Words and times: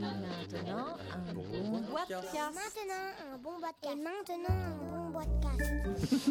Maintenant, 0.00 0.96
un 1.12 1.34
bon 1.34 1.82
podcast. 1.82 2.32
Maintenant, 2.32 3.34
un 3.34 3.38
bon 3.42 3.50
podcast. 3.60 3.84
Et 3.84 3.96
maintenant, 3.96 4.56
un 4.96 5.10
bon 5.10 5.18
podcast. 5.18 6.30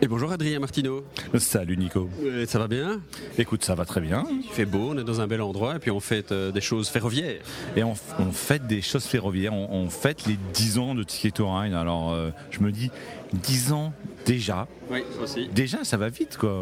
Et 0.00 0.06
bonjour 0.06 0.30
Adrien 0.30 0.60
Martineau. 0.60 1.04
Salut 1.38 1.76
Nico. 1.76 2.08
Euh, 2.22 2.46
ça 2.46 2.60
va 2.60 2.68
bien? 2.68 3.00
Écoute, 3.36 3.64
ça 3.64 3.74
va 3.74 3.84
très 3.84 4.00
bien. 4.00 4.24
Il 4.30 4.44
fait 4.48 4.66
beau, 4.66 4.90
on 4.92 4.98
est 4.98 5.02
dans 5.04 5.20
un 5.20 5.26
bel 5.26 5.42
endroit 5.42 5.74
et 5.74 5.78
puis 5.80 5.90
on 5.90 5.98
fête 5.98 6.30
euh, 6.30 6.52
des 6.52 6.60
choses 6.60 6.88
ferroviaires. 6.88 7.40
Et 7.74 7.82
on, 7.82 7.94
on 8.20 8.30
fête 8.30 8.68
des 8.68 8.82
choses 8.82 9.04
ferroviaires, 9.04 9.52
on, 9.52 9.68
on 9.68 9.90
fête 9.90 10.26
les 10.26 10.38
10 10.54 10.78
ans 10.78 10.94
de 10.94 11.02
Ticket 11.02 11.32
to 11.32 11.52
Ride. 11.52 11.74
Alors 11.74 12.12
euh, 12.12 12.30
je 12.50 12.60
me 12.60 12.70
dis, 12.70 12.92
10 13.32 13.72
ans 13.72 13.92
déjà, 14.26 14.68
Oui, 14.90 15.02
aussi. 15.22 15.48
déjà 15.48 15.82
ça 15.82 15.96
va 15.96 16.08
vite 16.08 16.36
quoi. 16.36 16.54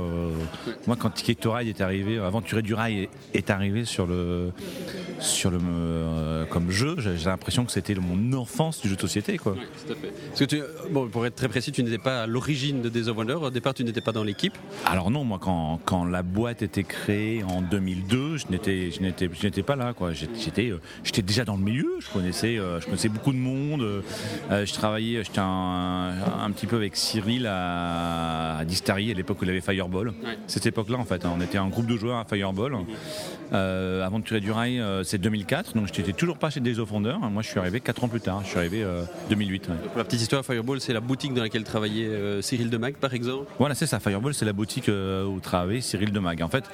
Moi 0.87 0.97
quand 0.99 1.11
Ticket 1.11 1.35
to 1.35 1.53
Ride 1.53 1.69
est 1.69 1.81
arrivé, 1.83 2.19
Aventuré 2.19 2.63
du 2.63 2.73
Rail 2.75 3.01
est, 3.03 3.11
est 3.35 3.51
arrivé 3.51 3.85
sur 3.85 4.07
le, 4.07 4.53
sur 5.21 5.51
le, 5.51 5.59
euh, 5.63 6.45
comme 6.47 6.71
jeu, 6.71 6.97
j'ai 6.99 7.29
l'impression 7.29 7.65
que 7.65 7.73
c'était 7.73 7.95
mon 7.95 8.33
enfance 8.37 8.81
du 8.81 8.89
jeu 8.89 8.97
de 8.97 9.01
société 9.01 9.39
quoi. 9.39 9.53
Oui, 9.53 9.65
tout 9.87 9.93
à 9.93 9.97
fait. 9.97 10.13
Parce 10.29 10.41
que 10.41 10.45
tu, 10.45 10.63
bon, 10.91 11.09
pour 11.09 11.27
être 11.27 11.35
très 11.35 11.49
précis, 11.49 11.73
tu 11.73 11.83
n'étais 11.83 11.99
pas 11.99 12.23
à 12.23 12.27
l'origine 12.27 12.83
de 12.83 12.89
Days 12.89 13.09
of 13.09 13.17
Wonder. 13.17 13.35
Au 13.35 13.51
départ, 13.51 13.75
tu 13.75 13.85
n'étais 13.85 14.01
pas 14.01 14.13
dans 14.13 14.25
l'équipe. 14.25 14.55
Alors 14.85 15.11
non, 15.11 15.25
moi 15.25 15.39
quand, 15.41 15.81
quand 15.85 16.05
la 16.05 16.23
boîte 16.23 16.63
était 16.63 16.85
créée 16.85 17.43
en 17.45 17.63
2002, 17.63 18.37
je 18.37 18.47
n'étais 18.51 18.91
je 18.91 19.01
n'étais 19.01 19.29
je 19.33 19.47
n'étais 19.47 19.63
pas 19.63 19.77
là 19.77 19.93
quoi. 19.93 20.13
J'étais 20.13 20.71
euh, 20.71 20.81
j'étais 21.05 21.23
déjà 21.23 21.45
dans 21.45 21.57
le 21.57 21.63
milieu. 21.63 21.97
Je 22.01 22.11
connaissais 22.11 22.59
euh, 22.59 22.81
je 22.81 22.87
connaissais 22.87 23.09
beaucoup 23.09 23.33
de 23.33 23.39
monde. 23.39 24.03
Je 24.51 24.73
travaillais 24.73 25.25
j'étais 25.25 25.41
un, 25.41 26.15
un 26.41 26.51
petit 26.51 26.67
peu 26.67 26.77
avec 26.77 26.97
Cyril 26.97 27.47
à, 27.47 28.59
à 28.59 28.65
Distari 28.65 29.11
à 29.11 29.15
l'époque 29.15 29.41
où 29.41 29.45
il 29.45 29.51
avait 29.51 29.61
Fireball. 29.61 30.13
Cette 30.47 30.67
époque-là 30.67 30.99
en 30.99 31.05
fait, 31.05 31.25
hein. 31.25 31.33
on 31.37 31.41
était 31.41 31.59
un 31.59 31.69
groupe 31.69 31.87
de 31.87 31.97
joueurs 31.97 32.19
à 32.19 32.25
Fireball. 32.25 32.77
Euh, 33.53 34.05
Aventuré 34.05 34.41
du 34.41 34.51
Rail, 34.51 34.79
c'est 35.07 35.19
2004, 35.19 35.75
donc 35.75 35.87
je 35.87 36.01
n'étais 36.01 36.13
toujours 36.13 36.37
pas 36.37 36.51
chez 36.51 36.59
Days 36.59 36.81
of 36.81 36.91
Wonder. 36.91 37.15
Moi, 37.31 37.43
je 37.43 37.49
suis 37.49 37.61
arrivé 37.61 37.81
4 37.81 38.05
ans 38.05 38.09
plus 38.09 38.21
tard. 38.21 38.41
Je 38.43 38.49
suis 38.49 38.59
arrivé 38.59 38.83
euh, 38.83 39.05
2008. 39.31 39.69
ouais. 39.69 39.75
Pour 39.89 39.99
la 39.99 40.05
petite 40.05 40.21
histoire, 40.21 40.45
Fireball, 40.45 40.81
c'est 40.81 40.93
la 40.93 41.01
boutique 41.01 41.33
dans 41.33 41.43
laquelle 41.43 41.63
travaillait 41.63 42.09
euh, 42.09 42.43
Cyril 42.43 42.71
Demac, 42.71 42.97
par 42.97 43.15
exemple? 43.15 43.47
Voilà, 43.61 43.77
c'est 43.77 43.87
ça. 43.87 44.01
Fireball, 44.01 44.35
c'est 44.35 44.45
la 44.45 44.53
boutique 44.53 44.89
euh, 44.89 45.25
où 45.25 45.39
travaillait 45.39 45.81
Cyril 45.81 46.11
Demag. 46.11 46.43
En 46.43 46.49
fait, 46.49 46.65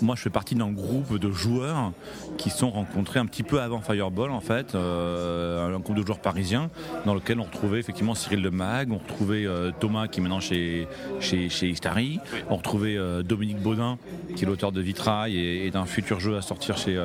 moi, 0.00 0.16
je 0.16 0.22
fais 0.22 0.30
partie 0.30 0.54
d'un 0.54 0.72
groupe 0.72 1.18
de 1.18 1.30
joueurs 1.30 1.92
qui 2.38 2.48
sont 2.48 2.70
rencontrés 2.70 3.20
un 3.20 3.26
petit 3.26 3.42
peu 3.42 3.60
avant 3.60 3.82
Fireball, 3.82 4.30
en 4.30 4.40
fait, 4.40 4.74
euh, 4.74 5.74
un 5.74 5.78
groupe 5.78 5.96
de 5.96 6.06
joueurs 6.06 6.20
parisiens 6.20 6.70
dans 7.04 7.14
lequel 7.14 7.40
on 7.40 7.44
retrouvait 7.44 7.78
effectivement 7.78 8.14
Cyril 8.14 8.40
Demag, 8.40 8.90
on 8.90 8.98
retrouvait 8.98 9.46
Thomas 9.80 10.08
qui 10.08 10.20
est 10.20 10.22
maintenant 10.22 10.40
chez 10.40 10.86
chez, 11.20 11.50
chez 11.50 11.68
Istari, 11.68 12.20
on 12.48 12.56
retrouvait 12.56 12.96
Dominique 13.22 13.58
Baudin 13.58 13.98
qui 14.34 14.44
est 14.44 14.46
l'auteur 14.46 14.72
de 14.72 14.80
Vitrail 14.80 15.36
et, 15.36 15.66
et 15.66 15.70
d'un 15.70 15.84
futur 15.84 16.20
jeu 16.20 16.36
à 16.36 16.42
sortir 16.42 16.78
chez 16.78 16.98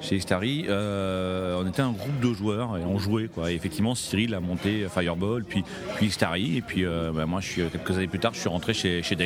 chez 0.00 0.16
Istari, 0.16 0.66
euh, 0.68 1.60
on 1.62 1.68
était 1.68 1.82
un 1.82 1.92
groupe 1.92 2.20
de 2.20 2.32
joueurs 2.32 2.76
et 2.76 2.84
on 2.84 2.98
jouait 2.98 3.28
quoi. 3.28 3.50
Et 3.50 3.54
effectivement, 3.54 3.94
Cyril 3.94 4.34
a 4.34 4.40
monté 4.40 4.86
Fireball, 4.92 5.44
puis 5.44 5.64
puis 5.96 6.06
Istari, 6.06 6.56
et 6.56 6.62
puis 6.62 6.84
euh, 6.84 7.12
bah, 7.12 7.26
moi, 7.26 7.40
je 7.40 7.48
suis 7.48 7.62
quelques 7.70 7.92
années 7.92 8.06
plus 8.06 8.18
tard, 8.18 8.34
je 8.34 8.40
suis 8.40 8.48
rentré 8.48 8.74
chez 8.74 9.02
chez. 9.02 9.16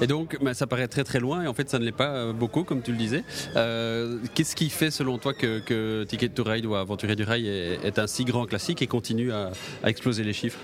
Et 0.00 0.06
donc, 0.06 0.38
bah, 0.42 0.54
ça 0.54 0.66
paraît 0.66 0.88
très 0.88 1.02
très 1.04 1.18
loin 1.18 1.42
et 1.42 1.46
en 1.46 1.54
fait, 1.54 1.68
ça 1.70 1.78
ne 1.78 1.84
l'est 1.84 1.92
pas 1.92 2.32
beaucoup, 2.32 2.62
comme 2.62 2.82
tu 2.82 2.92
le 2.92 2.98
disais. 2.98 3.24
Euh, 3.56 4.18
Qu'est-ce 4.34 4.54
qui 4.54 4.68
fait, 4.70 4.90
selon 4.90 5.18
toi, 5.18 5.32
que, 5.32 6.04
Ticket 6.04 6.28
to 6.28 6.44
Ride 6.44 6.66
ou 6.66 6.74
Aventurier 6.74 7.16
du 7.16 7.24
Rail 7.24 7.46
est, 7.46 7.98
un 7.98 8.06
si 8.06 8.24
grand 8.24 8.46
classique 8.46 8.82
et 8.82 8.86
continue 8.86 9.32
à 9.32 9.50
exploser 9.84 10.24
les 10.24 10.32
chiffres? 10.32 10.58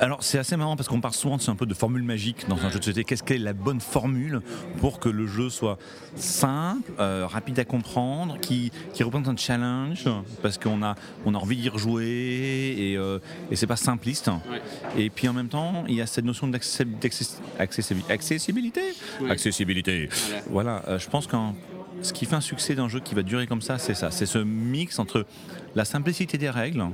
Alors 0.00 0.22
c'est 0.22 0.38
assez 0.38 0.56
marrant 0.56 0.76
parce 0.76 0.88
qu'on 0.88 1.00
parle 1.02 1.12
souvent 1.12 1.36
un 1.46 1.54
peu 1.54 1.66
de 1.66 1.74
formule 1.74 2.02
magique 2.02 2.48
dans 2.48 2.56
un 2.56 2.70
jeu 2.70 2.78
de 2.78 2.84
société. 2.84 3.04
Qu'est-ce 3.04 3.22
qu'est 3.22 3.36
la 3.36 3.52
bonne 3.52 3.80
formule 3.80 4.40
pour 4.78 4.98
que 4.98 5.10
le 5.10 5.26
jeu 5.26 5.50
soit 5.50 5.76
simple, 6.16 6.90
euh, 6.98 7.26
rapide 7.28 7.58
à 7.58 7.66
comprendre, 7.66 8.38
qui, 8.40 8.72
qui 8.94 9.02
représente 9.02 9.28
un 9.28 9.36
challenge 9.36 10.04
parce 10.42 10.56
qu'on 10.56 10.82
a, 10.82 10.94
on 11.26 11.34
a 11.34 11.38
envie 11.38 11.56
d'y 11.56 11.68
rejouer 11.68 12.74
et, 12.78 12.96
euh, 12.96 13.18
et 13.50 13.56
c'est 13.56 13.66
pas 13.66 13.76
simpliste. 13.76 14.28
Ouais. 14.28 14.62
Et 14.96 15.10
puis 15.10 15.28
en 15.28 15.34
même 15.34 15.48
temps, 15.48 15.84
il 15.86 15.94
y 15.94 16.00
a 16.00 16.06
cette 16.06 16.24
notion 16.24 16.48
d'access- 16.48 16.86
d'access- 17.00 17.38
accessibilité. 17.58 18.10
Accessibilité. 18.12 18.80
Ouais. 19.20 19.30
Accessibilité. 19.30 20.08
Voilà. 20.48 20.80
Voilà, 20.80 20.82
euh, 20.88 20.98
je 20.98 21.08
pense 21.10 21.26
que 21.26 21.36
ce 22.02 22.12
qui 22.14 22.24
fait 22.24 22.36
un 22.36 22.40
succès 22.40 22.74
d'un 22.74 22.88
jeu 22.88 23.00
qui 23.00 23.14
va 23.14 23.22
durer 23.22 23.46
comme 23.46 23.60
ça, 23.60 23.78
c'est 23.78 23.94
ça. 23.94 24.10
C'est 24.10 24.24
ce 24.26 24.38
mix 24.38 24.98
entre 24.98 25.26
la 25.74 25.84
simplicité 25.84 26.38
des 26.38 26.48
règles, 26.50 26.84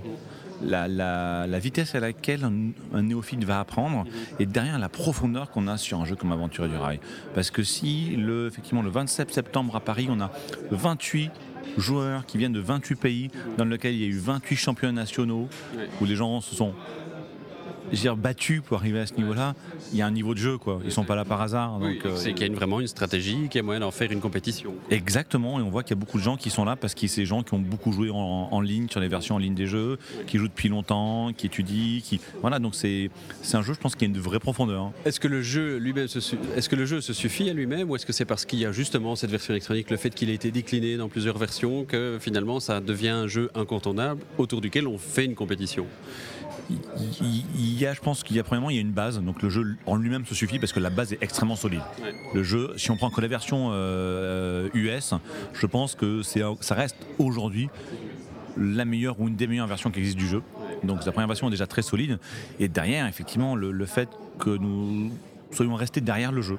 la, 0.65 0.89
la- 0.89 1.47
la 1.47 1.59
vitesse 1.59 1.95
à 1.95 2.01
laquelle 2.01 2.45
un, 2.45 2.71
un 2.97 3.03
néophyte 3.03 3.45
va 3.45 3.61
apprendre, 3.61 4.05
et 4.39 4.47
derrière 4.47 4.79
la 4.79 4.89
profondeur 4.89 5.51
qu'on 5.51 5.69
a 5.69 5.77
sur 5.77 6.01
un 6.01 6.05
jeu 6.05 6.17
comme 6.17 6.33
Aventure 6.33 6.69
du 6.69 6.77
Rail. 6.77 7.01
Parce 7.35 7.51
que 7.51 7.63
si, 7.63 8.17
le, 8.17 8.47
effectivement, 8.47 8.83
le 8.83 8.91
27 8.91 9.33
septembre 9.33 9.77
à 9.77 9.81
Paris, 9.81 10.09
on 10.11 10.21
a 10.21 10.31
28 10.71 11.31
joueurs 11.77 12.25
qui 12.27 12.39
viennent 12.39 12.53
de 12.53 12.61
28 12.61 12.97
pays, 12.97 13.31
dans 13.59 13.65
lequel 13.65 13.95
il 13.95 14.01
y 14.01 14.05
a 14.05 14.09
eu 14.09 14.19
28 14.19 14.57
championnats 14.57 14.93
nationaux, 14.93 15.49
où 16.01 16.05
les 16.05 16.17
gens 16.17 16.41
se 16.41 16.55
sont 16.55 16.73
je 17.91 17.97
veux 17.97 18.03
dire, 18.03 18.17
battus 18.17 18.63
pour 18.63 18.79
arriver 18.79 19.01
à 19.01 19.07
ce 19.07 19.15
niveau-là, 19.15 19.55
il 19.93 19.99
y 19.99 20.03
a 20.03 20.07
un 20.07 20.11
niveau 20.11 20.35
de 20.35 20.39
jeu, 20.39 20.59
quoi. 20.59 20.81
Ils 20.85 20.93
sont 20.93 21.05
pas 21.05 21.15
là 21.15 21.25
par 21.25 21.41
hasard. 21.41 21.79
Oui, 21.81 21.95
donc, 21.97 22.07
euh, 22.07 22.17
c'est 22.17 22.33
qu'il 22.33 22.47
y 22.47 22.51
a 22.51 22.55
vraiment 22.55 22.81
une 22.81 22.87
stratégie, 22.87 23.49
qu'il 23.49 23.57
y 23.57 23.61
a 23.61 23.63
moyen 23.63 23.81
d'en 23.81 23.91
faire 23.91 24.11
une 24.13 24.21
compétition. 24.21 24.75
Exactement, 24.91 25.59
et 25.61 25.63
on 25.63 25.71
voit 25.71 25.83
qu'il 25.83 25.97
y 25.97 25.99
a 25.99 26.01
beaucoup 26.01 26.19
de 26.19 26.23
gens 26.23 26.37
qui 26.37 26.51
sont 26.51 26.65
là 26.65 26.77
parce 26.77 26.95
que 26.95 27.07
c'est 27.07 27.23
des 27.23 27.27
gens 27.27 27.43
qui 27.43 27.55
ont 27.55 27.59
beaucoup 27.59 27.93
joué 27.93 28.11
en, 28.11 28.17
en 28.51 28.61
ligne, 28.61 28.89
sur 28.89 29.01
les 29.01 29.09
versions 29.09 29.37
en 29.37 29.39
ligne 29.39 29.55
des 29.55 29.67
jeux, 29.67 29.99
qui 30.27 30.39
jouent 30.39 30.49
depuis 30.49 30.69
longtemps, 30.69 31.33
qui 31.37 31.47
étudient, 31.47 32.01
qui 32.03 32.21
voilà, 32.41 32.59
donc 32.59 32.75
c'est 32.75 33.11
c'est 33.43 33.57
un 33.57 33.63
jeu, 33.63 33.75
je 33.75 33.79
pense, 33.79 33.95
qui 33.95 34.05
a 34.05 34.09
une 34.09 34.19
vraie 34.19 34.41
profondeur. 34.41 34.83
hein. 34.83 34.93
Est-ce 35.05 35.21
que 35.21 35.29
le 35.29 35.43
jeu 35.43 35.77
lui-même 35.79 36.09
se 36.09 36.19
est-ce 36.57 36.69
que 36.69 36.77
le 36.77 36.87
jeu 36.87 37.01
se 37.01 37.13
suffit 37.13 37.49
à 37.51 37.53
lui-même 37.53 37.89
ou 37.91 37.97
est-ce 37.97 38.07
que 38.07 38.13
c'est 38.13 38.25
parce 38.25 38.45
qu'il 38.45 38.59
y 38.59 38.65
a 38.67 38.73
justement 38.73 39.15
cette 39.17 39.31
version 39.31 39.53
électronique, 39.55 39.91
le 39.91 39.97
fait 39.97 40.11
qu'il 40.15 40.31
ait 40.31 40.35
été 40.35 40.51
décliné 40.51 40.97
dans 40.97 41.09
plusieurs 41.09 41.39
versions, 41.39 41.85
que 41.85 42.19
finalement 42.21 42.59
ça 42.61 42.81
devient 42.81 43.09
un 43.11 43.27
jeu 43.29 43.51
incontournable 43.55 44.21
autour 44.39 44.61
duquel 44.61 44.87
on 44.89 44.99
fait 44.99 45.25
une 45.25 45.35
compétition? 45.35 45.87
Il, 46.71 47.79
y 47.79 47.87
a, 47.87 47.95
je 47.95 48.01
pense 48.01 48.23
qu'il 48.23 48.37
y 48.37 48.41
a 48.41 48.45
premièrement, 48.45 48.71
il 48.71 48.77
y 48.77 48.79
a 48.79 48.83
une 48.83 48.93
base, 48.93 49.21
donc 49.21 49.43
le 49.43 49.49
jeu 49.49 49.77
en 49.87 49.97
lui-même 49.97 50.27
se 50.27 50.35
suffit 50.35 50.59
parce 50.59 50.73
que 50.73 50.81
la 50.81 50.91
base 50.91 51.13
est 51.13 51.23
extrêmement 51.23 51.57
solide. 51.57 51.83
Le 52.35 52.43
jeu, 52.43 52.73
si 52.77 52.91
on 52.91 52.97
prend 52.97 53.11
que 53.11 53.21
la 53.21 53.29
version 53.29 53.69
euh, 53.73 54.69
US, 54.75 55.15
je 55.53 55.67
pense 55.67 55.95
que 55.95 56.23
ça 56.23 56.75
reste 56.75 56.97
aujourd'hui 57.19 57.69
la 58.57 58.85
meilleure 58.85 59.21
ou 59.21 59.29
une 59.29 59.37
des 59.37 59.47
meilleures 59.47 59.67
versions 59.67 59.91
qui 59.91 59.99
existe 60.01 60.17
du 60.17 60.27
jeu. 60.27 60.43
Donc 60.83 61.05
la 61.05 61.13
première 61.13 61.29
version 61.29 61.49
est 61.49 61.51
déjà 61.51 61.67
très 61.67 61.83
solide. 61.83 62.19
Et 62.59 62.69
derrière, 62.69 63.07
effectivement, 63.07 63.55
le, 63.55 63.71
le 63.71 63.87
fait 63.87 64.09
que 64.39 64.51
nous 64.51 65.13
soyons 65.53 65.75
restés 65.75 66.01
derrière 66.01 66.33
le 66.33 66.43
jeu, 66.43 66.59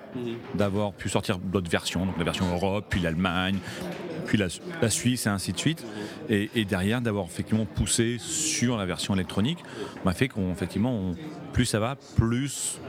d'avoir 0.56 0.94
pu 0.94 1.10
sortir 1.10 1.38
d'autres 1.38 1.70
versions, 1.70 2.06
donc 2.06 2.18
la 2.18 2.24
version 2.24 2.52
Europe, 2.52 2.86
puis 2.90 3.00
l'Allemagne, 3.00 3.58
puis 4.28 4.38
la, 4.38 4.48
la 4.82 4.90
Suisse 4.92 5.26
et 5.26 5.30
ainsi 5.30 5.52
de 5.54 5.58
suite, 5.58 5.84
et, 6.30 6.50
et 6.56 6.66
derrière 6.66 7.02
d'avoir 7.02 7.26
effectivement 7.26 7.66
poussé 7.66 8.18
sur 8.20 8.78
la 8.78 8.86
version 8.86 9.16
électronique, 9.16 9.60
m'a 10.06 10.14
fait 10.14 10.28
qu'on 10.28 10.52
effectivement, 10.52 10.94
on- 10.94 11.16
plus 11.54 11.66
ça 11.66 11.80
va, 11.80 11.96
plus 12.16 12.80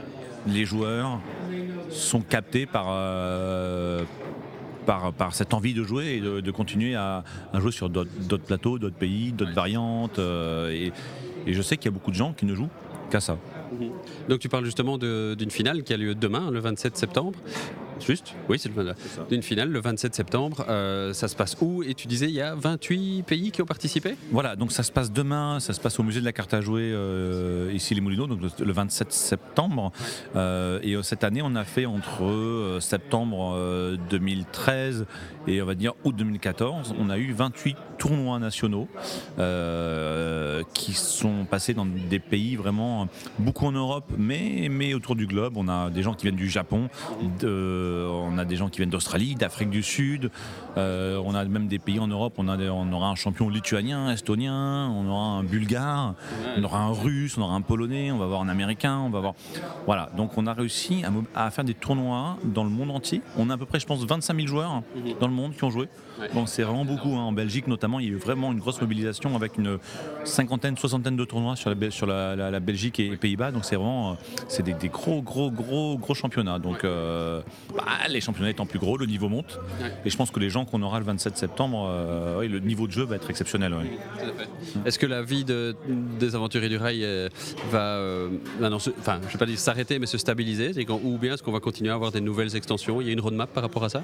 les 0.47 0.65
joueurs 0.65 1.19
sont 1.89 2.21
captés 2.21 2.65
par, 2.65 2.85
euh, 2.89 4.03
par, 4.85 5.11
par 5.13 5.33
cette 5.33 5.53
envie 5.53 5.73
de 5.73 5.83
jouer 5.83 6.15
et 6.15 6.19
de, 6.21 6.39
de 6.39 6.51
continuer 6.51 6.95
à, 6.95 7.23
à 7.53 7.59
jouer 7.59 7.71
sur 7.71 7.89
d'autres 7.89 8.37
plateaux, 8.45 8.77
d'autres 8.79 8.95
pays, 8.95 9.31
d'autres 9.31 9.53
variantes. 9.53 10.19
euh, 10.19 10.69
et, 10.71 10.91
et 11.47 11.53
je 11.53 11.61
sais 11.61 11.77
qu'il 11.77 11.85
y 11.85 11.93
a 11.93 11.97
beaucoup 11.97 12.11
de 12.11 12.15
gens 12.15 12.33
qui 12.33 12.45
ne 12.45 12.53
jouent 12.55 12.69
qu'à 13.09 13.19
ça. 13.19 13.37
Donc 14.27 14.39
tu 14.39 14.49
parles 14.49 14.65
justement 14.65 14.97
d'une 14.97 15.51
finale 15.51 15.83
qui 15.83 15.93
a 15.93 15.97
lieu 15.97 16.15
demain, 16.15 16.51
le 16.51 16.59
27 16.59 16.95
septembre. 16.97 17.37
Juste 18.05 18.33
Oui, 18.47 18.57
c'est 18.57 18.73
le 18.73 18.93
D'une 19.29 19.41
finale 19.43 19.69
le 19.69 19.79
27 19.81 20.15
septembre. 20.15 20.65
Euh, 20.69 21.13
ça 21.13 21.27
se 21.27 21.35
passe 21.35 21.55
où? 21.61 21.83
Et 21.83 21.93
tu 21.93 22.07
disais, 22.07 22.25
il 22.27 22.33
y 22.33 22.41
a 22.41 22.55
28 22.55 23.23
pays 23.23 23.51
qui 23.51 23.61
ont 23.61 23.65
participé? 23.65 24.15
Voilà, 24.31 24.55
donc 24.55 24.71
ça 24.71 24.83
se 24.83 24.91
passe 24.91 25.11
demain, 25.11 25.59
ça 25.59 25.73
se 25.73 25.79
passe 25.79 25.99
au 25.99 26.03
musée 26.03 26.19
de 26.19 26.25
la 26.25 26.31
carte 26.31 26.53
à 26.53 26.61
jouer 26.61 26.91
euh, 26.93 27.71
ici 27.73 27.93
les 27.95 28.01
Moulineaux, 28.01 28.27
donc 28.27 28.39
le, 28.41 28.65
le 28.65 28.73
27 28.73 29.11
septembre. 29.11 29.91
Euh, 30.35 30.79
et 30.81 30.95
cette 31.03 31.23
année, 31.23 31.41
on 31.43 31.55
a 31.55 31.63
fait 31.65 31.85
entre 31.85 32.77
septembre 32.79 33.53
euh, 33.55 33.97
2013 34.09 35.05
et 35.47 35.61
on 35.61 35.65
va 35.65 35.75
dire 35.75 35.93
août 36.03 36.15
2014, 36.15 36.95
on 36.99 37.09
a 37.09 37.17
eu 37.17 37.31
28 37.33 37.75
tournois 37.97 38.39
nationaux 38.39 38.87
qui 40.73 40.93
sont 40.93 41.45
passés 41.49 41.73
dans 41.73 41.85
des 41.85 42.19
pays 42.19 42.55
vraiment 42.55 43.07
beaucoup 43.39 43.65
en 43.65 43.71
Europe, 43.71 44.05
mais, 44.17 44.67
mais 44.69 44.93
autour 44.93 45.15
du 45.15 45.25
globe. 45.27 45.53
On 45.57 45.67
a 45.67 45.89
des 45.89 46.03
gens 46.03 46.13
qui 46.13 46.23
viennent 46.25 46.35
du 46.35 46.49
Japon, 46.49 46.89
de- 47.41 47.88
on 48.11 48.37
a 48.37 48.45
des 48.45 48.55
gens 48.55 48.69
qui 48.69 48.77
viennent 48.77 48.89
d'Australie, 48.89 49.35
d'Afrique 49.35 49.69
du 49.69 49.83
Sud, 49.83 50.31
euh, 50.77 51.21
on 51.25 51.33
a 51.35 51.43
même 51.45 51.67
des 51.67 51.79
pays 51.79 51.99
en 51.99 52.07
Europe, 52.07 52.33
on, 52.37 52.47
a 52.47 52.57
des- 52.57 52.69
on 52.69 52.91
aura 52.93 53.07
un 53.09 53.15
champion 53.15 53.49
lituanien, 53.49 54.11
estonien, 54.11 54.89
on 54.89 55.07
aura 55.07 55.25
un 55.39 55.43
bulgare, 55.43 56.15
on 56.57 56.63
aura 56.63 56.79
un 56.79 56.91
russe, 56.91 57.37
on 57.37 57.41
aura 57.41 57.55
un 57.55 57.61
polonais, 57.61 58.11
on 58.11 58.17
va 58.17 58.25
avoir 58.25 58.41
un 58.41 58.49
américain, 58.49 58.97
on 58.99 59.09
va 59.09 59.17
avoir... 59.19 59.33
Voilà, 59.85 60.09
donc 60.17 60.37
on 60.37 60.45
a 60.47 60.53
réussi 60.53 61.03
à, 61.35 61.45
à 61.47 61.51
faire 61.51 61.63
des 61.65 61.73
tournois 61.73 62.37
dans 62.43 62.63
le 62.63 62.69
monde 62.69 62.91
entier. 62.91 63.21
On 63.37 63.49
a 63.49 63.53
à 63.55 63.57
peu 63.57 63.65
près, 63.65 63.79
je 63.79 63.85
pense, 63.85 64.03
25 64.05 64.35
000 64.35 64.47
joueurs 64.47 64.81
dans 65.19 65.27
le 65.27 65.33
monde 65.33 65.53
qui 65.55 65.63
ont 65.63 65.69
joué. 65.71 65.87
Donc 66.33 66.49
c'est 66.49 66.63
vraiment 66.63 66.85
beaucoup. 66.85 67.15
hein. 67.15 67.21
En 67.21 67.31
Belgique 67.31 67.67
notamment, 67.67 67.99
il 67.99 68.05
y 68.07 68.09
a 68.09 68.11
eu 68.11 68.15
vraiment 68.17 68.51
une 68.51 68.59
grosse 68.59 68.79
mobilisation 68.81 69.35
avec 69.35 69.57
une 69.57 69.77
cinquantaine, 70.23 70.77
soixantaine 70.77 71.15
de 71.15 71.25
tournois 71.25 71.55
sur 71.55 71.69
la, 71.73 71.91
sur 71.91 72.05
la, 72.07 72.35
la- 72.35 72.51
la 72.51 72.59
Belgique 72.59 72.99
et 72.99 73.09
les 73.09 73.17
Pays-Bas. 73.17 73.51
Donc 73.51 73.65
c'est 73.65 73.75
vraiment, 73.75 74.11
euh, 74.11 74.15
c'est 74.47 74.63
des, 74.63 74.73
des 74.73 74.89
gros, 74.89 75.21
gros, 75.21 75.51
gros, 75.51 75.97
gros 75.97 76.13
championnats. 76.13 76.59
Donc 76.59 76.83
euh, 76.83 77.41
bah, 77.75 77.83
les 78.09 78.21
championnats 78.21 78.49
étant 78.49 78.65
plus 78.65 78.79
gros, 78.79 78.97
le 78.97 79.05
niveau 79.05 79.29
monte. 79.29 79.59
Et 80.05 80.09
je 80.09 80.17
pense 80.17 80.31
que 80.31 80.39
les 80.39 80.49
gens 80.49 80.65
qu'on 80.65 80.81
aura 80.81 80.99
le 80.99 81.05
27 81.05 81.37
septembre, 81.37 81.87
euh, 81.89 82.47
le 82.47 82.59
niveau 82.59 82.87
de 82.87 82.91
jeu 82.91 83.03
va 83.05 83.15
être 83.15 83.29
exceptionnel. 83.29 83.73
Est-ce 84.85 84.99
que 84.99 85.05
la 85.05 85.21
vie 85.21 85.43
de, 85.45 85.75
des 86.19 86.35
aventuriers 86.35 86.69
du 86.69 86.77
rail 86.77 87.03
euh, 87.03 87.29
va, 87.71 87.95
euh, 87.97 88.29
enfin, 88.99 89.19
je 89.27 89.33
vais 89.33 89.39
pas 89.39 89.45
dire 89.45 89.59
s'arrêter, 89.59 89.99
mais 89.99 90.05
se 90.05 90.17
stabiliser? 90.17 90.71
Ou 91.03 91.17
bien 91.17 91.33
est-ce 91.33 91.43
qu'on 91.43 91.51
va 91.51 91.59
continuer 91.59 91.89
à 91.91 91.93
avoir 91.93 92.11
des 92.11 92.21
nouvelles 92.21 92.55
extensions? 92.55 93.01
Il 93.01 93.07
y 93.07 93.09
a 93.09 93.13
une 93.13 93.19
roadmap 93.21 93.49
par 93.51 93.63
rapport 93.63 93.83
à 93.83 93.89
ça? 93.89 94.01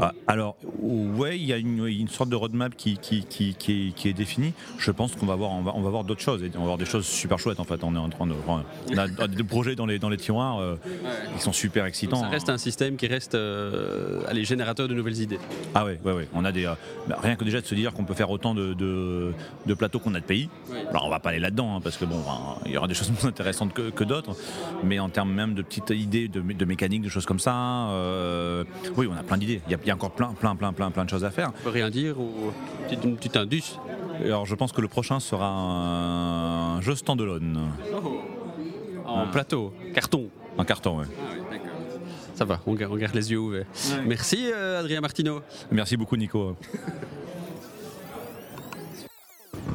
Ah, 0.00 0.12
alors, 0.26 0.56
ouais, 0.80 1.37
il 1.38 1.46
y 1.46 1.52
a 1.52 1.56
une, 1.56 2.08
sorte 2.08 2.30
de 2.30 2.36
roadmap 2.36 2.74
qui, 2.76 2.98
qui, 2.98 3.24
qui, 3.24 3.54
qui, 3.54 4.08
est, 4.08 4.12
définie. 4.12 4.52
Je 4.78 4.90
pense 4.90 5.14
qu'on 5.14 5.26
va 5.26 5.36
voir, 5.36 5.50
on 5.50 5.62
va, 5.62 5.72
on 5.74 5.82
va 5.82 5.90
voir 5.90 6.04
d'autres 6.04 6.20
choses. 6.20 6.42
On 6.54 6.60
va 6.60 6.64
voir 6.64 6.78
des 6.78 6.84
choses 6.84 7.06
super 7.06 7.38
chouettes 7.38 7.60
en 7.60 7.64
fait. 7.64 7.82
On 7.82 7.94
est 7.94 7.98
en 7.98 8.08
train 8.08 8.26
de, 8.26 8.34
on 8.48 8.98
a 8.98 9.08
des 9.28 9.44
projets 9.44 9.74
dans 9.74 9.86
les 9.86 9.98
dans 9.98 10.08
les 10.08 10.16
tiroirs 10.16 10.58
euh, 10.58 10.76
qui 11.36 11.42
sont 11.42 11.52
super 11.52 11.84
excitants. 11.84 12.20
ça 12.20 12.28
reste 12.28 12.48
un 12.48 12.58
système 12.58 12.96
qui 12.96 13.06
reste, 13.06 13.34
euh, 13.34 14.22
allez, 14.28 14.44
générateur 14.44 14.88
de 14.88 14.94
nouvelles 14.94 15.20
idées. 15.20 15.38
Ah 15.74 15.84
ouais, 15.84 15.98
ouais, 16.04 16.12
ouais. 16.12 16.28
On 16.34 16.44
a 16.44 16.52
des, 16.52 16.66
euh, 16.66 16.74
bah, 17.08 17.18
rien 17.22 17.36
que 17.36 17.44
déjà 17.44 17.60
de 17.60 17.66
se 17.66 17.74
dire 17.74 17.92
qu'on 17.92 18.04
peut 18.04 18.14
faire 18.14 18.30
autant 18.30 18.54
de, 18.54 18.74
de, 18.74 19.74
plateaux 19.74 19.98
qu'on 19.98 20.14
a 20.14 20.20
de 20.20 20.24
pays. 20.24 20.48
Alors 20.90 21.06
on 21.06 21.10
va 21.10 21.20
pas 21.20 21.30
aller 21.30 21.38
là-dedans 21.38 21.76
hein, 21.76 21.80
parce 21.80 21.96
que 21.96 22.04
bon, 22.04 22.20
il 22.66 22.72
y 22.72 22.76
aura 22.76 22.88
des 22.88 22.94
choses 22.94 23.10
plus 23.18 23.28
intéressantes 23.28 23.72
que, 23.72 23.90
que 23.90 24.04
d'autres. 24.04 24.36
Mais 24.84 24.98
en 24.98 25.08
termes 25.08 25.32
même 25.32 25.54
de 25.54 25.62
petites 25.62 25.90
idées, 25.90 26.28
de, 26.28 26.40
de 26.40 26.64
mécanique, 26.64 27.02
de 27.02 27.08
choses 27.08 27.26
comme 27.26 27.38
ça, 27.38 27.88
oui, 28.96 29.08
on 29.10 29.16
a 29.16 29.22
plein 29.22 29.38
d'idées. 29.38 29.60
Il 29.66 29.72
y 29.72 29.74
a 29.74 29.78
il 29.88 29.88
y 29.88 29.90
a 29.90 29.94
encore 29.94 30.10
plein, 30.10 30.34
plein, 30.34 30.54
plein, 30.54 30.72
plein, 30.72 30.90
plein 30.90 31.04
de 31.04 31.10
choses 31.10 31.24
à 31.24 31.27
faire. 31.30 31.52
On 31.60 31.64
peut 31.64 31.70
rien 31.70 31.90
dire 31.90 32.18
ou 32.20 32.52
une 32.90 33.16
petite 33.16 33.36
indus 33.36 33.78
Alors 34.24 34.46
je 34.46 34.54
pense 34.54 34.72
que 34.72 34.80
le 34.80 34.88
prochain 34.88 35.20
sera 35.20 35.48
un 35.48 36.80
jeu 36.80 36.94
standalone. 36.94 37.70
Oh. 37.94 38.20
En 39.06 39.26
plateau, 39.26 39.72
carton. 39.94 40.28
En 40.58 40.64
carton, 40.64 40.98
oui. 41.00 41.06
Ah 41.18 41.54
Ça 42.34 42.44
va, 42.44 42.60
on 42.66 42.74
garde, 42.74 42.98
les 43.14 43.30
yeux 43.30 43.38
ouverts. 43.38 43.66
Merci 44.06 44.50
euh, 44.52 44.80
Adrien 44.80 45.00
Martino. 45.00 45.40
Merci 45.70 45.96
beaucoup 45.96 46.16
Nico. 46.16 46.56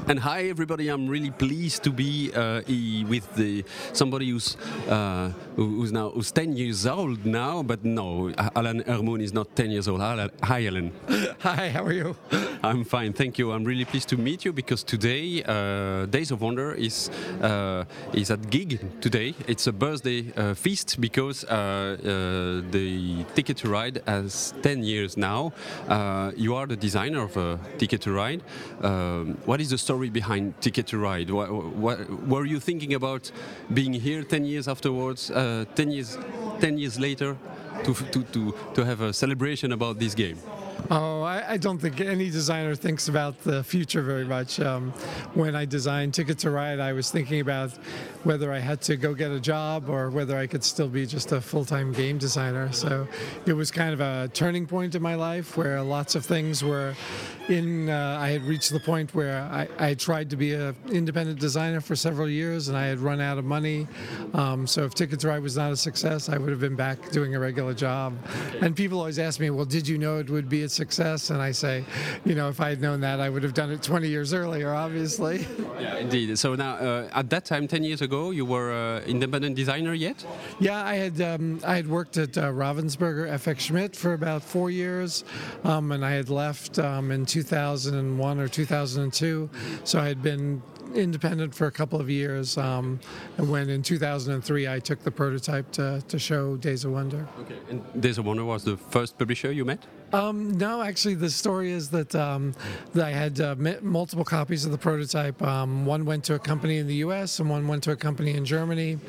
And 0.05 0.19
hi 0.19 0.49
everybody, 0.49 0.89
I'm 0.89 1.07
really 1.07 1.31
pleased 1.31 1.83
to 1.85 1.89
be 1.89 2.29
uh, 2.33 2.61
with 3.07 3.33
the 3.35 3.63
somebody 3.93 4.31
who's 4.31 4.57
uh, 4.89 5.29
who's 5.55 5.93
now 5.93 6.09
who's 6.09 6.29
10 6.29 6.57
years 6.57 6.85
old 6.85 7.25
now, 7.25 7.63
but 7.63 7.85
no, 7.85 8.33
Alan 8.53 8.83
Hermoon 8.85 9.21
is 9.21 9.31
not 9.31 9.55
10 9.55 9.71
years 9.71 9.87
old. 9.87 10.01
Hi 10.01 10.65
Alan. 10.65 10.91
Hi, 11.39 11.69
how 11.69 11.85
are 11.85 11.93
you? 11.93 12.17
I'm 12.63 12.83
fine, 12.83 13.13
thank 13.13 13.37
you. 13.37 13.53
I'm 13.53 13.63
really 13.63 13.85
pleased 13.85 14.09
to 14.09 14.17
meet 14.17 14.43
you 14.43 14.51
because 14.51 14.83
today 14.83 15.41
uh, 15.43 16.05
Days 16.07 16.31
of 16.31 16.41
Wonder 16.41 16.73
is 16.73 17.09
uh, 17.41 17.85
is 18.13 18.29
at 18.29 18.49
gig 18.49 18.79
today. 18.99 19.35
It's 19.47 19.67
a 19.67 19.73
birthday 19.73 20.33
uh, 20.35 20.53
feast 20.53 20.99
because 20.99 21.45
uh, 21.45 21.95
the 22.71 23.25
Ticket 23.35 23.57
to 23.57 23.69
Ride 23.69 24.01
has 24.05 24.53
10 24.63 24.83
years 24.83 25.15
now. 25.15 25.53
you 26.35 26.55
are 26.55 26.67
the 26.67 26.75
designer 26.75 27.23
of 27.23 27.37
a 27.37 27.57
Ticket 27.77 28.01
to 28.01 28.11
Ride. 28.11 28.41
Um, 28.81 29.37
what 29.45 29.61
is 29.61 29.69
the 29.69 29.77
story 29.77 29.92
story 29.93 30.09
behind 30.09 30.59
Ticket 30.59 30.87
to 30.87 30.97
Ride? 30.97 31.29
What, 31.29 31.51
what, 31.51 31.97
were 32.27 32.45
you 32.45 32.59
thinking 32.59 32.95
about 32.95 33.31
being 33.71 33.93
here 33.93 34.23
10 34.23 34.43
years 34.43 34.67
afterwards, 34.67 35.29
uh, 35.29 35.65
10 35.75 35.91
years, 35.91 36.17
10 36.59 36.79
years 36.79 36.99
later, 36.99 37.37
to, 37.83 37.93
to, 37.93 38.23
to, 38.23 38.55
to 38.73 38.85
have 38.85 39.01
a 39.01 39.13
celebration 39.13 39.71
about 39.71 39.99
this 39.99 40.15
game? 40.15 40.39
Oh, 40.95 41.23
I, 41.23 41.53
I, 41.53 41.57
don't 41.57 41.79
think 41.79 42.01
any 42.01 42.29
designer 42.29 42.75
thinks 42.75 43.07
about 43.07 43.41
the 43.43 43.63
future 43.63 44.03
very 44.03 44.25
much. 44.25 44.59
Um, 44.59 44.91
when 45.33 45.55
I 45.55 45.65
designed 45.65 46.13
Ticket 46.13 46.37
to 46.39 46.51
Ride, 46.51 46.79
I 46.79 46.93
was 46.93 47.09
thinking 47.09 47.39
about 47.39 47.71
whether 48.23 48.53
I 48.53 48.59
had 48.59 48.79
to 48.83 48.95
go 48.95 49.15
get 49.15 49.31
a 49.31 49.39
job 49.39 49.89
or 49.89 50.11
whether 50.11 50.37
I 50.37 50.45
could 50.45 50.63
still 50.63 50.87
be 50.87 51.07
just 51.07 51.31
a 51.31 51.41
full 51.41 51.65
time 51.65 51.93
game 51.93 52.19
designer. 52.19 52.71
So 52.71 53.07
it 53.47 53.53
was 53.53 53.71
kind 53.71 53.91
of 53.91 54.01
a 54.01 54.29
turning 54.35 54.67
point 54.67 54.93
in 54.93 55.01
my 55.01 55.15
life 55.15 55.57
where 55.57 55.81
lots 55.81 56.13
of 56.13 56.27
things 56.27 56.63
were 56.63 56.93
in. 57.49 57.89
Uh, 57.89 58.19
I 58.21 58.29
had 58.29 58.43
reached 58.43 58.71
the 58.71 58.79
point 58.79 59.15
where 59.15 59.41
I, 59.51 59.67
I 59.79 59.93
tried 59.95 60.29
to 60.29 60.35
be 60.35 60.53
an 60.53 60.75
independent 60.91 61.39
designer 61.39 61.81
for 61.81 61.95
several 61.95 62.29
years 62.29 62.67
and 62.67 62.77
I 62.77 62.85
had 62.85 62.99
run 62.99 63.19
out 63.19 63.39
of 63.39 63.45
money. 63.45 63.87
Um, 64.35 64.67
so 64.67 64.83
if 64.83 64.93
Ticket 64.93 65.21
to 65.21 65.29
Ride 65.29 65.41
was 65.41 65.57
not 65.57 65.71
a 65.71 65.75
success, 65.75 66.29
I 66.29 66.37
would 66.37 66.51
have 66.51 66.61
been 66.61 66.75
back 66.75 67.09
doing 67.09 67.33
a 67.33 67.39
regular 67.39 67.73
job. 67.73 68.15
And 68.61 68.75
people 68.75 68.99
always 68.99 69.17
ask 69.17 69.39
me, 69.39 69.49
well, 69.49 69.65
did 69.65 69.87
you 69.87 69.97
know 69.97 70.19
it 70.19 70.29
would 70.29 70.49
be 70.49 70.61
a 70.61 70.69
success? 70.69 70.82
And 71.29 71.41
I 71.41 71.51
say, 71.51 71.85
you 72.25 72.35
know, 72.35 72.49
if 72.49 72.59
I 72.59 72.69
had 72.69 72.81
known 72.81 73.01
that, 73.01 73.19
I 73.19 73.29
would 73.29 73.43
have 73.43 73.53
done 73.53 73.71
it 73.71 73.81
20 73.81 74.07
years 74.07 74.33
earlier, 74.33 74.73
obviously. 74.73 75.47
Yeah, 75.79 75.97
indeed. 75.97 76.37
So 76.37 76.55
now, 76.55 76.75
uh, 76.75 77.09
at 77.13 77.29
that 77.29 77.45
time, 77.45 77.67
10 77.67 77.83
years 77.83 78.01
ago, 78.01 78.31
you 78.31 78.45
were 78.45 78.71
uh, 78.71 79.01
independent 79.01 79.55
designer 79.55 79.93
yet? 79.93 80.25
Yeah, 80.59 80.83
I 80.83 80.95
had 80.95 81.21
um, 81.21 81.59
I 81.65 81.75
had 81.75 81.87
worked 81.87 82.17
at 82.17 82.37
uh, 82.37 82.51
Ravensburger 82.51 83.29
FX 83.29 83.59
Schmidt 83.59 83.95
for 83.95 84.13
about 84.13 84.43
four 84.43 84.69
years, 84.69 85.23
um, 85.63 85.91
and 85.91 86.05
I 86.05 86.11
had 86.11 86.29
left 86.29 86.79
um, 86.79 87.11
in 87.11 87.25
2001 87.25 88.39
or 88.39 88.47
2002. 88.47 89.49
So 89.83 89.99
I 89.99 90.07
had 90.07 90.21
been 90.21 90.61
independent 90.95 91.53
for 91.53 91.67
a 91.67 91.71
couple 91.71 91.99
of 91.99 92.09
years. 92.09 92.57
Um, 92.57 92.99
and 93.37 93.49
when 93.49 93.69
in 93.69 93.81
2003 93.81 94.67
I 94.67 94.79
took 94.79 95.01
the 95.03 95.11
prototype 95.11 95.71
to, 95.73 96.03
to 96.07 96.19
show 96.19 96.55
Days 96.57 96.85
of 96.85 96.91
Wonder. 96.91 97.27
Okay. 97.41 97.57
And 97.69 98.01
Days 98.01 98.17
of 98.17 98.25
Wonder 98.25 98.45
was 98.45 98.63
the 98.63 98.77
first 98.77 99.17
publisher 99.17 99.51
you 99.51 99.65
met? 99.65 99.85
Um, 100.13 100.59
no, 100.59 100.83
actually, 100.83 101.15
the 101.15 101.29
story 101.29 101.71
is 101.71 101.89
that, 101.89 102.13
um, 102.13 102.53
that 102.93 103.05
I 103.05 103.09
had 103.09 103.41
uh, 103.41 103.55
multiple 103.81 104.23
copies 104.23 104.63
of 104.63 104.71
the 104.71 104.77
prototype. 104.77 105.41
Um, 105.41 105.87
one 105.87 106.05
went 106.05 106.23
to 106.25 106.35
a 106.35 106.39
company 106.39 106.77
in 106.77 106.85
the 106.85 106.95
U.S. 106.95 107.39
and 107.39 107.49
one 107.49 107.67
went 107.67 107.83
to 107.83 107.91
a 107.91 107.95
company 107.95 108.35
in 108.35 108.45
Germany. 108.45 108.99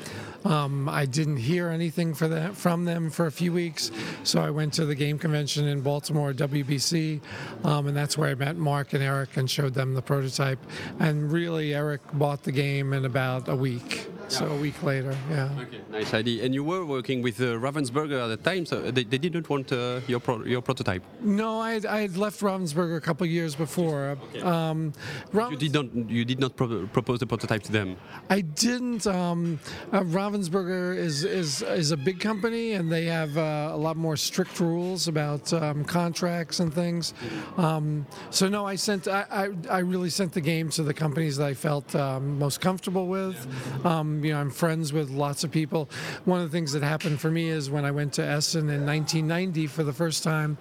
Um, 0.45 0.89
I 0.89 1.05
didn't 1.05 1.37
hear 1.37 1.69
anything 1.69 2.13
for 2.13 2.27
that, 2.27 2.55
from 2.55 2.85
them 2.85 3.09
for 3.09 3.27
a 3.27 3.31
few 3.31 3.51
weeks, 3.51 3.91
so 4.23 4.41
I 4.41 4.51
went 4.51 4.73
to 4.73 4.85
the 4.85 4.93
game 4.93 5.17
convention 5.17 5.67
in 5.67 5.81
Baltimore, 5.81 6.33
WBC, 6.33 7.19
um, 7.63 7.87
and 7.87 7.97
that's 7.97 8.15
where 8.15 8.29
I 8.29 8.35
met 8.35 8.55
Mark 8.55 8.93
and 8.93 9.01
Eric 9.03 9.37
and 9.37 9.49
showed 9.49 9.73
them 9.73 9.95
the 9.95 10.03
prototype. 10.03 10.59
And 10.99 11.31
really, 11.31 11.73
Eric 11.73 12.01
bought 12.13 12.43
the 12.43 12.51
game 12.51 12.93
in 12.93 13.05
about 13.05 13.47
a 13.47 13.55
week. 13.55 14.07
So 14.27 14.47
a 14.47 14.55
week 14.55 14.81
later, 14.81 15.15
yeah. 15.29 15.49
Okay, 15.59 15.81
nice 15.91 16.13
idea. 16.13 16.43
And 16.43 16.53
you 16.53 16.63
were 16.63 16.83
working 16.83 17.21
with 17.21 17.39
uh, 17.39 17.57
Ravensburger 17.57 18.23
at 18.23 18.27
the 18.27 18.37
time, 18.37 18.65
so 18.65 18.81
they, 18.91 19.03
they 19.03 19.19
didn't 19.19 19.47
want 19.49 19.71
uh, 19.71 19.99
your 20.07 20.19
pro 20.19 20.43
your 20.43 20.61
prototype. 20.61 20.94
No, 21.21 21.59
I 21.59 21.73
had, 21.73 21.85
I 21.85 22.01
had 22.01 22.17
left 22.17 22.41
Ravensburger 22.41 22.97
a 22.97 23.01
couple 23.01 23.25
of 23.25 23.31
years 23.31 23.55
before. 23.55 24.17
Okay. 24.33 24.41
Um, 24.41 24.93
you 25.33 25.57
did 25.57 25.73
not 25.73 26.09
you 26.09 26.25
did 26.25 26.39
not 26.39 26.55
pro 26.55 26.87
propose 26.87 27.19
the 27.19 27.27
prototype 27.27 27.63
to 27.63 27.71
them. 27.71 27.97
I 28.29 28.41
didn't. 28.41 29.07
Um, 29.07 29.59
uh, 29.91 30.01
Ravensburger 30.01 30.95
is 30.95 31.23
is 31.23 31.61
is 31.61 31.91
a 31.91 31.97
big 31.97 32.19
company, 32.19 32.73
and 32.73 32.91
they 32.91 33.05
have 33.05 33.37
uh, 33.37 33.69
a 33.71 33.77
lot 33.77 33.97
more 33.97 34.17
strict 34.17 34.59
rules 34.59 35.07
about 35.07 35.51
um, 35.53 35.83
contracts 35.85 36.59
and 36.59 36.73
things. 36.73 37.13
Um, 37.57 38.05
so 38.29 38.47
no, 38.47 38.65
I 38.65 38.75
sent 38.75 39.07
I, 39.07 39.25
I, 39.31 39.77
I 39.77 39.79
really 39.79 40.09
sent 40.09 40.33
the 40.33 40.41
game 40.41 40.69
to 40.71 40.83
the 40.83 40.93
companies 40.93 41.37
that 41.37 41.47
I 41.47 41.53
felt 41.53 41.95
um, 41.95 42.39
most 42.39 42.61
comfortable 42.61 43.07
with. 43.07 43.47
Um, 43.85 44.23
you 44.23 44.33
know, 44.33 44.39
I'm 44.39 44.51
friends 44.51 44.93
with 44.93 45.09
lots 45.09 45.43
of 45.43 45.51
people. 45.51 45.89
One 46.25 46.41
of 46.41 46.51
the 46.51 46.55
things 46.55 46.71
that 46.73 46.83
happened 46.83 47.19
for 47.19 47.31
me 47.31 47.49
is 47.49 47.69
when 47.69 47.85
I 47.85 47.91
went 47.91 48.13
to 48.13 48.23
Essen 48.25 48.69
in 48.69 48.85
1990 48.85 49.67
for 49.67 49.83
the 49.83 49.93
first 49.93 50.23
time, 50.23 50.57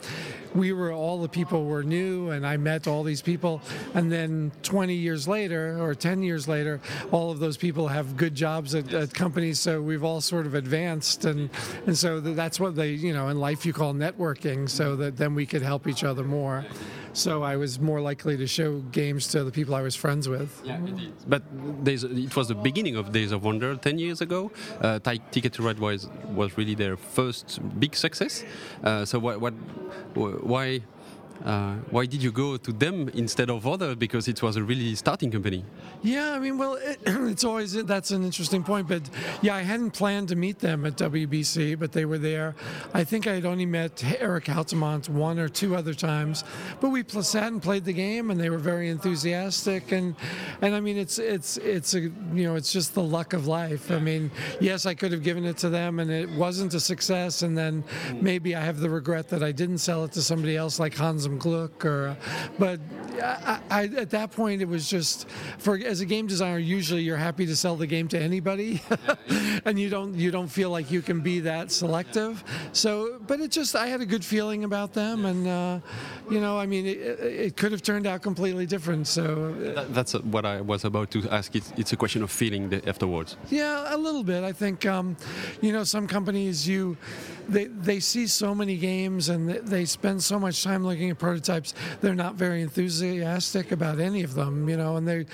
we 0.55 0.73
were 0.73 0.93
all 0.93 1.21
the 1.21 1.29
people 1.29 1.65
were 1.65 1.83
new, 1.83 2.31
and 2.31 2.47
I 2.47 2.57
met 2.57 2.87
all 2.87 3.03
these 3.03 3.23
people. 3.23 3.61
And 3.95 4.11
then 4.11 4.53
20 4.63 4.95
years 4.95 5.27
later, 5.27 5.83
or 5.83 5.95
10 5.95 6.23
years 6.23 6.47
later, 6.47 6.81
all 7.11 7.31
of 7.31 7.41
those 7.41 7.57
people 7.57 7.89
have 7.89 8.17
good 8.17 8.35
jobs 8.35 8.75
at, 8.75 8.93
at 8.95 9.13
companies. 9.13 9.59
So 9.61 9.83
we've 9.83 10.05
all 10.05 10.21
sort 10.21 10.47
of 10.47 10.55
advanced, 10.55 11.25
and 11.25 11.51
and 11.87 11.97
so 11.99 12.21
that's 12.21 12.61
what 12.61 12.77
they, 12.77 12.93
you 12.93 13.13
know, 13.13 13.29
in 13.29 13.39
life 13.39 13.67
you 13.67 13.73
call 13.73 13.95
networking. 13.95 14.69
So 14.69 14.97
that 14.97 15.17
then 15.17 15.35
we 15.35 15.47
could 15.47 15.63
help 15.63 15.89
each 15.89 16.05
other 16.05 16.25
more 16.25 16.65
so 17.15 17.43
I 17.43 17.57
was 17.57 17.81
more 17.81 18.01
likely 18.01 18.37
to 18.37 18.47
show 18.47 18.81
games 18.93 19.29
to 19.29 19.45
the 19.45 19.51
people 19.51 19.75
I 19.75 19.83
was 19.83 19.95
friends 19.95 20.29
with. 20.29 20.61
Yeah, 20.65 20.77
indeed. 20.77 21.13
But 21.27 21.43
it 21.87 22.37
was 22.37 22.49
the 22.49 22.55
beginning 22.55 22.97
of 22.97 23.13
Days 23.13 23.33
of 23.33 23.45
Wonder 23.45 23.77
10 23.77 23.99
years 23.99 24.21
ago. 24.21 24.51
Uh, 24.81 24.99
Ticket 25.31 25.53
to 25.55 25.63
Ride 25.63 25.79
was 25.79 26.09
was 26.35 26.59
really 26.59 26.75
their 26.75 26.97
first 26.97 27.61
big 27.79 27.95
success. 27.97 28.45
Uh, 28.83 29.05
so 29.05 29.19
what, 29.19 29.41
what 29.41 29.55
why 30.15 30.83
uh, 31.45 31.75
why 31.91 32.07
did 32.07 32.23
you 32.23 32.33
go 32.33 32.57
to 32.57 32.73
them 32.73 33.09
instead 33.11 33.51
of 33.51 33.67
other? 33.67 33.95
Because 33.95 34.29
it 34.29 34.43
was 34.43 34.57
a 34.57 34.63
really 34.63 34.95
starting 34.95 35.31
company. 35.31 35.65
Yeah, 36.03 36.33
I 36.33 36.39
mean, 36.39 36.57
well, 36.59 36.75
it, 36.75 36.99
it's 37.07 37.45
always 37.45 37.73
that's 37.85 38.11
an 38.13 38.25
interesting 38.25 38.63
point. 38.63 38.89
But 38.89 39.03
yeah, 39.43 39.55
I 39.55 39.63
hadn't 39.63 39.91
planned 39.91 40.29
to 40.29 40.37
meet 40.37 40.59
them 40.61 40.87
at 40.87 40.97
WBC, 40.97 41.79
but 41.79 41.93
they 41.93 42.05
were 42.05 42.19
there. 42.19 42.55
I 42.95 43.05
think 43.05 43.27
I 43.27 43.35
had 43.35 43.45
only 43.45 43.67
met 43.67 44.03
Eric 44.19 44.49
Altamont 44.49 45.09
one 45.09 45.39
or 45.39 45.49
two 45.49 45.77
other 45.77 45.93
times, 45.93 46.45
but 46.81 46.89
we 46.91 47.05
sat 47.05 47.53
and 47.53 47.63
played 47.63 47.85
the 47.85 47.93
game, 47.93 48.31
and 48.31 48.41
they 48.41 48.51
were 48.51 48.59
very 48.59 48.89
enthusiastic. 48.89 49.93
And 49.93 50.15
and 50.63 50.75
I 50.75 50.81
mean, 50.81 50.97
it's 50.97 51.19
it's 51.19 51.59
it's 51.59 51.95
a 51.95 52.01
you 52.01 52.45
know, 52.45 52.55
it's 52.55 52.73
just 52.73 52.95
the 52.95 53.03
luck 53.03 53.33
of 53.33 53.47
life. 53.47 53.91
I 53.91 53.99
mean, 53.99 54.31
yes, 54.61 54.87
I 54.87 54.95
could 54.95 55.13
have 55.13 55.23
given 55.23 55.45
it 55.45 55.59
to 55.59 55.69
them, 55.69 55.99
and 55.99 56.11
it 56.11 56.31
wasn't 56.31 56.73
a 56.75 56.81
success, 56.81 57.43
and 57.43 57.57
then 57.57 57.85
maybe 58.21 58.55
I 58.55 58.61
have 58.61 58.81
the 58.81 58.91
regret 58.91 59.29
that 59.29 59.43
I 59.43 59.53
didn't 59.53 59.79
sell 59.79 60.05
it 60.05 60.13
to 60.13 60.23
somebody 60.23 60.57
else 60.57 60.79
like 60.81 60.95
Hans 60.95 61.24
zum 61.25 61.39
Glück, 61.39 61.85
or 61.85 62.17
but 62.59 62.79
I, 63.21 63.61
I, 63.71 63.85
at 63.97 64.11
that 64.11 64.31
point 64.31 64.63
it 64.63 64.69
was 64.69 64.89
just 64.89 65.29
for 65.59 65.77
as 65.79 66.01
a 66.01 66.07
game 66.07 66.27
designer. 66.27 66.59
Usually 66.59 67.03
you're 67.03 67.17
happy 67.17 67.47
to 67.47 67.57
sell 67.57 67.77
the 67.77 67.87
game 67.87 68.09
to 68.09 68.19
anybody, 68.19 68.83
and 69.65 69.79
you 69.79 69.89
don't 69.89 70.15
you 70.15 70.31
don't 70.31 70.49
feel 70.49 70.71
like 70.71 70.91
you 70.91 71.03
can 71.03 71.21
be 71.21 71.41
that 71.41 71.73
selective. 71.73 72.45
So, 72.73 73.19
but 73.27 73.41
it 73.41 73.51
just 73.51 73.75
I 73.75 73.87
had 73.87 74.01
a 74.01 74.07
good 74.07 74.25
feeling 74.25 74.65
about 74.65 74.93
them, 74.93 75.25
and 75.25 75.47
uh, 75.47 75.81
you 76.31 76.41
know, 76.41 76.59
I 76.59 76.67
mean, 76.67 76.87
it, 76.87 76.99
it 77.47 77.57
could 77.57 77.73
have 77.73 77.83
turned 77.83 78.07
out 78.07 78.23
completely 78.23 78.67
different. 78.67 79.07
So 79.07 79.53
That, 79.75 79.95
that's 79.95 80.13
what 80.15 80.45
I 80.45 80.61
was 80.61 80.85
about 80.85 81.11
to 81.13 81.29
ask. 81.31 81.55
It's, 81.55 81.73
it's 81.77 81.93
a 81.93 81.97
question 81.97 82.23
of 82.23 82.31
feeling 82.31 82.69
the, 82.69 82.87
afterwards. 82.89 83.37
Yeah, 83.51 83.95
a 83.95 83.99
little 83.99 84.25
bit. 84.25 84.45
I 84.45 84.53
think 84.53 84.85
um, 84.87 85.17
you 85.61 85.73
know 85.73 85.85
some 85.85 86.07
companies 86.07 86.69
you 86.69 86.97
they 87.49 87.65
they 87.67 88.01
see 88.01 88.27
so 88.27 88.55
many 88.55 88.77
games 88.77 89.29
and 89.29 89.49
they- 89.49 89.85
spend 89.85 90.23
so 90.23 90.41
much 90.41 90.65
time 90.65 90.85
looking 90.85 91.11
at 91.11 91.19
prototypes. 91.19 91.75
They're 92.01 92.15
not 92.15 92.35
very 92.35 92.63
enthusiastic 92.63 93.71
about 93.71 94.01
any 94.01 94.23
of 94.23 94.35
them, 94.35 94.69
you 94.69 94.77
know. 94.77 94.97
And 94.97 95.07
they, 95.07 95.27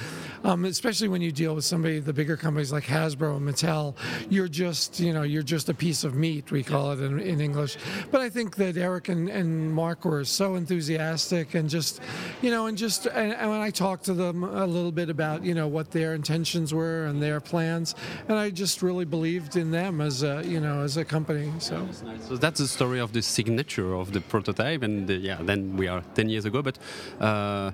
um, 0.44 0.64
especially 0.64 1.08
when 1.08 1.22
you 1.22 1.30
deal 1.30 1.54
with 1.54 1.64
somebody, 1.64 2.00
the 2.00 2.12
bigger 2.12 2.36
companies 2.36 2.72
like 2.72 2.84
Hasbro 2.84 3.36
and 3.36 3.48
Mattel, 3.48 3.94
you're 4.28 4.48
just 4.48 4.98
you 5.00 5.12
know 5.12 5.22
you're 5.22 5.42
just 5.42 5.68
a 5.68 5.74
piece 5.74 6.04
of 6.04 6.14
meat. 6.14 6.50
We 6.50 6.62
call 6.62 6.92
it 6.92 7.00
in, 7.00 7.20
in 7.20 7.40
English. 7.40 7.76
But 8.10 8.20
I 8.20 8.28
think 8.28 8.56
that 8.56 8.76
Eric 8.76 9.08
and, 9.08 9.28
and 9.28 9.72
Mark 9.72 10.04
were 10.04 10.24
so 10.24 10.56
enthusiastic 10.56 11.54
and 11.54 11.70
just 11.70 12.00
you 12.42 12.50
know 12.50 12.66
and 12.66 12.76
just 12.76 13.06
and, 13.06 13.32
and 13.32 13.50
when 13.50 13.60
I 13.60 13.70
talked 13.70 14.04
to 14.06 14.14
them 14.14 14.42
a 14.44 14.66
little 14.66 14.92
bit 14.92 15.10
about 15.10 15.44
you 15.44 15.54
know 15.54 15.68
what 15.68 15.90
their 15.90 16.14
intentions 16.14 16.74
were 16.74 17.06
and 17.06 17.22
their 17.22 17.40
plans, 17.40 17.94
and 18.28 18.36
I 18.36 18.50
just 18.50 18.82
really 18.82 19.04
believed 19.04 19.56
in 19.56 19.70
them 19.70 20.00
as 20.00 20.22
a 20.22 20.42
you 20.44 20.60
know 20.60 20.80
as 20.80 20.96
a 20.96 21.04
company. 21.04 21.52
So. 21.60 21.86
So 22.28 22.36
that's 22.36 22.60
the 22.60 22.68
story 22.68 23.00
of 23.00 23.12
the 23.12 23.22
signature 23.22 23.94
of 23.94 24.12
the 24.12 24.20
prototype, 24.20 24.82
and 24.82 25.10
uh, 25.10 25.14
yeah, 25.14 25.38
then 25.40 25.76
we 25.76 25.88
are 25.88 26.02
10 26.14 26.28
years 26.28 26.44
ago. 26.44 26.62
But 26.62 26.78
uh, 27.20 27.72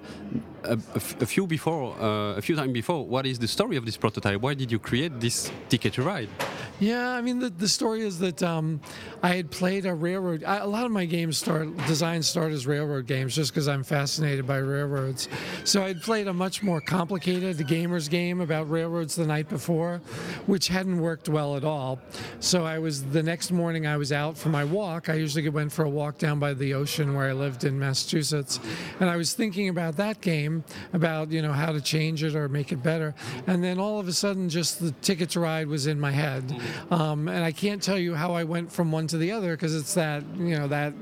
a, 0.75 0.79
a 0.97 1.27
few 1.27 1.47
before, 1.47 1.95
uh, 2.01 2.37
a 2.37 2.43
few 2.43 2.57
time 2.57 2.73
before, 2.73 3.07
what 3.07 3.27
is 3.27 3.39
the 3.39 3.49
story 3.49 3.77
of 3.77 3.85
this 3.85 3.97
prototype? 3.97 4.41
Why 4.41 4.55
did 4.55 4.71
you 4.71 4.79
create 4.79 5.21
this 5.21 5.51
ticket 5.69 5.95
to 5.95 6.03
ride? 6.03 6.29
Yeah, 6.79 7.13
I 7.13 7.23
mean 7.23 7.39
the, 7.39 7.49
the 7.49 7.69
story 7.69 8.03
is 8.03 8.19
that 8.19 8.43
um, 8.43 8.81
I 9.23 9.35
had 9.35 9.51
played 9.51 9.87
a 9.87 9.95
railroad. 9.95 10.45
I, 10.45 10.59
a 10.59 10.67
lot 10.67 10.85
of 10.85 10.93
my 10.93 11.07
games 11.07 11.39
start 11.39 11.75
design 11.87 12.23
start 12.23 12.53
as 12.53 12.67
railroad 12.67 13.07
games, 13.07 13.35
just 13.35 13.53
because 13.53 13.67
I'm 13.67 13.83
fascinated 13.83 14.47
by 14.47 14.59
railroads. 14.59 15.29
So 15.65 15.83
I'd 15.83 16.03
played 16.03 16.29
a 16.29 16.35
much 16.35 16.63
more 16.63 16.83
complicated 16.83 17.57
the 17.57 17.65
gamer's 17.65 18.09
game 18.09 18.43
about 18.43 18.69
railroads 18.71 19.17
the 19.17 19.27
night 19.27 19.49
before, 19.49 20.03
which 20.47 20.69
hadn't 20.69 21.01
worked 21.01 21.31
well 21.31 21.57
at 21.57 21.65
all. 21.65 21.99
So 22.41 22.67
I 22.67 22.79
was 22.79 23.05
the 23.05 23.23
next 23.23 23.53
morning 23.53 23.87
I 23.87 23.97
was 23.97 24.13
out 24.13 24.37
for 24.37 24.51
my 24.51 24.65
walk. 24.65 25.09
I 25.09 25.15
usually 25.15 25.49
went 25.49 25.73
for 25.73 25.87
a 25.87 25.89
walk 25.89 26.19
down 26.19 26.39
by 26.39 26.53
the 26.53 26.75
ocean 26.75 27.15
where 27.15 27.31
I 27.31 27.33
lived 27.33 27.65
in 27.65 27.79
Massachusetts, 27.79 28.61
and 29.01 29.09
I 29.09 29.17
was 29.17 29.33
thinking 29.33 29.71
about 29.71 29.97
that 29.97 30.21
game, 30.21 30.56
about 30.93 31.31
you 31.31 31.43
know 31.43 31.53
how 31.53 31.73
to 31.73 31.81
change 31.81 32.23
it 32.23 32.35
or 32.35 32.49
make 32.49 32.73
it 32.73 32.83
better, 32.83 33.15
and 33.47 33.63
then 33.63 33.79
all 33.79 33.99
of 33.99 34.09
a 34.09 34.13
sudden 34.13 34.49
just 34.49 34.81
the 34.81 34.93
ticket 35.03 35.31
to 35.31 35.41
ride 35.41 35.69
was 35.69 35.87
in 35.87 35.99
my 35.99 36.13
head. 36.13 36.45
Um, 36.91 37.29
and 37.29 37.45
I 37.45 37.53
can't 37.53 37.83
tell 37.83 37.99
you 37.99 38.15
how 38.15 38.33
I 38.35 38.45
went 38.45 38.73
from 38.73 38.93
one 38.93 39.07
to 39.09 39.19
the 39.19 39.33
other 39.33 39.57
because 39.57 39.75
it's 39.75 39.95
that 39.95 40.23
you 40.37 40.59
know 40.59 40.69
that 40.69 40.93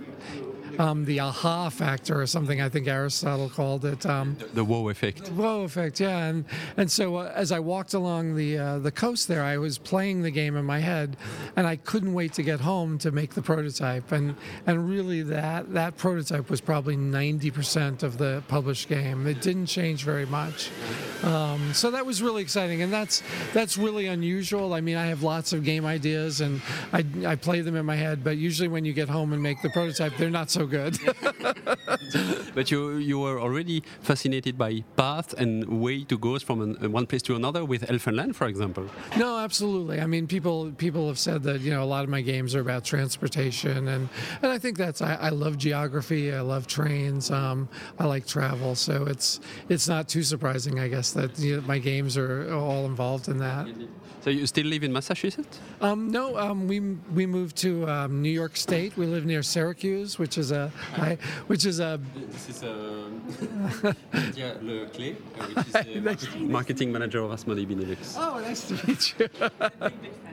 um, 0.78 1.04
the 1.04 1.20
aha 1.20 1.68
factor 1.68 2.20
or 2.20 2.26
something 2.26 2.60
I 2.60 2.68
think 2.68 2.88
Aristotle 2.88 3.48
called 3.48 3.84
it. 3.84 4.04
Um, 4.06 4.36
The 4.52 4.64
wow 4.64 4.88
effect. 4.88 5.28
Whoa 5.28 5.62
effect, 5.62 6.00
yeah, 6.00 6.26
and 6.26 6.44
and 6.76 6.90
so 6.90 7.16
uh, 7.16 7.32
as 7.34 7.52
I 7.52 7.60
walked 7.60 7.94
along 7.94 8.36
the 8.36 8.58
uh, 8.58 8.78
the 8.78 8.92
coast 8.92 9.28
there, 9.28 9.42
I 9.42 9.58
was 9.58 9.78
playing 9.78 10.22
the 10.22 10.30
game 10.30 10.56
in 10.56 10.64
my 10.64 10.80
head, 10.80 11.16
and 11.56 11.66
I 11.66 11.76
couldn't 11.76 12.12
wait 12.14 12.32
to 12.34 12.42
get 12.42 12.60
home 12.60 12.98
to 12.98 13.10
make 13.10 13.34
the 13.34 13.42
prototype, 13.42 14.12
and 14.12 14.36
and 14.66 14.88
really 14.88 15.22
that 15.22 15.72
that 15.74 15.96
prototype 15.96 16.50
was 16.50 16.60
probably 16.60 16.96
ninety 16.96 17.50
percent 17.50 18.02
of 18.02 18.18
the 18.18 18.42
published 18.48 18.88
game. 18.88 19.26
It 19.26 19.40
didn't 19.40 19.66
change 19.66 20.04
very 20.04 20.26
much, 20.26 20.70
um, 21.22 21.72
so 21.72 21.90
that 21.90 22.04
was 22.06 22.22
really 22.22 22.42
exciting, 22.42 22.82
and 22.82 22.92
that's 22.92 23.22
that's 23.52 23.76
really 23.78 24.06
unusual. 24.06 24.72
I 24.72 24.80
mean, 24.80 24.96
I 24.96 25.06
have 25.06 25.22
lots 25.22 25.52
of 25.52 25.64
game 25.64 25.84
ideas, 25.86 26.40
and 26.40 26.60
I 26.92 27.04
I 27.26 27.36
play 27.36 27.60
them 27.60 27.76
in 27.76 27.86
my 27.86 27.96
head, 27.96 28.22
but 28.24 28.36
usually 28.36 28.68
when 28.68 28.84
you 28.84 28.92
get 28.92 29.08
home 29.08 29.32
and 29.32 29.42
make 29.42 29.62
the 29.62 29.70
prototype, 29.70 30.16
they're 30.16 30.30
not 30.30 30.50
so 30.50 30.63
good. 30.66 30.98
But 32.54 32.70
you 32.70 32.96
you 32.96 33.18
were 33.18 33.40
already 33.40 33.82
fascinated 34.00 34.56
by 34.56 34.84
path 34.96 35.34
and 35.34 35.64
way 35.82 36.04
to 36.04 36.16
go 36.16 36.38
from 36.38 36.60
an, 36.60 36.92
one 36.92 37.06
place 37.06 37.22
to 37.22 37.34
another 37.34 37.64
with 37.64 37.82
Elfenland, 37.88 38.34
for 38.34 38.46
example. 38.46 38.84
No, 39.16 39.38
absolutely. 39.38 40.00
I 40.00 40.06
mean, 40.06 40.26
people 40.26 40.70
people 40.76 41.08
have 41.08 41.18
said 41.18 41.42
that 41.42 41.60
you 41.60 41.70
know 41.72 41.82
a 41.82 41.90
lot 41.96 42.04
of 42.04 42.10
my 42.10 42.20
games 42.20 42.54
are 42.54 42.60
about 42.60 42.84
transportation, 42.84 43.88
and 43.88 44.08
and 44.42 44.52
I 44.52 44.58
think 44.58 44.78
that's 44.78 45.02
I, 45.02 45.14
I 45.14 45.30
love 45.30 45.58
geography. 45.58 46.32
I 46.32 46.40
love 46.40 46.66
trains. 46.66 47.30
Um, 47.30 47.68
I 47.98 48.04
like 48.04 48.26
travel, 48.26 48.74
so 48.76 49.04
it's 49.06 49.40
it's 49.68 49.88
not 49.88 50.08
too 50.08 50.22
surprising, 50.22 50.78
I 50.78 50.88
guess, 50.88 51.12
that 51.12 51.38
you 51.38 51.56
know, 51.56 51.62
my 51.62 51.78
games 51.78 52.16
are 52.16 52.52
all 52.54 52.86
involved 52.86 53.28
in 53.28 53.38
that. 53.38 53.66
So 54.24 54.30
you 54.30 54.46
still 54.46 54.66
live 54.66 54.82
in 54.82 54.90
Massachusetts? 54.90 55.60
Um, 55.82 56.10
no, 56.10 56.38
um, 56.38 56.66
we 56.66 56.80
we 57.12 57.26
moved 57.26 57.56
to 57.58 57.86
um, 57.86 58.22
New 58.22 58.30
York 58.30 58.56
State. 58.56 58.96
We 58.96 59.04
live 59.04 59.26
near 59.26 59.42
Syracuse, 59.42 60.18
which 60.18 60.38
is 60.38 60.50
a 60.54 60.72
I, 60.96 61.18
which 61.46 61.66
is 61.66 61.80
a 61.80 62.00
This 62.30 62.48
is 62.48 62.62
Nadia 62.62 64.56
Le 64.62 64.86
Clé, 64.86 65.14
which 65.14 65.66
is 65.66 65.72
the 65.94 66.00
marketing, 66.00 66.50
marketing 66.50 66.92
manager 66.92 67.20
of 67.22 67.30
Asmodee 67.30 67.66
Benelux. 67.66 68.14
Oh, 68.16 68.40
nice 68.40 68.68
to 68.68 68.74
meet 68.86 69.14
you. 69.18 69.28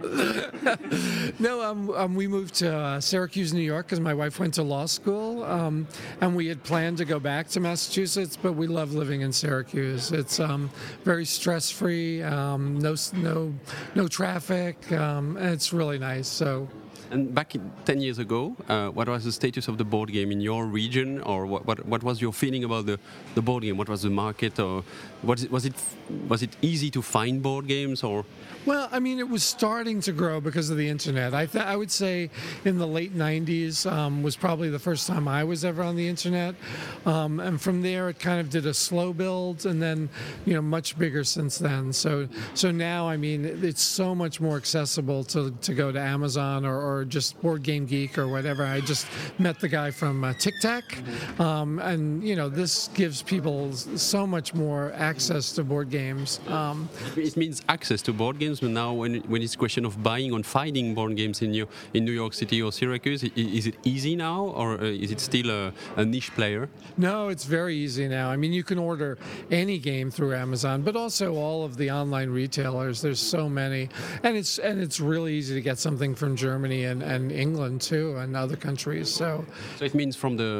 no, 1.40 1.62
um, 1.62 1.90
um, 1.92 2.16
we 2.16 2.28
moved 2.28 2.56
to 2.56 2.74
uh, 2.74 3.02
Syracuse, 3.02 3.54
New 3.54 3.62
York, 3.62 3.88
because 3.88 4.00
my 4.00 4.14
wife 4.14 4.40
went 4.40 4.54
to 4.56 4.64
law 4.64 4.86
school, 4.86 5.44
um, 5.44 5.88
and 6.22 6.36
we 6.36 6.48
had 6.48 6.64
planned 6.64 6.98
to 7.00 7.06
go 7.06 7.20
back 7.20 7.48
to 7.50 7.60
Massachusetts, 7.60 8.38
but 8.42 8.54
we 8.54 8.68
love 8.68 8.94
living 8.94 9.22
in 9.22 9.32
Syracuse. 9.32 10.12
It's 10.12 10.40
um, 10.40 10.70
very 11.04 11.26
stress-free, 11.26 12.24
um, 12.24 12.80
no 12.80 12.96
no 13.14 13.54
no 13.96 14.08
traffic, 14.08 14.92
um, 14.92 15.38
and 15.38 15.50
it's 15.50 15.74
really 15.74 16.00
nice. 16.00 16.28
So. 16.28 16.68
And 17.12 17.36
back 17.36 17.56
in, 17.56 17.72
10 17.86 18.02
years 18.02 18.20
ago, 18.20 18.56
uh, 18.70 18.88
what 18.88 19.08
was 19.08 19.26
the 19.26 19.32
status 19.32 19.68
of 19.68 19.78
the 19.78 19.84
board 19.84 20.12
game 20.12 20.32
in 20.32 20.42
your 20.42 20.66
region, 20.66 21.22
or 21.22 21.46
what, 21.46 21.66
what, 21.66 21.86
what 21.86 22.04
was 22.04 22.22
your 22.22 22.34
feeling 22.34 22.64
about 22.64 22.86
the, 22.86 23.00
the 23.36 23.42
board 23.42 23.64
game? 23.64 23.78
What 23.78 23.90
was 23.90 24.02
the 24.04 24.10
market, 24.10 24.60
or 24.60 24.84
was 25.24 25.44
it, 25.44 25.52
was 25.52 25.66
it 25.66 25.76
was 26.28 26.44
it 26.44 26.56
easy 26.62 26.90
to 26.92 27.02
find 27.02 27.42
board 27.42 27.68
games, 27.68 28.04
or 28.04 28.26
Well, 28.66 28.90
I 28.92 29.00
mean, 29.00 29.20
it 29.20 29.30
was 29.30 29.44
starting 29.44 30.02
to 30.02 30.12
grow 30.12 30.42
because 30.42 30.70
of 30.70 30.78
the 30.78 30.88
internet. 30.88 31.34
I, 31.34 31.46
th- 31.46 31.64
I 31.64 31.76
would 31.76 31.92
say 31.92 32.30
in 32.66 32.78
the 32.78 32.88
late 32.88 33.16
90s 33.16 33.90
um, 33.90 34.24
was 34.24 34.36
probably 34.36 34.70
the 34.70 34.80
first 34.80 35.08
time 35.08 35.28
I 35.28 35.44
was 35.44 35.64
ever 35.64 35.84
on 35.84 35.96
the 35.96 36.08
internet. 36.08 36.56
Um, 37.06 37.40
and 37.40 37.62
from 37.62 37.82
there, 37.82 38.10
it 38.10 38.20
kind 38.20 38.40
of 38.40 38.50
did 38.50 38.66
a 38.66 38.74
slow 38.74 39.14
build 39.14 39.66
and 39.66 39.82
then, 39.82 40.10
you 40.46 40.54
know, 40.54 40.62
much 40.62 40.98
bigger 40.98 41.24
since 41.24 41.58
then. 41.58 41.94
So 41.94 42.28
so 42.54 42.72
now, 42.72 43.08
I 43.08 43.18
mean, 43.18 43.46
it's 43.46 43.82
so 43.82 44.14
much 44.14 44.42
more 44.42 44.58
accessible 44.58 45.24
to, 45.26 45.52
to 45.62 45.74
go 45.74 45.92
to 45.92 46.00
Amazon 46.00 46.66
or, 46.66 46.80
or 46.80 47.01
just 47.06 47.42
Board 47.42 47.64
Game 47.64 47.86
Geek 47.86 48.18
or 48.18 48.28
whatever. 48.28 48.64
I 48.64 48.82
just 48.82 49.08
met 49.40 49.60
the 49.60 49.68
guy 49.68 49.92
from 49.92 50.24
uh, 50.24 50.34
Tic 50.34 50.56
Tac. 50.62 50.98
Um, 51.40 51.80
and, 51.80 52.24
you 52.24 52.36
know, 52.36 52.50
this 52.50 52.90
gives 52.94 53.22
people 53.22 53.74
so 53.74 54.28
much 54.28 54.54
more 54.54 54.92
access 54.94 55.52
to 55.54 55.64
board 55.64 55.90
games. 55.90 56.40
Um, 56.48 56.90
it 57.16 57.38
means 57.38 57.62
access 57.70 58.02
to 58.04 58.14
board 58.14 58.40
games? 58.40 58.60
But 58.60 58.72
now, 58.72 58.94
when 58.94 59.22
when 59.22 59.42
it's 59.42 59.56
question 59.56 59.86
of 59.86 60.02
buying 60.04 60.32
or 60.34 60.44
finding 60.44 60.94
board 60.94 61.16
games 61.16 61.42
in 61.42 61.52
New, 61.52 61.68
in 61.94 62.06
New 62.06 62.12
York 62.12 62.34
City 62.34 62.62
or 62.62 62.72
Syracuse, 62.72 63.24
is 63.24 63.68
it 63.68 63.76
easy 63.84 64.16
now, 64.16 64.46
or 64.46 64.80
uh, 64.80 64.86
is 64.86 65.12
it 65.12 65.20
still 65.20 65.50
a, 65.50 65.74
a 65.96 66.06
niche 66.06 66.32
player? 66.32 66.70
No, 66.98 67.30
it's 67.30 67.46
very 67.46 67.76
easy 67.76 68.08
now. 68.08 68.30
I 68.30 68.38
mean, 68.38 68.54
you 68.54 68.64
can 68.64 68.78
order 68.78 69.18
any 69.50 69.78
game 69.80 70.12
through 70.12 70.36
Amazon, 70.36 70.82
but 70.82 70.96
also 70.96 71.36
all 71.36 71.64
of 71.64 71.78
the 71.78 71.92
online 71.92 72.30
retailers. 72.30 73.02
There's 73.02 73.20
so 73.20 73.50
many, 73.50 73.90
and 74.24 74.36
it's 74.38 74.60
and 74.60 74.82
it's 74.82 75.00
really 75.00 75.34
easy 75.34 75.56
to 75.56 75.62
get 75.62 75.78
something 75.80 76.16
from 76.16 76.36
Germany 76.36 76.86
and, 76.92 77.04
and 77.04 77.32
England 77.32 77.82
too, 77.82 78.18
and 78.22 78.36
other 78.36 78.58
countries. 78.68 79.08
So 79.10 79.46
So 79.78 79.86
it 79.86 79.94
means 79.94 80.16
from 80.16 80.38
the, 80.38 80.52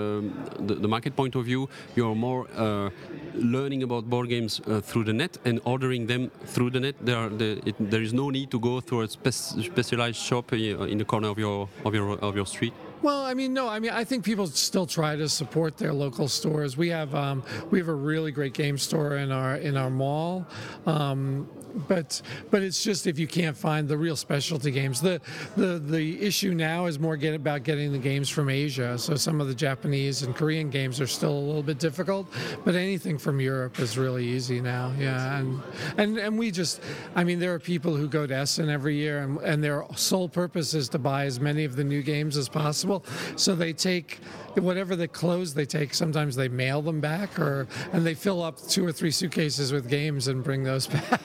the, 0.68 0.76
the 0.76 0.88
market 0.88 1.16
point 1.16 1.36
of 1.36 1.46
view, 1.46 1.70
you're 1.96 2.16
more 2.16 2.48
uh, 2.56 2.90
learning 3.36 3.84
about 3.84 4.10
board 4.10 4.30
games 4.30 4.62
uh, 4.62 4.82
through 4.82 5.06
the 5.06 5.14
net 5.14 5.38
and 5.46 5.60
ordering 5.64 6.08
them 6.08 6.32
through 6.54 6.72
the 6.72 6.80
net. 6.80 6.96
There, 7.02 7.18
are 7.18 7.30
the, 7.30 7.62
it, 7.66 7.76
there 7.80 8.02
is 8.02 8.14
no 8.14 8.30
need 8.30 8.50
to 8.52 8.60
go 8.60 8.82
through 8.82 9.02
a 9.02 9.08
spec- 9.08 9.34
specialized 9.72 10.20
shop 10.20 10.54
uh, 10.54 10.56
in 10.92 10.98
the 10.98 11.06
corner 11.06 11.30
of 11.30 11.38
your 11.38 11.70
of 11.86 11.94
your 11.94 12.08
of 12.20 12.36
your 12.36 12.46
street. 12.46 12.74
Well, 13.02 13.24
I 13.32 13.34
mean, 13.34 13.54
no, 13.54 13.68
I 13.68 13.80
mean, 13.80 13.92
I 13.92 14.04
think 14.04 14.24
people 14.24 14.46
still 14.48 14.86
try 14.86 15.16
to 15.16 15.28
support 15.28 15.78
their 15.78 15.94
local 15.94 16.28
stores. 16.28 16.78
We 16.78 16.90
have 16.90 17.16
um, 17.16 17.44
we 17.72 17.80
have 17.80 17.90
a 17.90 18.00
really 18.12 18.32
great 18.32 18.54
game 18.54 18.78
store 18.78 19.18
in 19.18 19.32
our 19.32 19.56
in 19.56 19.76
our 19.76 19.90
mall, 19.90 20.46
um, 20.86 21.48
but 21.88 22.22
but 22.50 22.62
it's 22.62 22.84
just 22.84 23.08
if 23.08 23.18
you 23.20 23.28
can't 23.28 23.56
find 23.56 23.88
the 23.88 23.98
real 23.98 24.16
specialty 24.16 24.72
games. 24.72 25.02
The 25.02 25.22
the 25.56 25.80
the 25.80 26.22
issue 26.22 26.54
now 26.54 26.86
is 26.86 27.00
more 27.00 27.18
get 27.18 27.34
about 27.34 27.64
getting 27.64 27.92
the 27.92 27.98
games 27.98 28.30
from 28.30 28.50
Asia. 28.50 28.98
So 28.98 29.16
some 29.16 29.42
of 29.42 29.48
the 29.48 29.56
Japanese 29.56 30.24
and 30.24 30.36
Korean 30.36 30.70
games 30.70 31.00
are 31.02 31.08
still 31.08 31.34
a 31.34 31.46
little 31.48 31.64
bit 31.64 31.80
difficult, 31.80 32.28
but 32.66 32.76
anything 32.76 33.18
from 33.18 33.40
Europe 33.40 33.80
is 33.80 33.98
really 33.98 34.26
easy 34.26 34.62
now. 34.62 34.94
Yeah, 34.98 35.38
and 35.38 35.62
and 35.98 36.18
and 36.18 36.40
we 36.40 36.52
just, 36.52 36.82
I 37.16 37.24
mean, 37.24 37.40
there 37.40 37.54
are 37.54 37.60
people 37.60 37.96
who 37.96 38.08
go 38.08 38.28
to 38.28 38.36
Essen 38.36 38.70
every 38.70 38.96
year, 38.96 39.20
and, 39.20 39.38
and 39.40 39.64
their 39.64 39.86
sole 39.96 40.30
purpose 40.30 40.74
is 40.74 40.90
to 40.90 41.00
buy 41.00 41.26
as 41.26 41.40
many 41.40 41.64
of 41.64 41.76
the 41.76 41.84
new 41.84 42.02
games 42.02 42.38
as 42.38 42.50
possible. 42.50 43.06
So 43.36 43.56
they 43.56 43.74
take 43.74 44.20
whatever 44.56 44.96
the 44.96 45.08
clothes 45.08 45.54
they 45.54 45.66
take, 45.66 45.94
sometimes 45.94 46.36
they 46.36 46.48
mail 46.48 46.82
them 46.82 47.00
back, 47.00 47.40
or 47.40 47.68
and 47.94 48.06
they 48.06 48.14
fill 48.14 48.44
up 48.44 48.58
two 48.68 48.86
or 48.86 48.92
three 48.92 49.12
suitcases 49.12 49.72
with 49.72 49.90
games 49.90 50.28
and 50.28 50.44
bring 50.44 50.64
those 50.64 50.88
back. 50.88 51.22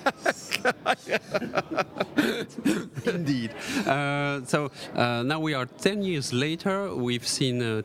Indeed. 3.04 3.52
Uh, 3.86 4.44
so 4.44 4.70
uh, 4.94 5.22
now 5.22 5.40
we 5.40 5.54
are 5.54 5.66
10 5.66 6.02
years 6.02 6.32
later. 6.32 6.94
We've 6.94 7.26
seen 7.26 7.62
uh, 7.62 7.82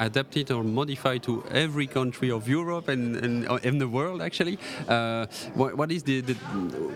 adapted 0.00 0.50
or 0.50 0.64
modified 0.64 1.22
to 1.24 1.44
every 1.50 1.86
country 1.86 2.30
of 2.30 2.48
Europe 2.48 2.88
and, 2.88 3.16
and 3.16 3.48
uh, 3.48 3.58
in 3.62 3.78
the 3.78 3.88
world, 3.88 4.22
actually. 4.22 4.58
Uh, 4.88 5.26
what, 5.54 5.76
what 5.76 5.92
is 5.92 6.02
the, 6.02 6.20
the. 6.20 6.36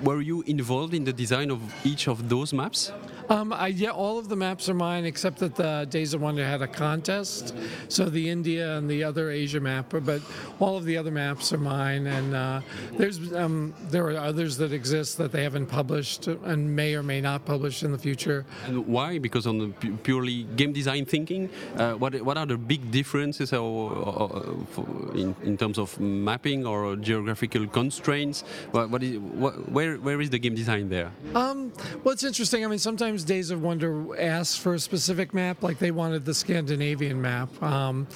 Were 0.03 0.21
you 0.21 0.43
involved 0.43 0.95
in 0.95 1.05
the 1.05 1.13
design 1.13 1.51
of 1.51 1.61
each 1.85 2.09
of 2.09 2.29
those 2.29 2.53
maps? 2.53 2.93
Um, 3.29 3.53
I, 3.53 3.69
yeah, 3.69 3.91
all 3.91 4.19
of 4.19 4.29
the 4.29 4.37
maps 4.37 4.69
are 4.69 4.75
mine 4.75 5.05
except 5.05 5.39
that 5.39 5.55
the 5.55 5.87
Days 5.89 6.13
of 6.13 6.21
Wonder 6.21 6.45
had 6.45 6.61
a 6.61 6.67
contest. 6.67 7.55
So 7.89 8.07
the 8.07 8.29
India 8.29 8.77
and 8.77 8.91
the 8.91 9.05
other 9.05 9.31
Asia 9.31 9.61
map, 9.61 9.87
but 9.91 10.21
all 10.59 10.77
of 10.77 10.85
the 10.85 10.99
other 10.99 11.11
maps 11.11 11.53
are 11.53 11.59
mine. 11.59 12.07
And 12.07 12.35
uh, 12.35 12.61
there's 12.93 13.33
um, 13.33 13.75
there 13.91 14.07
are 14.07 14.19
others 14.19 14.57
that 14.59 14.73
exist 14.73 15.12
that 15.17 15.33
they 15.33 15.43
haven't 15.43 15.67
published 15.67 16.27
and 16.27 16.75
may 16.77 16.95
or 16.95 17.03
may 17.03 17.21
not 17.21 17.45
publish 17.45 17.83
in 17.83 17.93
the 17.93 17.99
future. 17.99 18.45
And 18.67 18.87
why? 18.87 19.19
Because 19.19 19.47
on 19.47 19.59
the 19.59 19.69
purely 20.03 20.45
game 20.57 20.73
design 20.73 21.05
thinking, 21.05 21.49
uh, 21.77 21.95
what 21.95 22.21
what 22.23 22.37
are 22.37 22.47
the 22.47 22.57
big 22.57 22.91
differences 22.91 23.53
or, 23.53 23.59
or, 23.61 24.57
for- 24.71 25.17
in, 25.17 25.35
in 25.43 25.57
terms 25.57 25.79
of 25.79 25.99
mapping 26.01 26.67
or 26.67 26.97
geographical 26.97 27.67
constraints? 27.67 28.43
What, 28.71 28.91
what 28.91 29.03
is 29.03 29.19
what, 29.19 29.71
where 29.71 29.97
where 29.97 30.21
is 30.21 30.31
the 30.31 30.39
game 30.39 30.55
design 30.55 30.89
there? 30.89 31.11
Um, 31.35 31.73
well, 32.05 32.13
it's 32.13 32.25
interesting. 32.25 32.65
I 32.65 32.69
mean, 32.69 32.79
sometimes 32.79 33.25
Days 33.25 33.51
of 33.51 33.63
Wonder 33.63 33.93
asks 34.21 34.57
for 34.57 34.75
a 34.75 34.79
specific 34.79 35.35
map, 35.35 35.63
like 35.63 35.79
they 35.79 35.91
wanted 35.91 36.25
the 36.25 36.35
Scandinavian 36.35 37.21
map. 37.21 37.51
Um, 37.63 38.07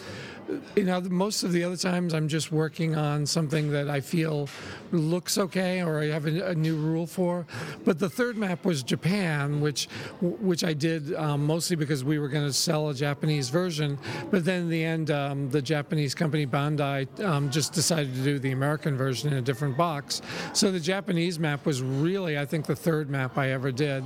you 0.77 0.85
know, 0.85 1.01
most 1.01 1.43
of 1.43 1.53
the 1.53 1.65
other 1.65 1.77
times 1.77 2.15
I'm 2.15 2.29
just 2.29 2.53
working 2.53 2.95
on 2.95 3.27
something 3.27 3.71
that 3.73 3.89
I 3.89 4.01
feel 4.01 4.49
looks 4.93 5.39
okay 5.39 5.83
or 5.83 6.01
I 6.01 6.07
have 6.07 6.27
a, 6.27 6.51
a 6.51 6.55
new 6.55 6.77
rule 6.77 7.07
for. 7.07 7.47
But 7.85 7.99
the 7.99 8.09
third 8.09 8.37
map 8.37 8.65
was 8.65 8.83
Japan, 8.83 9.61
which 9.61 9.89
which 10.21 10.65
I 10.65 10.73
did 10.73 11.15
um, 11.15 11.47
mostly 11.47 11.77
because 11.77 12.05
we 12.05 12.19
were 12.19 12.29
going 12.29 12.47
to 12.47 12.53
sell 12.53 12.89
a 12.91 12.95
Japanese 12.95 13.49
version. 13.49 13.99
But 14.31 14.45
then 14.45 14.63
in 14.63 14.71
the 14.71 14.85
end, 14.85 15.11
um, 15.11 15.51
the 15.51 15.63
Japanese 15.63 16.15
company 16.15 16.47
Bandai 16.47 17.25
um, 17.25 17.51
just 17.51 17.73
decided 17.73 18.15
to 18.15 18.23
do 18.23 18.39
the 18.39 18.53
American 18.53 18.97
version 18.97 19.33
in 19.33 19.39
a 19.39 19.43
different 19.43 19.77
box. 19.77 20.23
So 20.53 20.71
the 20.71 20.81
Japanese 20.81 21.39
map 21.39 21.67
was 21.67 21.83
really, 21.83 22.39
I 22.39 22.45
think, 22.45 22.67
the 22.67 22.77
third 22.77 23.11
map 23.11 23.37
I 23.39 23.51
ever 23.51 23.73
did, 23.73 24.05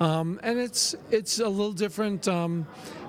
um, 0.00 0.40
and 0.42 0.58
it's 0.58 0.94
it's 1.10 1.38
a 1.40 1.48
little 1.48 1.72
different. 1.72 2.28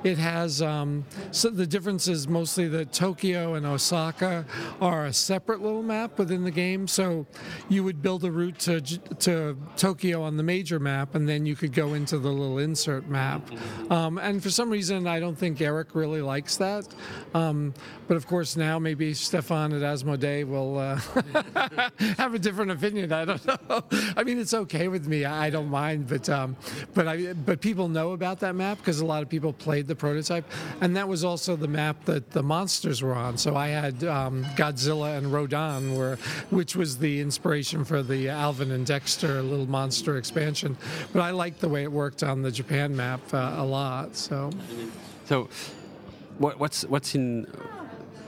It 0.03 0.17
has 0.17 0.61
um, 0.61 1.05
so 1.31 1.49
the 1.49 1.67
difference 1.67 2.07
is 2.07 2.27
mostly 2.27 2.67
that 2.69 2.91
Tokyo 2.91 3.53
and 3.53 3.65
Osaka 3.65 4.45
are 4.81 5.05
a 5.05 5.13
separate 5.13 5.61
little 5.61 5.83
map 5.83 6.17
within 6.17 6.43
the 6.43 6.51
game. 6.51 6.87
So 6.87 7.27
you 7.69 7.83
would 7.83 8.01
build 8.01 8.23
a 8.23 8.31
route 8.31 8.59
to 8.59 8.81
to 8.81 9.57
Tokyo 9.77 10.23
on 10.23 10.37
the 10.37 10.43
major 10.43 10.79
map, 10.79 11.15
and 11.15 11.29
then 11.29 11.45
you 11.45 11.55
could 11.55 11.73
go 11.73 11.93
into 11.93 12.17
the 12.17 12.29
little 12.29 12.57
insert 12.57 13.07
map. 13.07 13.47
Um, 13.91 14.17
and 14.17 14.41
for 14.41 14.49
some 14.49 14.69
reason, 14.69 15.07
I 15.07 15.19
don't 15.19 15.37
think 15.37 15.61
Eric 15.61 15.93
really 15.93 16.21
likes 16.21 16.57
that. 16.57 16.87
Um, 17.33 17.73
but 18.07 18.17
of 18.17 18.27
course, 18.27 18.57
now 18.57 18.79
maybe 18.79 19.13
Stefan 19.13 19.73
at 19.73 19.81
Asmodee 19.81 20.47
will 20.47 20.77
uh, 20.77 20.99
have 22.17 22.33
a 22.33 22.39
different 22.39 22.71
opinion. 22.71 23.13
I 23.13 23.25
don't 23.25 23.45
know. 23.45 23.83
I 24.17 24.23
mean, 24.23 24.39
it's 24.39 24.53
okay 24.53 24.87
with 24.87 25.07
me. 25.07 25.25
I 25.25 25.43
I 25.43 25.49
don't 25.49 25.67
mind, 25.67 26.07
but 26.07 26.29
um, 26.29 26.55
but 26.93 27.05
I 27.05 27.33
but 27.33 27.59
people 27.59 27.89
know 27.89 28.13
about 28.13 28.39
that 28.39 28.55
map 28.55 28.77
because 28.77 29.01
a 29.01 29.05
lot 29.05 29.23
of 29.23 29.27
people 29.27 29.51
played 29.51 29.87
the 29.87 29.92
prototype, 29.95 30.49
and 30.81 30.95
that 30.95 31.07
was 31.07 31.23
also 31.23 31.55
the 31.55 31.67
map 31.67 32.05
that 32.05 32.31
the 32.31 32.43
monsters 32.43 33.01
were 33.01 33.13
on. 33.13 33.37
So 33.37 33.55
I 33.55 33.67
had 33.69 34.03
um, 34.03 34.43
Godzilla 34.55 35.17
and 35.17 35.31
Rodan, 35.31 35.95
were, 35.95 36.17
which 36.49 36.75
was 36.75 36.97
the 36.97 37.19
inspiration 37.21 37.85
for 37.85 38.03
the 38.03 38.29
Alvin 38.29 38.71
and 38.71 38.85
Dexter 38.85 39.41
little 39.41 39.69
monster 39.69 40.17
expansion. 40.17 40.77
But 41.11 41.21
I 41.21 41.31
liked 41.31 41.59
the 41.59 41.69
way 41.69 41.83
it 41.83 41.91
worked 41.91 42.23
on 42.23 42.41
the 42.41 42.51
Japan 42.51 42.95
map 42.95 43.21
uh, 43.33 43.55
a 43.57 43.65
lot. 43.65 44.15
So. 44.15 44.51
So, 45.25 45.49
what, 46.37 46.59
what's 46.59 46.83
what's 46.85 47.15
in 47.15 47.47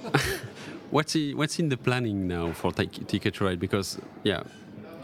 what's 0.92 1.16
in, 1.16 1.38
what's 1.38 1.60
in 1.60 1.70
the 1.70 1.78
planning 1.78 2.28
now 2.28 2.52
for 2.54 2.72
Ticket 2.72 3.42
Ride? 3.42 3.60
Because 3.60 4.00
yeah, 4.24 4.44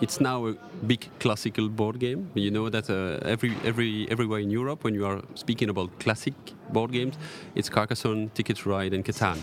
it's 0.01 0.19
now 0.19 0.47
a 0.47 0.53
big 0.85 1.07
classical 1.19 1.69
board 1.69 1.99
game. 1.99 2.29
You 2.33 2.51
know 2.51 2.69
that 2.69 2.89
uh, 2.89 3.19
every 3.27 3.55
every 3.63 4.07
everywhere 4.09 4.39
in 4.39 4.49
Europe, 4.49 4.83
when 4.83 4.95
you 4.95 5.05
are 5.05 5.21
speaking 5.35 5.69
about 5.69 5.99
classic 5.99 6.33
board 6.73 6.91
games, 6.91 7.17
it's 7.55 7.69
Carcassonne, 7.69 8.31
Ticket 8.33 8.65
Ride, 8.65 8.93
and 8.93 9.03
Catan. 9.03 9.37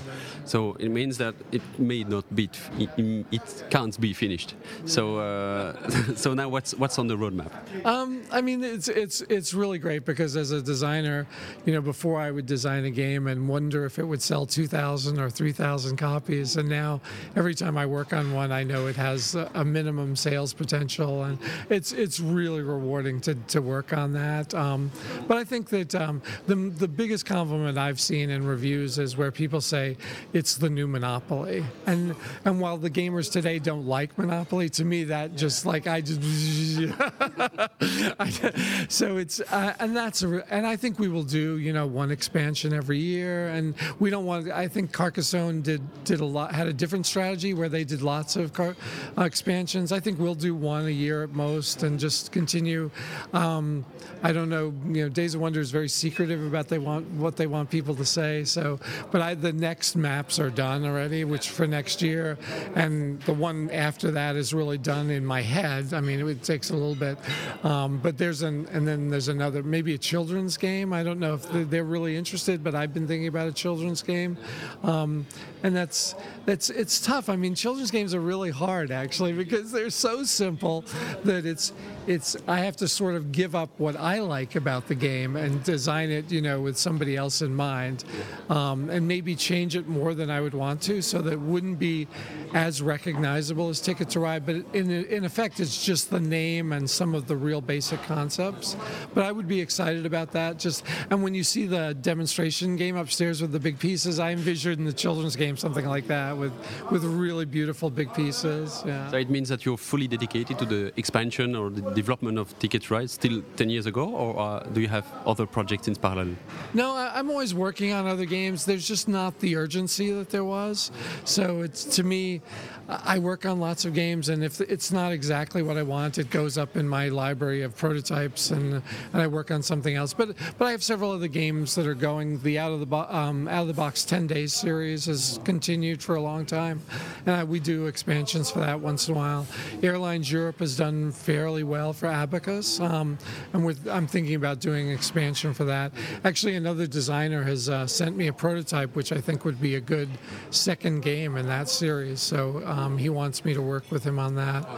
So 0.44 0.74
it 0.78 0.90
means 0.90 1.18
that 1.18 1.34
it 1.52 1.62
may 1.78 2.04
not 2.04 2.24
be 2.34 2.50
it, 2.78 2.90
it 3.30 3.64
can't 3.70 3.98
be 4.00 4.12
finished. 4.12 4.54
So 4.84 5.18
uh, 5.18 5.90
so 6.16 6.34
now 6.34 6.48
what's 6.48 6.74
what's 6.74 6.98
on 6.98 7.06
the 7.06 7.16
roadmap? 7.16 7.52
Um, 7.84 8.22
I 8.30 8.40
mean, 8.40 8.64
it's 8.64 8.88
it's 8.88 9.20
it's 9.22 9.54
really 9.54 9.78
great 9.78 10.04
because 10.04 10.36
as 10.36 10.50
a 10.50 10.62
designer, 10.62 11.26
you 11.64 11.72
know, 11.72 11.80
before 11.80 12.20
I 12.20 12.30
would 12.30 12.46
design 12.46 12.84
a 12.84 12.90
game 12.90 13.26
and 13.26 13.48
wonder 13.48 13.84
if 13.84 13.98
it 13.98 14.04
would 14.04 14.22
sell 14.22 14.46
2,000 14.46 15.18
or 15.18 15.30
3,000 15.30 15.96
copies, 15.96 16.56
and 16.56 16.68
now 16.68 17.00
every 17.36 17.54
time 17.54 17.76
I 17.76 17.86
work 17.86 18.12
on 18.12 18.32
one, 18.32 18.52
I 18.52 18.62
know 18.62 18.86
it 18.86 18.96
has 18.96 19.34
a 19.34 19.64
minimum 19.64 20.16
sales 20.16 20.52
potential, 20.52 21.24
and 21.24 21.38
it's 21.68 21.92
it's 21.92 22.20
really 22.20 22.62
rewarding 22.62 23.20
to, 23.22 23.34
to 23.34 23.60
work 23.60 23.92
on 23.92 24.12
that. 24.12 24.54
Um, 24.54 24.90
but 25.26 25.36
I 25.36 25.44
think 25.44 25.68
that 25.70 25.94
um, 25.94 26.22
the 26.46 26.54
the 26.54 26.88
biggest 26.88 27.17
compliment 27.22 27.78
I've 27.78 28.00
seen 28.00 28.30
in 28.30 28.46
reviews 28.46 28.98
is 28.98 29.16
where 29.16 29.30
people 29.30 29.60
say 29.60 29.96
it's 30.32 30.56
the 30.56 30.70
new 30.70 30.86
Monopoly, 30.86 31.64
and 31.86 32.14
and 32.44 32.60
while 32.60 32.76
the 32.76 32.90
gamers 32.90 33.30
today 33.30 33.58
don't 33.58 33.86
like 33.86 34.16
Monopoly, 34.18 34.68
to 34.70 34.84
me 34.84 35.04
that 35.04 35.36
just 35.36 35.66
like 35.66 35.86
I 35.86 36.00
just 36.00 36.22
so 38.88 39.16
it's 39.16 39.40
uh, 39.40 39.74
and 39.78 39.96
that's 39.96 40.22
a, 40.22 40.52
and 40.52 40.66
I 40.66 40.76
think 40.76 40.98
we 40.98 41.08
will 41.08 41.22
do 41.22 41.58
you 41.58 41.72
know 41.72 41.86
one 41.86 42.10
expansion 42.10 42.72
every 42.72 42.98
year, 42.98 43.48
and 43.48 43.74
we 43.98 44.10
don't 44.10 44.24
want. 44.24 44.50
I 44.50 44.68
think 44.68 44.92
Carcassonne 44.92 45.62
did 45.62 45.82
did 46.04 46.20
a 46.20 46.24
lot 46.24 46.54
had 46.54 46.66
a 46.66 46.72
different 46.72 47.06
strategy 47.06 47.54
where 47.54 47.68
they 47.68 47.84
did 47.84 48.02
lots 48.02 48.36
of 48.36 48.52
car, 48.52 48.76
uh, 49.16 49.22
expansions. 49.22 49.92
I 49.92 50.00
think 50.00 50.18
we'll 50.18 50.34
do 50.34 50.54
one 50.54 50.86
a 50.86 50.90
year 50.90 51.22
at 51.22 51.30
most, 51.30 51.82
and 51.82 51.98
just 51.98 52.32
continue. 52.32 52.90
Um, 53.32 53.84
I 54.22 54.32
don't 54.32 54.48
know. 54.48 54.72
You 54.86 55.04
know, 55.04 55.08
Days 55.08 55.34
of 55.34 55.40
Wonder 55.40 55.60
is 55.60 55.70
very 55.70 55.88
secretive 55.88 56.44
about 56.46 56.68
they 56.68 56.78
want 56.78 57.07
what 57.16 57.36
they 57.36 57.46
want 57.46 57.70
people 57.70 57.94
to 57.96 58.04
say. 58.04 58.44
So, 58.44 58.78
but 59.10 59.20
I, 59.20 59.34
the 59.34 59.52
next 59.52 59.96
maps 59.96 60.38
are 60.38 60.50
done 60.50 60.84
already, 60.84 61.24
which 61.24 61.50
for 61.50 61.66
next 61.66 62.02
year, 62.02 62.38
and 62.74 63.20
the 63.22 63.32
one 63.34 63.70
after 63.70 64.10
that 64.12 64.36
is 64.36 64.52
really 64.54 64.78
done 64.78 65.10
in 65.10 65.24
my 65.24 65.42
head. 65.42 65.94
I 65.94 66.00
mean, 66.00 66.26
it 66.28 66.42
takes 66.42 66.70
a 66.70 66.74
little 66.74 66.94
bit, 66.94 67.18
um, 67.64 67.98
but 67.98 68.18
there's 68.18 68.42
an 68.42 68.66
and 68.72 68.86
then 68.86 69.08
there's 69.08 69.28
another 69.28 69.62
maybe 69.62 69.94
a 69.94 69.98
children's 69.98 70.56
game. 70.56 70.92
I 70.92 71.02
don't 71.02 71.18
know 71.20 71.34
if 71.34 71.48
they're- 71.50 71.64
they're 71.64 71.84
really 71.84 72.16
interested, 72.16 72.64
but 72.64 72.74
I've 72.74 72.92
been 72.94 73.06
thinking 73.06 73.28
about 73.28 73.46
a 73.48 73.52
children's 73.52 74.02
game, 74.02 74.36
um, 74.82 75.26
and 75.62 75.74
that's 75.76 76.14
that's 76.46 76.70
it's 76.70 77.00
tough. 77.00 77.28
I 77.28 77.36
mean, 77.36 77.54
children's 77.54 77.90
games 77.90 78.14
are 78.14 78.20
really 78.20 78.50
hard 78.50 78.90
actually 78.90 79.32
because 79.32 79.70
they're 79.70 79.90
so 79.90 80.24
simple 80.24 80.84
that 81.24 81.44
it's 81.46 81.72
it's 82.06 82.36
I 82.46 82.60
have 82.60 82.76
to 82.76 82.88
sort 82.88 83.14
of 83.16 83.32
give 83.32 83.54
up 83.54 83.70
what 83.78 83.96
I 83.96 84.20
like 84.20 84.56
about 84.56 84.88
the 84.88 84.94
game 84.94 85.36
and 85.36 85.62
design 85.62 86.10
it, 86.10 86.30
you 86.32 86.40
know, 86.40 86.60
with 86.60 86.78
somebody 86.88 87.16
else 87.16 87.42
in 87.42 87.54
mind, 87.54 88.04
um, 88.48 88.88
and 88.88 89.06
maybe 89.06 89.34
change 89.34 89.76
it 89.76 89.86
more 89.86 90.14
than 90.14 90.30
I 90.30 90.40
would 90.40 90.54
want 90.54 90.80
to, 90.88 91.02
so 91.02 91.16
that 91.20 91.32
it 91.34 91.40
wouldn't 91.52 91.78
be 91.78 92.08
as 92.54 92.80
recognizable 92.80 93.68
as 93.68 93.78
Ticket 93.80 94.08
to 94.14 94.20
Ride. 94.20 94.46
But 94.46 94.56
in 94.72 94.86
in 95.16 95.24
effect, 95.30 95.60
it's 95.60 95.84
just 95.90 96.04
the 96.10 96.20
name 96.20 96.66
and 96.76 96.88
some 96.88 97.14
of 97.18 97.22
the 97.30 97.36
real 97.48 97.60
basic 97.60 98.00
concepts. 98.14 98.68
But 99.14 99.22
I 99.28 99.32
would 99.36 99.48
be 99.56 99.60
excited 99.60 100.04
about 100.06 100.32
that. 100.32 100.58
Just 100.58 100.78
and 101.10 101.22
when 101.24 101.34
you 101.34 101.44
see 101.54 101.66
the 101.66 101.84
demonstration 102.12 102.76
game 102.76 102.96
upstairs 102.96 103.42
with 103.42 103.52
the 103.52 103.60
big 103.68 103.78
pieces, 103.78 104.18
I 104.18 104.30
envisioned 104.32 104.78
in 104.78 104.86
the 104.92 104.98
children's 105.04 105.36
game 105.36 105.56
something 105.64 105.86
like 105.86 106.06
that 106.06 106.30
with 106.42 106.54
with 106.90 107.04
really 107.04 107.44
beautiful 107.58 107.90
big 107.90 108.10
pieces. 108.14 108.82
Yeah. 108.86 109.10
So 109.10 109.16
it 109.18 109.30
means 109.36 109.48
that 109.52 109.60
you're 109.66 109.82
fully 109.92 110.08
dedicated 110.16 110.58
to 110.62 110.66
the 110.74 110.82
expansion 111.02 111.48
or 111.54 111.68
the 111.78 111.84
development 112.02 112.38
of 112.38 112.58
Ticket 112.58 112.82
to 112.84 112.94
Ride 112.94 113.10
still 113.10 113.42
10 113.56 113.68
years 113.68 113.86
ago, 113.86 114.04
or 114.22 114.30
uh, 114.38 114.60
do 114.74 114.80
you 114.80 114.88
have 114.88 115.06
other 115.26 115.46
projects 115.46 115.86
in 115.88 115.94
parallel? 115.96 116.32
No, 116.78 116.94
I, 116.94 117.18
I'm 117.18 117.28
always 117.28 117.54
working 117.54 117.92
on 117.92 118.06
other 118.06 118.24
games. 118.24 118.64
There's 118.64 118.86
just 118.86 119.08
not 119.08 119.40
the 119.40 119.56
urgency 119.56 120.12
that 120.12 120.30
there 120.30 120.44
was. 120.44 120.92
So 121.24 121.62
it's 121.62 121.82
to 121.96 122.04
me, 122.04 122.40
I 122.88 123.18
work 123.18 123.44
on 123.44 123.60
lots 123.60 123.84
of 123.84 123.92
games, 123.92 124.30
and 124.30 124.42
if 124.42 124.62
it's 124.62 124.90
not 124.90 125.12
exactly 125.12 125.60
what 125.60 125.76
I 125.76 125.82
want, 125.82 126.16
it 126.16 126.30
goes 126.30 126.56
up 126.56 126.74
in 126.74 126.88
my 126.88 127.08
library 127.08 127.60
of 127.60 127.76
prototypes, 127.76 128.50
and 128.50 128.82
and 129.12 129.22
I 129.22 129.26
work 129.26 129.50
on 129.50 129.62
something 129.62 129.94
else. 129.94 130.14
But 130.14 130.36
but 130.56 130.64
I 130.64 130.70
have 130.70 130.82
several 130.82 131.10
other 131.10 131.28
games 131.28 131.74
that 131.74 131.86
are 131.86 131.94
going. 131.94 132.38
The 132.38 132.58
out 132.58 132.72
of 132.72 132.80
the 132.80 132.86
bo- 132.86 133.08
um, 133.10 133.46
out 133.46 133.62
of 133.62 133.68
the 133.68 133.74
box 133.74 134.06
10 134.06 134.26
days 134.26 134.54
series 134.54 135.04
has 135.04 135.38
continued 135.44 136.02
for 136.02 136.14
a 136.14 136.22
long 136.22 136.46
time, 136.46 136.80
and 137.26 137.34
I, 137.34 137.44
we 137.44 137.60
do 137.60 137.86
expansions 137.88 138.50
for 138.50 138.60
that 138.60 138.80
once 138.80 139.06
in 139.08 139.14
a 139.14 139.18
while. 139.18 139.46
Airlines 139.82 140.32
Europe 140.32 140.60
has 140.60 140.74
done 140.74 141.12
fairly 141.12 141.64
well 141.64 141.92
for 141.92 142.06
Abacus, 142.06 142.80
um, 142.80 143.18
and 143.52 143.78
I'm 143.90 144.06
thinking 144.06 144.36
about 144.36 144.60
doing 144.60 144.88
expansion 144.90 145.52
for 145.52 145.64
that. 145.64 145.92
Actually, 146.24 146.56
another 146.56 146.67
designer 146.74 147.42
has 147.44 147.68
uh, 147.68 147.86
sent 147.86 148.16
me 148.16 148.26
a 148.26 148.32
prototype, 148.32 148.94
which 148.94 149.12
I 149.12 149.20
think 149.20 149.44
would 149.44 149.60
be 149.60 149.76
a 149.76 149.80
good 149.80 150.08
second 150.50 151.00
game 151.00 151.36
in 151.36 151.46
that 151.46 151.68
series. 151.68 152.20
So 152.20 152.62
um, 152.66 152.98
he 152.98 153.08
wants 153.08 153.44
me 153.44 153.54
to 153.54 153.62
work 153.62 153.90
with 153.90 154.04
him 154.04 154.18
on 154.18 154.34
that. 154.34 154.68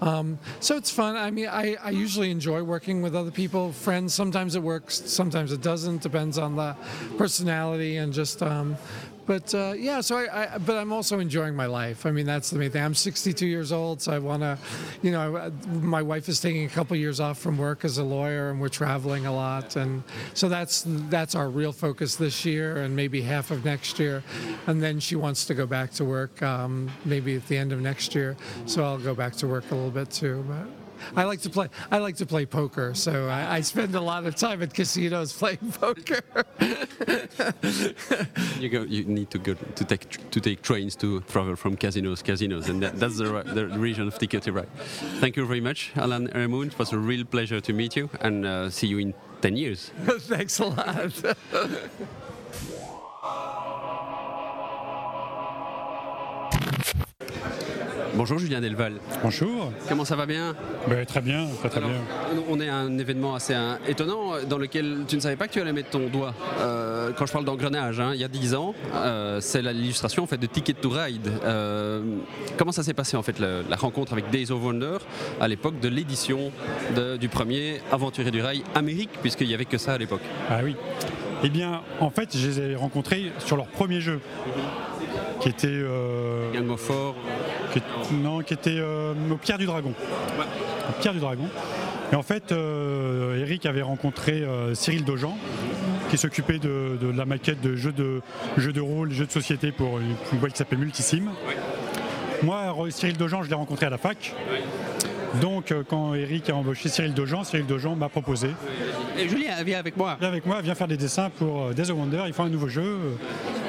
Um, 0.00 0.38
so 0.60 0.76
it's 0.76 0.90
fun. 0.90 1.16
I 1.16 1.30
mean, 1.30 1.48
I, 1.48 1.76
I 1.82 1.90
usually 1.90 2.30
enjoy 2.30 2.62
working 2.62 3.02
with 3.02 3.14
other 3.14 3.30
people, 3.30 3.72
friends. 3.72 4.12
Sometimes 4.12 4.54
it 4.54 4.62
works, 4.62 5.02
sometimes 5.06 5.52
it 5.52 5.62
doesn't. 5.62 6.02
Depends 6.02 6.38
on 6.38 6.56
the 6.56 6.76
personality 7.16 7.96
and 7.96 8.12
just. 8.12 8.42
Um, 8.42 8.76
but 9.26 9.54
uh, 9.54 9.74
yeah, 9.76 10.00
so 10.00 10.16
I, 10.16 10.54
I. 10.54 10.58
But 10.58 10.76
I'm 10.76 10.92
also 10.92 11.18
enjoying 11.18 11.54
my 11.54 11.66
life. 11.66 12.06
I 12.06 12.10
mean, 12.10 12.26
that's 12.26 12.50
the 12.50 12.58
main 12.58 12.70
thing. 12.70 12.82
I'm 12.84 12.94
62 12.94 13.46
years 13.46 13.72
old, 13.72 14.00
so 14.00 14.12
I 14.12 14.18
want 14.18 14.42
to, 14.42 14.56
you 15.02 15.10
know, 15.10 15.36
I- 15.36 15.50
my 15.76 16.02
wife 16.02 16.28
is 16.28 16.40
taking 16.40 16.64
a 16.64 16.68
couple 16.68 16.96
years 16.96 17.18
off 17.20 17.38
from 17.38 17.58
work 17.58 17.84
as 17.84 17.98
a 17.98 18.04
lawyer, 18.04 18.50
and 18.50 18.60
we're 18.60 18.68
traveling 18.68 19.26
a 19.26 19.34
lot, 19.34 19.76
and 19.76 20.02
so 20.34 20.48
that's 20.48 20.84
that's 20.86 21.34
our 21.34 21.48
real 21.50 21.72
focus 21.72 22.16
this 22.16 22.44
year, 22.44 22.78
and 22.78 22.94
maybe 22.94 23.20
half 23.22 23.50
of 23.50 23.64
next 23.64 23.98
year, 23.98 24.22
and 24.66 24.82
then 24.82 25.00
she 25.00 25.16
wants 25.16 25.44
to 25.46 25.54
go 25.54 25.66
back 25.66 25.90
to 25.92 26.04
work, 26.04 26.40
um, 26.42 26.90
maybe 27.04 27.34
at 27.36 27.46
the 27.48 27.56
end 27.56 27.72
of 27.72 27.80
next 27.80 28.14
year. 28.14 28.36
So 28.66 28.84
I'll 28.84 28.98
go 28.98 29.14
back 29.14 29.34
to 29.36 29.46
work 29.48 29.70
a 29.70 29.74
little 29.74 29.90
bit 29.90 30.10
too, 30.10 30.44
but. 30.48 30.85
I 31.14 31.24
like 31.24 31.40
to 31.42 31.50
play. 31.50 31.68
I 31.90 31.98
like 31.98 32.16
to 32.16 32.26
play 32.26 32.46
poker, 32.46 32.94
so 32.94 33.28
I, 33.28 33.56
I 33.56 33.60
spend 33.60 33.94
a 33.94 34.00
lot 34.00 34.26
of 34.26 34.34
time 34.34 34.62
at 34.62 34.74
casinos 34.74 35.32
playing 35.32 35.72
poker. 35.80 36.20
You 38.58 38.68
go. 38.68 38.82
You 38.82 39.04
need 39.04 39.30
to 39.30 39.38
go 39.38 39.54
to 39.54 39.84
take 39.84 40.30
to 40.30 40.40
take 40.40 40.62
trains 40.62 40.96
to 40.96 41.20
travel 41.22 41.56
from 41.56 41.76
casinos, 41.76 42.22
casinos, 42.22 42.68
and 42.68 42.82
that, 42.82 42.98
that's 42.98 43.18
the, 43.18 43.42
the 43.42 43.66
region 43.78 44.08
of 44.08 44.18
to 44.18 44.52
Ride. 44.52 44.68
Thank 45.20 45.36
you 45.36 45.46
very 45.46 45.60
much, 45.60 45.92
Alan 45.96 46.26
Raymond. 46.34 46.72
It 46.72 46.78
was 46.78 46.92
a 46.92 46.98
real 46.98 47.24
pleasure 47.24 47.60
to 47.60 47.72
meet 47.72 47.96
you, 47.96 48.10
and 48.20 48.46
uh, 48.46 48.70
see 48.70 48.86
you 48.86 48.98
in 48.98 49.14
ten 49.40 49.56
years. 49.56 49.90
Thanks 50.04 50.58
a 50.58 50.66
lot. 50.66 51.12
Bonjour 58.16 58.38
Julien 58.38 58.62
Delval. 58.62 58.94
Bonjour. 59.22 59.70
Comment 59.90 60.06
ça 60.06 60.16
va 60.16 60.24
bien? 60.24 60.54
Ben, 60.88 61.04
très 61.04 61.20
bien, 61.20 61.46
très 61.58 61.68
très 61.68 61.78
Alors, 61.78 61.90
bien. 61.90 62.00
On 62.48 62.58
est 62.60 62.68
à 62.68 62.76
un 62.76 62.96
événement 62.96 63.34
assez 63.34 63.52
hein, 63.52 63.78
étonnant 63.86 64.32
euh, 64.32 64.44
dans 64.48 64.56
lequel 64.56 65.00
tu 65.06 65.16
ne 65.16 65.20
savais 65.20 65.36
pas 65.36 65.46
que 65.48 65.52
tu 65.52 65.60
allais 65.60 65.74
mettre 65.74 65.90
ton 65.90 66.08
doigt. 66.08 66.32
Euh, 66.60 67.10
quand 67.14 67.26
je 67.26 67.32
parle 67.32 67.44
d'engrenage, 67.44 68.00
hein, 68.00 68.12
il 68.14 68.20
y 68.20 68.24
a 68.24 68.28
10 68.28 68.54
ans, 68.54 68.74
euh, 68.94 69.40
c'est 69.42 69.60
l'illustration 69.60 70.22
en 70.22 70.26
fait, 70.26 70.38
de 70.38 70.46
Ticket 70.46 70.72
to 70.72 70.88
Ride. 70.88 71.30
Euh, 71.44 72.00
comment 72.56 72.72
ça 72.72 72.82
s'est 72.82 72.94
passé 72.94 73.18
en 73.18 73.22
fait 73.22 73.38
la 73.38 73.76
rencontre 73.76 74.14
avec 74.14 74.30
Days 74.30 74.50
of 74.50 74.62
Wonder 74.62 74.96
à 75.38 75.46
l'époque 75.46 75.78
de 75.80 75.88
l'édition 75.88 76.52
du 77.20 77.28
premier 77.28 77.82
Aventurier 77.92 78.30
du 78.30 78.40
Rail 78.40 78.62
Amérique, 78.74 79.10
puisqu'il 79.20 79.48
n'y 79.48 79.54
avait 79.54 79.66
que 79.66 79.76
ça 79.78 79.92
à 79.92 79.98
l'époque? 79.98 80.22
Ah 80.48 80.60
oui. 80.64 80.74
Eh 81.44 81.50
bien, 81.50 81.82
en 82.00 82.10
fait, 82.10 82.34
je 82.36 82.46
les 82.46 82.60
ai 82.60 82.76
rencontrés 82.76 83.30
sur 83.38 83.56
leur 83.56 83.66
premier 83.66 84.00
jeu, 84.00 84.20
qui 85.40 85.50
était, 85.50 85.68
euh, 85.68 86.50
Gang 86.52 86.70
of 86.70 86.80
Four. 86.80 87.14
Qui 87.80 88.14
non, 88.14 88.40
qui 88.40 88.54
était 88.54 88.78
euh, 88.78 89.14
au 89.30 89.36
Pierre 89.36 89.58
du 89.58 89.66
Dragon. 89.66 89.92
Au 90.88 90.92
Pierre 91.00 91.12
du 91.12 91.20
Dragon. 91.20 91.48
Et 92.12 92.14
en 92.14 92.22
fait, 92.22 92.52
euh, 92.52 93.40
Eric 93.40 93.66
avait 93.66 93.82
rencontré 93.82 94.42
euh, 94.42 94.74
Cyril 94.74 95.04
Dojan, 95.04 95.36
qui 96.10 96.18
s'occupait 96.18 96.58
de, 96.58 96.98
de 97.00 97.10
la 97.10 97.24
maquette 97.24 97.60
de 97.60 97.74
jeux 97.74 97.92
de, 97.92 98.20
jeux 98.56 98.72
de 98.72 98.80
rôle, 98.80 99.12
jeux 99.12 99.26
de 99.26 99.32
société 99.32 99.72
pour 99.72 99.98
une, 99.98 100.38
boîte 100.38 100.52
qui 100.52 100.58
s'appelait 100.58 100.78
Multisim. 100.78 101.24
Moi, 102.42 102.74
Cyril 102.90 103.16
Dojan, 103.16 103.42
je 103.42 103.48
l'ai 103.48 103.54
rencontré 103.54 103.86
à 103.86 103.90
la 103.90 103.98
fac. 103.98 104.34
Donc, 105.40 105.72
euh, 105.72 105.82
quand 105.88 106.14
Eric 106.14 106.48
a 106.50 106.54
embauché 106.56 106.88
Cyril 106.88 107.12
Dojan, 107.14 107.44
Cyril 107.44 107.66
Dojan 107.66 107.94
m'a 107.96 108.08
proposé 108.08 108.48
Et 109.18 109.28
Julien, 109.28 109.62
viens 109.64 109.78
avec 109.78 109.96
moi. 109.96 110.16
Viens 110.20 110.28
avec 110.28 110.46
moi, 110.46 110.60
viens 110.62 110.74
faire 110.74 110.88
des 110.88 110.96
dessins 110.96 111.30
pour 111.30 111.66
euh, 111.66 111.72
Days 111.72 111.90
of 111.90 111.96
Wonder, 111.98 112.22
ils 112.26 112.32
font 112.32 112.44
un 112.44 112.48
nouveau 112.48 112.68
jeu. 112.68 112.82
euh, 112.82 113.14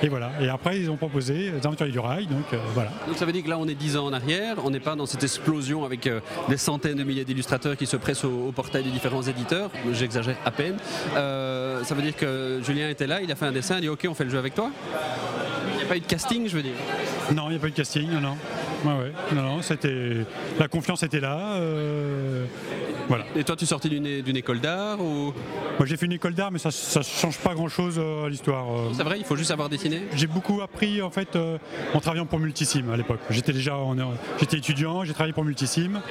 Et 0.04 0.08
voilà. 0.10 0.32
Et 0.42 0.50
après, 0.50 0.80
ils 0.80 0.90
ont 0.90 0.98
proposé 0.98 1.52
Les 1.52 1.66
Aventuriers 1.66 1.92
du 1.92 2.00
Rail, 2.00 2.28
donc 2.28 2.46
euh, 2.54 2.58
voilà. 2.74 2.92
Donc 3.08 3.18
ça 3.18 3.26
veut 3.26 3.32
dire 3.32 3.44
que 3.44 3.50
là 3.50 3.58
on 3.60 3.68
est 3.68 3.76
10 3.76 3.98
ans 3.98 4.06
en 4.06 4.14
arrière, 4.14 4.58
on 4.64 4.70
n'est 4.70 4.80
pas 4.80 4.96
dans 4.96 5.06
cette 5.06 5.24
explosion 5.24 5.84
avec 5.86 6.08
euh, 6.08 6.20
des 6.50 6.58
centaines 6.58 6.98
de 6.98 7.04
milliers 7.04 7.26
d'illustrateurs 7.26 7.76
qui 7.76 7.86
se 7.86 7.98
pressent 7.98 8.26
au, 8.26 8.48
au 8.48 8.52
portail 8.52 8.84
des 8.84 8.92
différents 8.92 9.24
éditeurs, 9.24 9.70
j'exagère 9.92 10.36
à 10.46 10.52
peine. 10.52 10.78
Euh, 11.16 11.84
ça 11.84 11.96
veut 11.96 12.02
dire 12.02 12.16
que 12.16 12.60
Julien 12.64 12.90
était 12.90 13.08
là, 13.08 13.22
il 13.22 13.32
a 13.32 13.36
fait 13.36 13.46
un 13.46 13.52
dessin, 13.52 13.76
il 13.76 13.78
a 13.78 13.82
dit 13.82 13.90
ok 13.90 14.06
on 14.10 14.14
fait 14.14 14.24
le 14.26 14.30
jeu 14.30 14.38
avec 14.40 14.54
toi 14.56 14.70
pas 15.88 15.98
eu 15.98 16.00
de 16.02 16.06
casting 16.06 16.48
je 16.48 16.56
veux 16.56 16.64
dire 16.64 16.74
Non, 17.34 17.46
il 17.48 17.52
n'y 17.52 17.56
a 17.56 17.60
pas 17.60 17.68
eu 17.68 17.72
de 17.72 17.76
casting, 17.76 18.10
non, 18.10 18.22
non. 18.22 18.38
Ouais, 18.86 19.04
ouais. 19.04 19.12
Non, 19.34 19.42
non, 19.42 19.62
c'était... 19.62 20.18
La 20.60 20.68
confiance 20.68 21.04
était 21.04 21.20
là. 21.20 21.56
euh, 21.56 22.46
Voilà. 23.08 23.26
Et 23.36 23.44
toi 23.44 23.56
tu 23.56 23.66
sortais 23.66 23.90
d'une 23.90 24.06
é- 24.06 24.22
d'une 24.22 24.38
école 24.38 24.60
d'art 24.60 25.00
ou... 25.02 25.34
Moi, 25.80 25.86
j'ai 25.86 25.96
fait 25.96 26.08
une 26.08 26.14
école 26.14 26.34
d'art, 26.34 26.52
mais 26.52 26.58
ça 26.58 26.70
ne 26.70 27.04
change 27.04 27.38
pas 27.38 27.54
grand-chose 27.54 27.96
euh, 28.00 28.26
à 28.26 28.30
l'histoire. 28.30 28.66
euh. 28.72 28.90
C'est 28.98 29.04
vrai, 29.04 29.20
il 29.20 29.24
faut 29.24 29.36
juste 29.36 29.50
savoir 29.50 29.70
dessiner? 29.70 30.02
J'ai 30.16 30.26
beaucoup 30.26 30.62
appris 30.62 31.02
en 31.04 31.12
fait 31.12 31.36
euh, 31.36 31.58
en 31.94 32.00
travaillant 32.00 32.26
pour 32.26 32.40
Multisim 32.40 32.90
à 32.92 32.98
l'époque. 32.98 33.20
J'étais 33.30 33.54
déjà 33.54 33.78
en- 33.78 33.96
j'étais 34.40 34.58
étudiant, 34.58 35.04
j'ai 35.04 35.14
travaillé 35.14 35.34
pour 35.34 35.46
Multisim 35.46 36.02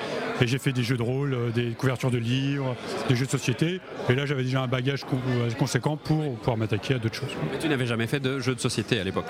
et 0.40 0.46
j'ai 0.46 0.58
fait 0.58 0.72
des 0.72 0.84
jeux 0.84 0.96
de 0.96 1.02
rôle, 1.02 1.36
des 1.52 1.70
couvertures 1.72 2.10
de 2.12 2.18
livres, 2.18 2.76
des 3.08 3.16
jeux 3.16 3.26
de 3.26 3.30
société. 3.30 3.80
Et 4.08 4.14
là 4.14 4.24
j'avais 4.24 4.44
déjà 4.44 4.62
un 4.62 4.68
bagage 4.68 5.02
con- 5.04 5.18
conséquent 5.58 5.96
pour 5.96 6.36
pouvoir 6.36 6.56
m'attaquer 6.56 6.94
à 6.94 6.98
d'autres 6.98 7.16
choses. 7.16 7.34
Mais 7.52 7.58
tu 7.58 7.68
n'avais 7.68 7.86
jamais 7.86 8.06
fait 8.06 8.20
de 8.20 8.38
jeu 8.38 8.54
de 8.54 8.60
société 8.60 9.00
à 9.00 9.04
l'époque? 9.04 9.26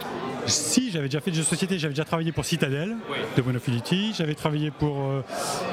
Si 0.46 0.90
j'avais 0.90 1.06
déjà 1.08 1.20
fait 1.20 1.30
des 1.30 1.38
jeux 1.38 1.42
de 1.44 1.48
société, 1.48 1.78
j'avais 1.78 1.94
déjà 1.94 2.04
travaillé 2.04 2.30
pour 2.32 2.44
Citadel 2.44 2.94
de 3.36 3.42
Monofility, 3.42 4.12
j'avais 4.16 4.34
travaillé 4.34 4.70
pour 4.70 4.98
euh, 5.00 5.22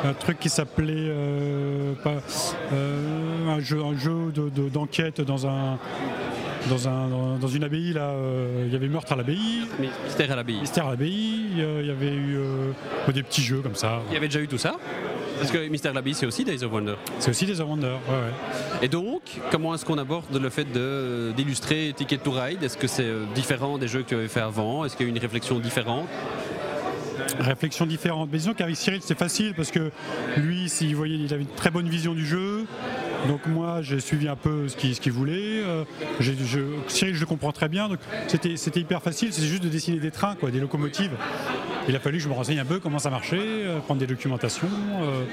un 0.05 0.13
truc 0.13 0.39
qui 0.39 0.49
s'appelait 0.49 0.93
euh, 0.97 1.82
pas- 2.03 2.21
euh, 2.73 3.47
un 3.49 3.59
jeu, 3.59 3.79
un 3.83 3.97
jeu 3.97 4.31
de- 4.33 4.49
de- 4.49 4.69
d'enquête 4.69 5.21
dans 5.21 5.47
un 5.47 5.77
dans, 6.69 6.87
un, 6.87 7.09
dans, 7.09 7.35
dans 7.37 7.47
une 7.49 7.65
abbaye 7.65 7.91
là, 7.91 8.11
euh, 8.11 8.63
il 8.67 8.71
y 8.71 8.75
avait 8.77 8.87
meurtre 8.87 9.11
à 9.11 9.15
l'abbaye, 9.17 9.67
Mystère 10.05 10.31
à 10.31 10.35
l'abbaye. 10.37 10.61
mystère 10.61 10.87
à 10.87 10.91
l'abbaye, 10.91 11.41
euh, 11.59 11.79
il 11.81 11.87
y 11.87 11.91
avait 11.91 12.13
eu 12.15 12.37
euh, 12.37 13.11
des 13.13 13.21
petits 13.21 13.41
jeux 13.41 13.59
comme 13.59 13.75
ça. 13.75 13.99
Il 14.09 14.13
y 14.13 14.17
avait 14.17 14.27
déjà 14.29 14.39
eu 14.39 14.47
tout 14.47 14.57
ça? 14.57 14.77
Parce 15.39 15.51
que 15.51 15.67
Mystère 15.67 15.91
à 15.91 15.95
l'abbaye 15.95 16.13
c'est 16.13 16.25
aussi 16.25 16.45
Days 16.45 16.63
of 16.63 16.71
Wonder. 16.71 16.93
C'est 17.19 17.31
aussi 17.31 17.45
des 17.45 17.59
Wonder, 17.59 17.87
ouais, 17.87 18.15
ouais. 18.15 18.81
Et 18.81 18.87
donc, 18.87 19.21
comment 19.51 19.75
est-ce 19.75 19.83
qu'on 19.83 19.97
aborde 19.97 20.33
le 20.41 20.49
fait 20.49 20.63
de- 20.71 21.33
d'illustrer 21.35 21.91
Ticket 21.97 22.19
to 22.19 22.31
Ride? 22.31 22.63
Est-ce 22.63 22.77
que 22.77 22.87
c'est 22.87 23.11
différent 23.35 23.77
des 23.77 23.89
jeux 23.89 24.03
que 24.03 24.09
tu 24.09 24.15
avais 24.15 24.29
fait 24.29 24.39
avant? 24.39 24.85
Est-ce 24.85 24.95
qu'il 24.95 25.05
y 25.05 25.09
a 25.09 25.11
eu 25.11 25.15
une 25.15 25.21
réflexion 25.21 25.59
différente? 25.59 26.07
Réflexion 27.39 27.85
différente. 27.85 28.29
Mais 28.31 28.37
disons 28.37 28.53
qu'avec 28.53 28.75
Cyril, 28.75 29.01
c'est 29.03 29.17
facile 29.17 29.53
parce 29.55 29.71
que 29.71 29.91
lui, 30.37 30.69
s'il 30.69 30.95
voyait, 30.95 31.15
il 31.15 31.33
avait 31.33 31.43
une 31.43 31.49
très 31.49 31.71
bonne 31.71 31.87
vision 31.87 32.13
du 32.13 32.25
jeu. 32.25 32.65
Donc 33.27 33.45
moi, 33.47 33.81
j'ai 33.81 33.99
suivi 33.99 34.27
un 34.27 34.35
peu 34.35 34.67
ce 34.67 34.75
qu'il 34.75 35.11
voulait. 35.11 35.63
Euh, 35.63 35.83
Cyril, 36.87 37.15
je 37.15 37.19
le 37.19 37.25
comprends 37.25 37.51
très 37.51 37.69
bien. 37.69 37.87
Donc 37.87 37.99
c'était 38.27 38.57
c'était 38.57 38.81
hyper 38.81 39.01
facile. 39.01 39.31
C'est 39.31 39.43
juste 39.43 39.63
de 39.63 39.69
dessiner 39.69 39.99
des 39.99 40.11
trains, 40.11 40.35
quoi, 40.35 40.51
des 40.51 40.59
locomotives. 40.59 41.11
Il 41.87 41.95
a 41.95 41.99
fallu 41.99 42.17
que 42.17 42.23
je 42.23 42.29
me 42.29 42.33
renseigne 42.33 42.59
un 42.59 42.65
peu 42.65 42.79
comment 42.79 42.99
ça 42.99 43.09
marchait, 43.09 43.37
euh, 43.39 43.79
prendre 43.79 43.99
des 43.99 44.07
documentations. 44.07 44.67
euh, 45.01 45.23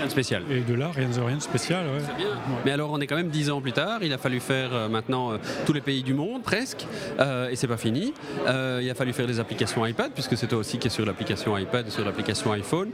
Rien 0.00 0.06
de 0.06 0.10
spécial. 0.12 0.42
et 0.50 0.60
de 0.60 0.74
là, 0.74 0.90
rien 0.94 1.08
de, 1.08 1.20
rien 1.20 1.36
de 1.36 1.42
spécial. 1.42 1.84
ouais. 1.84 2.24
Mais 2.64 2.70
alors, 2.72 2.90
on 2.90 3.00
est 3.00 3.06
quand 3.06 3.16
même 3.16 3.28
10 3.28 3.50
ans 3.50 3.60
plus 3.60 3.72
tard. 3.72 3.98
Il 4.02 4.12
a 4.14 4.18
fallu 4.18 4.40
faire 4.40 4.70
euh, 4.72 4.88
maintenant 4.88 5.32
euh, 5.32 5.36
tous 5.66 5.72
les 5.74 5.82
pays 5.82 6.02
du 6.02 6.14
monde, 6.14 6.42
presque. 6.42 6.86
Euh, 7.18 7.50
et 7.50 7.56
c'est 7.56 7.66
pas 7.68 7.76
fini. 7.76 8.14
Il 8.46 8.90
a 8.90 8.94
fallu 8.94 9.12
faire 9.12 9.26
des 9.26 9.40
applications 9.40 9.84
iPad, 9.84 10.12
puisque 10.12 10.36
c'est 10.36 10.46
toi 10.46 10.58
aussi 10.58 10.78
qui 10.78 10.86
est 10.86 10.90
sur 10.90 11.04
l'application 11.04 11.56
iPad 11.58 11.86
et 11.86 11.90
sur 11.90 12.04
l'application 12.04 12.52
iPhone. 12.52 12.88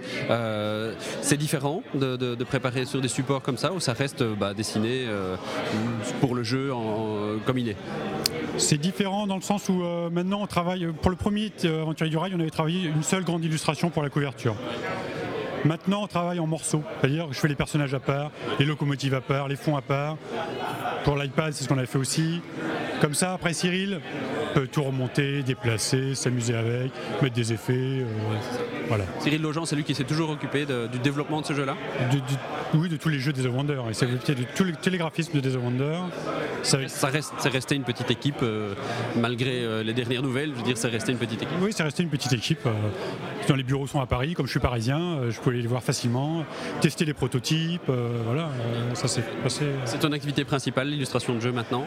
C'est 1.20 1.36
différent 1.36 1.82
de, 1.94 2.16
de- 2.16 2.34
de 2.34 2.44
préparer 2.44 2.84
sur 2.84 3.00
des 3.00 3.08
supports 3.08 3.42
comme 3.42 3.56
ça, 3.56 3.72
où 3.72 3.80
ça 3.80 3.92
reste 3.92 4.22
bah, 4.24 4.52
dessiné 4.54 5.06
pour 6.20 6.34
le 6.34 6.42
jeu 6.42 6.72
en- 6.72 6.78
en- 6.78 7.38
comme 7.44 7.58
il 7.58 7.68
est? 7.68 7.76
C'est 8.58 8.78
différent 8.78 9.26
dans 9.26 9.36
le 9.36 9.42
sens 9.42 9.68
où 9.68 9.82
euh, 9.84 10.08
maintenant 10.10 10.40
on 10.42 10.46
travaille, 10.46 10.86
pour 11.02 11.10
le 11.10 11.16
premier 11.16 11.52
euh, 11.64 11.82
Aventurier 11.82 12.10
du 12.10 12.16
Rail, 12.16 12.32
on 12.36 12.40
avait 12.40 12.50
travaillé 12.50 12.88
une 12.88 13.02
seule 13.02 13.22
grande 13.24 13.44
illustration 13.44 13.90
pour 13.90 14.02
la 14.02 14.08
couverture. 14.08 14.54
Maintenant 15.66 16.02
on 16.04 16.06
travaille 16.06 16.38
en 16.38 16.46
morceaux, 16.46 16.82
c'est-à-dire 17.00 17.26
je 17.32 17.38
fais 17.38 17.48
les 17.48 17.54
personnages 17.56 17.92
à 17.94 18.00
part, 18.00 18.30
les 18.58 18.64
locomotives 18.64 19.14
à 19.14 19.20
part, 19.20 19.48
les 19.48 19.56
fonds 19.56 19.76
à 19.76 19.82
part. 19.82 20.16
Pour 21.04 21.16
l'iPad 21.16 21.52
c'est 21.52 21.64
ce 21.64 21.68
qu'on 21.68 21.78
avait 21.78 21.86
fait 21.86 21.98
aussi. 21.98 22.40
Comme 23.00 23.12
ça, 23.14 23.34
après 23.34 23.52
Cyril 23.52 24.00
peut 24.54 24.66
tout 24.66 24.82
remonter, 24.82 25.42
déplacer, 25.42 26.14
s'amuser 26.14 26.54
avec, 26.56 26.90
mettre 27.20 27.34
des 27.34 27.52
effets. 27.52 27.74
euh, 27.74 28.04
voilà. 28.88 29.04
Cyril 29.20 29.42
Logeant, 29.42 29.66
c'est 29.66 29.76
lui 29.76 29.84
qui 29.84 29.94
s'est 29.94 30.04
toujours 30.04 30.30
occupé 30.30 30.64
de- 30.64 30.86
du 30.86 30.98
développement 30.98 31.42
de 31.42 31.46
ce 31.46 31.52
jeu-là? 31.52 31.74
Oui, 32.74 32.88
de 32.88 32.96
tous 32.96 33.10
les 33.10 33.18
jeux 33.18 33.32
des 33.34 33.46
Wonder. 33.46 33.78
Il 33.88 33.94
s'est 33.94 34.06
occupé 34.06 34.34
de 34.34 34.44
tous 34.80 34.90
les 34.90 34.96
graphismes 34.98 35.32
de 35.34 35.40
Days 35.40 35.56
of 35.56 35.62
Wonder. 35.62 35.98
Ça- 36.62 36.88
Ça 36.88 37.08
reste, 37.08 37.34
c'est 37.38 37.50
resté 37.50 37.74
une 37.74 37.82
petite 37.84 38.10
équipe 38.10 38.42
euh, 38.42 38.72
malgré 39.14 39.62
euh, 39.62 39.82
les 39.82 39.92
dernières 39.92 40.22
nouvelles. 40.22 40.50
Je 40.52 40.56
veux 40.56 40.62
dire, 40.62 40.78
c'est 40.78 40.88
resté 40.88 41.12
une 41.12 41.18
petite 41.18 41.42
équipe. 41.42 41.56
oui, 41.60 41.72
c'est 41.76 41.82
resté 41.82 42.02
une 42.02 42.08
petite 42.08 42.32
équipe. 42.32 42.66
Dans 43.48 43.56
les 43.56 43.62
bureaux 43.62 43.86
sont 43.86 44.00
à 44.00 44.06
Paris. 44.06 44.34
Comme 44.34 44.46
je 44.46 44.50
suis 44.50 44.60
parisien, 44.60 45.00
euh, 45.00 45.30
je 45.30 45.40
pouvais 45.40 45.56
les 45.56 45.66
voir 45.66 45.82
facilement, 45.82 46.44
tester 46.80 47.04
les 47.04 47.14
prototypes. 47.14 47.88
euh, 47.88 48.22
voilà, 48.24 48.50
euh, 48.60 48.94
ça 48.94 49.08
s'est 49.08 49.22
passé. 49.42 49.64
C'est 49.84 49.98
ton 49.98 50.12
activité 50.12 50.44
principale, 50.44 50.88
l'illustration 50.88 51.34
de 51.34 51.40
jeu 51.40 51.52
maintenant? 51.52 51.86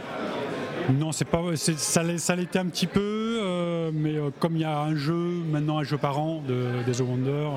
Non, 0.97 1.11
c'est 1.11 1.25
pas, 1.25 1.43
ça, 1.55 2.01
l'était 2.35 2.57
un 2.57 2.65
petit 2.65 2.87
peu, 2.87 3.39
euh, 3.43 3.91
mais 3.93 4.15
euh, 4.15 4.31
comme 4.39 4.55
il 4.55 4.61
y 4.61 4.65
a 4.65 4.79
un 4.79 4.95
jeu, 4.95 5.13
maintenant 5.13 5.77
un 5.77 5.83
jeu 5.83 5.97
par 5.97 6.17
an 6.17 6.41
de 6.47 7.03
Wonder, 7.03 7.47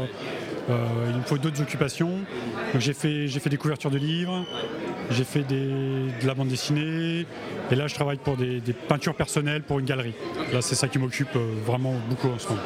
euh, 0.69 0.87
il 1.11 1.17
me 1.17 1.23
faut 1.23 1.39
d'autres 1.39 1.63
occupations. 1.63 2.11
J'ai 2.79 2.93
fait, 2.93 3.29
j'ai 3.29 3.41
fait 3.41 3.49
des 3.49 3.57
couvertures 3.57 3.91
de 3.91 3.97
livres, 3.97 4.45
j'ai 5.11 5.25
fait 5.25 5.45
des, 5.45 5.65
de 5.65 6.27
la 6.27 6.35
bande 6.35 6.49
dessinée, 6.49 7.27
et 7.71 7.75
là 7.75 7.87
je 7.87 7.95
travaille 7.95 8.19
pour 8.19 8.37
des, 8.37 8.61
des 8.61 8.75
peintures 8.75 9.15
personnelles 9.15 9.63
pour 9.63 9.79
une 9.79 9.87
galerie. 9.87 10.15
Là 10.53 10.61
c'est 10.61 10.75
ça 10.75 10.89
qui 10.89 10.99
m'occupe 10.99 11.35
vraiment 11.65 11.95
beaucoup 12.11 12.29
en 12.29 12.39
ce 12.39 12.49
moment. 12.49 12.61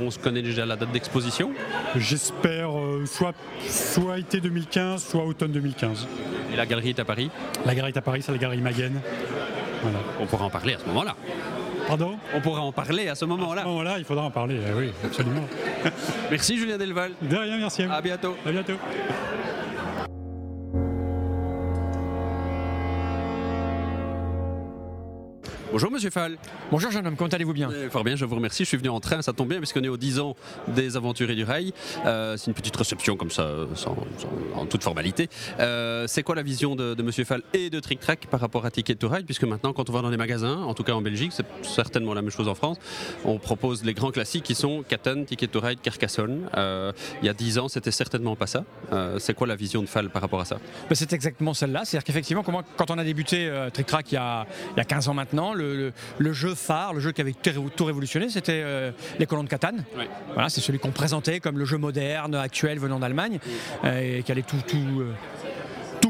On 0.00 0.10
se 0.10 0.18
connaît 0.18 0.42
déjà 0.42 0.64
la 0.66 0.76
date 0.76 0.92
d'exposition. 0.92 1.52
J'espère 1.96 2.78
euh, 2.78 3.04
soit, 3.06 3.34
soit 3.68 4.18
été 4.18 4.40
2015, 4.40 5.04
soit 5.04 5.24
automne 5.24 5.52
2015. 5.52 6.06
Et 6.52 6.56
la 6.56 6.66
galerie 6.66 6.90
est 6.90 7.00
à 7.00 7.04
Paris? 7.04 7.30
La 7.66 7.74
galerie 7.74 7.92
est 7.92 7.98
à 7.98 8.02
Paris, 8.02 8.22
c'est 8.22 8.32
la 8.32 8.38
galerie 8.38 8.60
Maguen. 8.60 9.00
Voilà. 9.82 9.98
On 10.20 10.26
pourra 10.26 10.44
en 10.46 10.50
parler 10.50 10.74
à 10.74 10.78
ce 10.78 10.86
moment-là. 10.86 11.16
Pardon? 11.88 12.16
On 12.34 12.40
pourra 12.40 12.60
en 12.60 12.72
parler 12.72 13.08
à 13.08 13.08
ce 13.08 13.10
À 13.10 13.14
ce 13.16 13.24
moment-là. 13.26 13.64
moment-là, 13.64 13.94
il 13.98 14.04
faudra 14.04 14.24
en 14.24 14.30
parler, 14.30 14.58
eh 14.68 14.72
oui, 14.78 14.92
absolument. 15.04 15.44
Merci 16.30 16.56
Julien 16.56 16.78
Delval. 16.78 17.12
De 17.22 17.36
rien, 17.36 17.58
merci 17.58 17.82
à 17.82 17.86
vous. 17.86 17.92
À 17.92 18.00
bientôt. 18.00 18.36
À 18.46 18.50
bientôt. 18.52 18.74
Bonjour 25.72 25.90
Monsieur 25.90 26.10
Fall. 26.10 26.36
Bonjour 26.70 26.90
jeune 26.90 27.06
homme, 27.06 27.16
comment 27.16 27.30
allez-vous 27.30 27.54
bien 27.54 27.70
Euh, 27.70 27.88
Fort 27.88 28.04
bien, 28.04 28.14
je 28.14 28.26
vous 28.26 28.34
remercie. 28.34 28.64
Je 28.64 28.68
suis 28.68 28.76
venu 28.76 28.90
en 28.90 29.00
train, 29.00 29.22
ça 29.22 29.32
tombe 29.32 29.48
bien, 29.48 29.56
puisqu'on 29.56 29.82
est 29.82 29.88
aux 29.88 29.96
10 29.96 30.20
ans 30.20 30.36
des 30.68 30.98
Aventuriers 30.98 31.34
du 31.34 31.44
Rail. 31.44 31.72
Euh, 32.04 32.36
c'est 32.36 32.48
une 32.48 32.54
petite 32.54 32.76
réception 32.76 33.16
comme 33.16 33.30
ça, 33.30 33.48
sans, 33.74 33.96
sans- 34.18 34.28
en 34.60 34.66
toute 34.66 34.82
formalité. 34.82 35.30
Euh, 35.60 36.04
c'est 36.08 36.22
quoi 36.22 36.34
la 36.34 36.42
vision 36.42 36.76
de, 36.76 36.92
de 36.92 37.02
Monsieur 37.02 37.24
Fall 37.24 37.42
et 37.54 37.70
de 37.70 37.80
Trick 37.80 38.00
Track 38.00 38.26
par 38.26 38.40
rapport 38.40 38.66
à 38.66 38.70
Ticket 38.70 38.96
to 38.96 39.08
Ride? 39.08 39.24
Puisque 39.24 39.44
maintenant, 39.44 39.72
quand 39.72 39.88
on 39.88 39.92
va 39.94 40.02
dans 40.02 40.10
les 40.10 40.18
magasins, 40.18 40.58
en 40.58 40.74
tout 40.74 40.82
cas 40.84 40.92
en 40.92 41.00
Belgique, 41.00 41.32
c'est 41.34 41.46
certainement 41.62 42.12
la 42.12 42.20
même 42.20 42.30
chose 42.30 42.48
en 42.48 42.54
France, 42.54 42.76
on 43.24 43.38
propose 43.38 43.82
les 43.82 43.94
grands 43.94 44.10
classiques 44.10 44.44
qui 44.44 44.54
sont 44.54 44.82
Caton, 44.86 45.24
Ticket 45.24 45.46
to 45.46 45.60
Ride, 45.60 45.80
Carcassonne. 45.80 46.50
Euh, 46.54 46.92
il 47.22 47.26
y 47.26 47.30
a 47.30 47.34
10 47.34 47.58
ans, 47.58 47.68
c'était 47.68 47.90
certainement 47.92 48.36
pas 48.36 48.46
ça. 48.46 48.64
C'est 49.18 49.32
quoi 49.34 49.46
la 49.46 49.56
vision 49.56 49.80
de 49.80 49.86
Fall 49.86 50.10
par 50.10 50.20
rapport 50.20 50.40
à 50.40 50.44
ça? 50.44 50.56
Ben, 50.90 50.94
C'est 50.94 51.14
exactement 51.14 51.54
celle-là. 51.54 51.86
C'est-à-dire 51.86 52.04
qu'effectivement, 52.04 52.42
quand 52.42 52.90
on 52.90 52.98
a 52.98 53.04
débuté 53.04 53.50
Trick 53.72 53.86
Track 53.86 54.12
il 54.12 54.16
y, 54.16 54.18
a, 54.18 54.46
il 54.76 54.78
y 54.78 54.80
a 54.80 54.84
15 54.84 55.08
ans 55.08 55.14
maintenant, 55.14 55.54
le, 55.54 55.61
le- 55.62 55.92
le 56.18 56.32
jeu 56.32 56.54
phare, 56.54 56.94
le 56.94 57.00
jeu 57.00 57.12
qui 57.12 57.20
avait 57.20 57.34
tout 57.76 57.84
révolutionné, 57.84 58.28
c'était 58.28 58.62
euh, 58.64 58.90
les 59.18 59.26
colons 59.26 59.44
de 59.44 59.48
Catane. 59.48 59.84
Voilà, 60.34 60.48
c'est 60.48 60.60
celui 60.60 60.78
qu'on 60.78 60.90
présentait 60.90 61.40
comme 61.40 61.58
le 61.58 61.64
jeu 61.64 61.78
moderne, 61.78 62.34
actuel, 62.34 62.78
venant 62.78 62.98
d'Allemagne, 62.98 63.38
euh, 63.84 64.18
et 64.18 64.22
qui 64.22 64.32
allait 64.32 64.42
tout, 64.42 64.56
tout, 64.66 65.02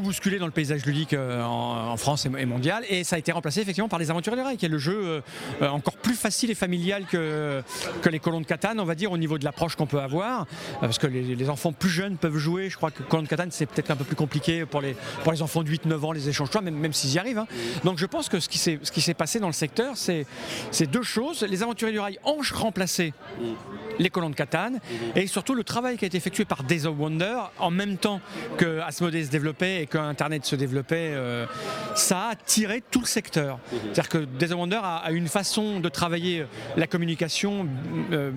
bousculer 0.03 0.39
dans 0.39 0.45
le 0.45 0.51
paysage 0.51 0.85
ludique 0.85 1.13
euh, 1.13 1.41
en, 1.43 1.97
France 1.97 2.25
et, 2.25 2.45
mondial. 2.45 2.83
Et 2.89 3.03
ça 3.03 3.15
a 3.15 3.19
été 3.19 3.31
remplacé 3.31 3.61
effectivement 3.61 3.89
par 3.89 3.99
les 3.99 4.11
Aventuriers 4.11 4.37
des 4.37 4.43
Rails, 4.43 4.57
qui 4.57 4.65
est 4.65 4.69
le 4.69 4.77
jeu 4.77 4.95
euh, 4.95 5.21
euh, 5.61 5.69
encore 5.69 5.97
plus 5.97 6.15
facile 6.15 6.51
et 6.51 6.55
familial 6.55 7.05
que, 7.05 7.63
que 8.01 8.09
les 8.09 8.19
colons 8.19 8.41
de 8.41 8.45
Catane, 8.45 8.79
on 8.79 8.85
va 8.85 8.95
dire, 8.95 9.11
au 9.11 9.17
niveau 9.17 9.37
de 9.37 9.45
l'approche 9.45 9.75
qu'on 9.75 9.87
peut 9.87 10.01
avoir. 10.01 10.45
Parce 10.79 10.97
que 10.97 11.07
les, 11.07 11.49
enfants 11.49 11.73
plus 11.73 11.89
jeunes 11.89 12.17
peuvent 12.17 12.37
jouer. 12.37 12.69
Je 12.69 12.77
crois 12.77 12.91
que 12.91 13.03
colons 13.03 13.23
de 13.23 13.27
Catane, 13.27 13.51
c'est 13.51 13.65
peut-être 13.65 13.91
un 13.91 13.95
peu 13.95 14.03
plus 14.03 14.15
compliqué 14.15 14.65
pour 14.65 14.81
les, 14.81 14.95
pour 15.23 15.31
les 15.31 15.41
enfants 15.41 15.63
de 15.63 15.69
8-9 15.69 16.05
ans, 16.05 16.11
les 16.11 16.29
échanges 16.29 16.49
même, 16.61 16.75
même 16.75 16.93
s'ils 16.93 17.13
y 17.13 17.19
arrivent. 17.19 17.39
hein. 17.39 17.47
Donc 17.83 17.97
je 17.97 18.05
pense 18.05 18.29
que 18.29 18.39
ce 18.39 18.47
qui 18.47 19.01
s'est 19.01 19.13
passé 19.13 19.39
dans 19.39 19.47
le 19.47 19.53
secteur, 19.53 19.97
c'est 19.97 20.25
c'est 20.71 20.87
deux 20.87 21.03
choses. 21.03 21.43
Les 21.43 21.63
Aventuriers 21.63 21.93
du 21.93 21.99
Rail 21.99 22.19
ont 22.25 22.41
remplacé 22.53 23.13
les 23.99 24.09
colons 24.09 24.29
de 24.29 24.35
Catane 24.35 24.79
et 25.15 25.27
surtout 25.27 25.55
le 25.55 25.63
travail 25.63 25.97
qui 25.97 26.05
a 26.05 26.07
été 26.07 26.17
effectué 26.17 26.45
par 26.45 26.63
Days 26.63 26.85
of 26.85 26.97
Wonder 26.97 27.37
en 27.59 27.71
même 27.71 27.97
temps 27.97 28.21
que 28.57 28.79
Asmodee 28.79 29.25
se 29.25 29.31
développait 29.31 29.83
et 29.83 29.85
Internet 29.95 30.45
se 30.45 30.55
développait, 30.55 31.11
euh, 31.13 31.45
ça 31.95 32.29
a 32.31 32.35
tiré 32.35 32.83
tout 32.91 33.01
le 33.01 33.05
secteur. 33.05 33.59
C'est-à-dire 33.71 34.09
que 34.09 34.17
of 34.17 34.57
Wonder 34.59 34.79
a, 34.81 34.97
a 34.97 35.11
une 35.11 35.27
façon 35.27 35.79
de 35.79 35.89
travailler 35.89 36.45
la 36.77 36.87
communication 36.87 37.67
euh, 38.11 38.31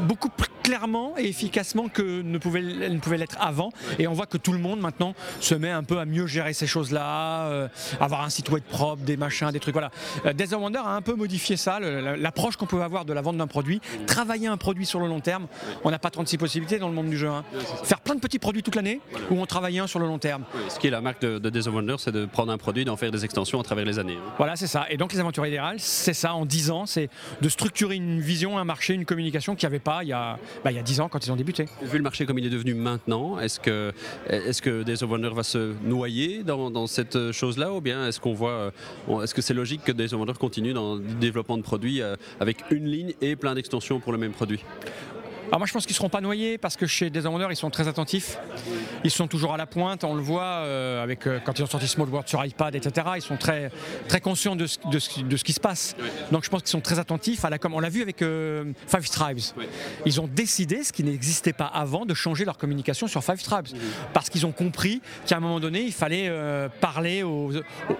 beaucoup 0.00 0.28
plus 0.28 0.48
clairement 0.62 1.14
et 1.16 1.26
efficacement 1.28 1.88
que 1.88 2.20
ne 2.22 2.36
pouvait, 2.38 2.60
elle 2.60 2.92
ne 2.94 2.98
pouvait 2.98 3.16
l'être 3.16 3.36
avant. 3.40 3.70
Et 3.98 4.06
on 4.06 4.12
voit 4.12 4.26
que 4.26 4.36
tout 4.36 4.52
le 4.52 4.58
monde 4.58 4.80
maintenant 4.80 5.14
se 5.40 5.54
met 5.54 5.70
un 5.70 5.82
peu 5.82 5.98
à 5.98 6.04
mieux 6.04 6.26
gérer 6.26 6.52
ces 6.52 6.66
choses-là, 6.66 7.46
euh, 7.48 7.68
avoir 8.00 8.22
un 8.22 8.28
site 8.28 8.50
web 8.50 8.62
propre, 8.62 9.02
des 9.02 9.16
machins, 9.16 9.50
des 9.50 9.60
trucs. 9.60 9.72
Voilà. 9.74 9.90
Euh, 10.26 10.32
Days 10.34 10.52
of 10.52 10.60
Wonder 10.60 10.80
a 10.84 10.90
un 10.94 11.00
peu 11.02 11.14
modifié 11.14 11.56
ça, 11.56 11.80
l'approche 11.80 12.56
qu'on 12.56 12.66
peut 12.66 12.82
avoir 12.82 13.04
de 13.06 13.12
la 13.14 13.22
vente 13.22 13.38
d'un 13.38 13.46
produit, 13.46 13.80
travailler 14.06 14.46
un 14.46 14.56
produit 14.58 14.84
sur 14.84 15.00
le 15.00 15.06
long 15.08 15.20
terme. 15.20 15.46
On 15.84 15.90
n'a 15.90 15.98
pas 15.98 16.10
36 16.10 16.36
possibilités 16.38 16.78
dans 16.78 16.88
le 16.88 16.94
monde 16.94 17.08
du 17.08 17.16
jeu. 17.16 17.28
hein. 17.28 17.44
Faire 17.84 18.00
plein 18.00 18.14
de 18.14 18.20
petits 18.20 18.38
produits 18.38 18.62
toute 18.62 18.74
l'année 18.74 19.00
ou 19.30 19.40
on 19.40 19.46
travaille 19.46 19.78
un 19.78 19.86
sur 19.86 19.98
le 20.00 20.06
long 20.06 20.18
terme. 20.18 20.44
Ce 20.68 20.78
qui 20.78 20.88
est 20.88 20.90
la 20.90 21.00
marque 21.00 21.22
de, 21.22 21.38
de 21.38 21.50
Days 21.50 21.66
of 21.66 21.74
Wonder, 21.74 21.96
c'est 21.98 22.12
de 22.12 22.26
prendre 22.26 22.52
un 22.52 22.58
produit, 22.58 22.84
d'en 22.84 22.96
faire 22.96 23.10
des 23.10 23.24
extensions 23.24 23.58
à 23.60 23.64
travers 23.64 23.86
les 23.86 23.98
années. 23.98 24.18
hein. 24.18 24.32
Voilà, 24.36 24.54
c'est 24.56 24.66
ça. 24.66 24.84
Et 24.90 24.96
donc 24.98 25.12
les 25.14 25.20
aventuriers 25.20 25.50
idéales, 25.52 25.76
c'est 25.80 26.12
ça 26.14 26.34
en 26.34 26.44
10 26.44 26.70
ans, 26.70 26.84
c'est 26.84 27.08
de 27.40 27.48
structurer 27.48 27.94
une 27.96 28.20
vision, 28.20 28.58
un 28.58 28.64
marché, 28.64 28.92
une 28.92 29.06
communication 29.06 29.54
qu'il 29.56 29.66
n'y 29.66 29.72
avait 29.74 29.78
pas 29.82 29.87
il 30.02 30.08
y, 30.08 30.12
a, 30.12 30.38
bah, 30.64 30.70
il 30.70 30.76
y 30.76 30.78
a 30.78 30.82
10 30.82 31.00
ans 31.00 31.08
quand 31.08 31.24
ils 31.26 31.32
ont 31.32 31.36
débuté. 31.36 31.66
Vu 31.82 31.96
le 31.96 32.02
marché 32.02 32.26
comme 32.26 32.38
il 32.38 32.46
est 32.46 32.50
devenu 32.50 32.74
maintenant, 32.74 33.38
est-ce 33.38 33.60
que, 33.60 33.92
est 34.28 34.60
que 34.60 34.82
va 35.34 35.42
se 35.42 35.74
noyer 35.82 36.42
dans, 36.42 36.86
cette 36.86 37.32
chose-là 37.32 37.72
ou 37.72 37.80
bien 37.80 38.06
est-ce 38.06 38.20
qu'on 38.20 38.34
euh, 38.50 38.70
que 39.34 39.42
c'est 39.42 39.54
logique 39.54 39.82
que 39.84 39.92
Days 39.92 40.14
of 40.14 40.20
continue 40.38 40.72
dans 40.72 40.96
le 40.96 41.00
développement 41.00 41.56
de 41.56 41.62
produits 41.62 42.00
euh, 42.00 42.16
avec 42.40 42.58
une 42.70 42.86
ligne 42.86 43.14
et 43.20 43.36
plein 43.36 43.54
d'extensions 43.54 44.00
pour 44.00 44.12
le 44.12 44.18
même 44.18 44.32
produit? 44.32 44.64
Alors 45.48 45.60
moi 45.60 45.66
je 45.66 45.72
pense 45.72 45.86
qu'ils 45.86 45.94
ne 45.94 45.96
seront 45.96 46.08
pas 46.10 46.20
noyés 46.20 46.58
parce 46.58 46.76
que 46.76 46.86
chez 46.86 47.10
Wonder 47.24 47.46
ils 47.50 47.56
sont 47.56 47.70
très 47.70 47.88
attentifs. 47.88 48.36
Ils 49.04 49.10
sont 49.10 49.26
toujours 49.28 49.54
à 49.54 49.56
la 49.56 49.66
pointe, 49.66 50.04
on 50.04 50.14
le 50.14 50.20
voit 50.20 50.42
euh, 50.42 51.02
avec, 51.02 51.26
euh, 51.26 51.38
quand 51.42 51.58
ils 51.58 51.62
ont 51.62 51.66
sorti 51.66 51.88
Small 51.88 52.08
World 52.08 52.28
sur 52.28 52.44
iPad, 52.44 52.74
etc. 52.74 53.06
Ils 53.16 53.22
sont 53.22 53.36
très, 53.36 53.70
très 54.08 54.20
conscients 54.20 54.56
de 54.56 54.66
ce, 54.66 54.76
de 54.90 54.98
ce- 54.98 55.20
de 55.20 55.36
ce 55.36 55.44
qui 55.44 55.52
se 55.52 55.60
passe. 55.60 55.96
Donc 56.32 56.44
je 56.44 56.50
pense 56.50 56.60
qu'ils 56.62 56.70
sont 56.70 56.80
très 56.80 56.98
attentifs 56.98 57.44
à 57.44 57.50
la 57.50 57.58
com. 57.58 57.72
On 57.74 57.80
l'a 57.80 57.88
vu 57.88 58.02
avec 58.02 58.20
euh, 58.22 58.72
Five 58.88 59.08
Tribes. 59.08 59.38
Ils 60.04 60.20
ont 60.20 60.26
décidé, 60.28 60.84
ce 60.84 60.92
qui 60.92 61.02
n'existait 61.04 61.52
pas 61.54 61.66
avant, 61.66 62.04
de 62.04 62.12
changer 62.14 62.44
leur 62.44 62.58
communication 62.58 63.06
sur 63.06 63.22
Five 63.24 63.42
Tribes. 63.42 63.68
Parce 64.12 64.28
qu'ils 64.28 64.44
ont 64.44 64.52
compris 64.52 65.00
qu'à 65.26 65.36
un 65.36 65.40
moment 65.40 65.60
donné, 65.60 65.80
il 65.82 65.92
fallait 65.92 66.30
parler 66.80 67.22
aux, 67.22 67.52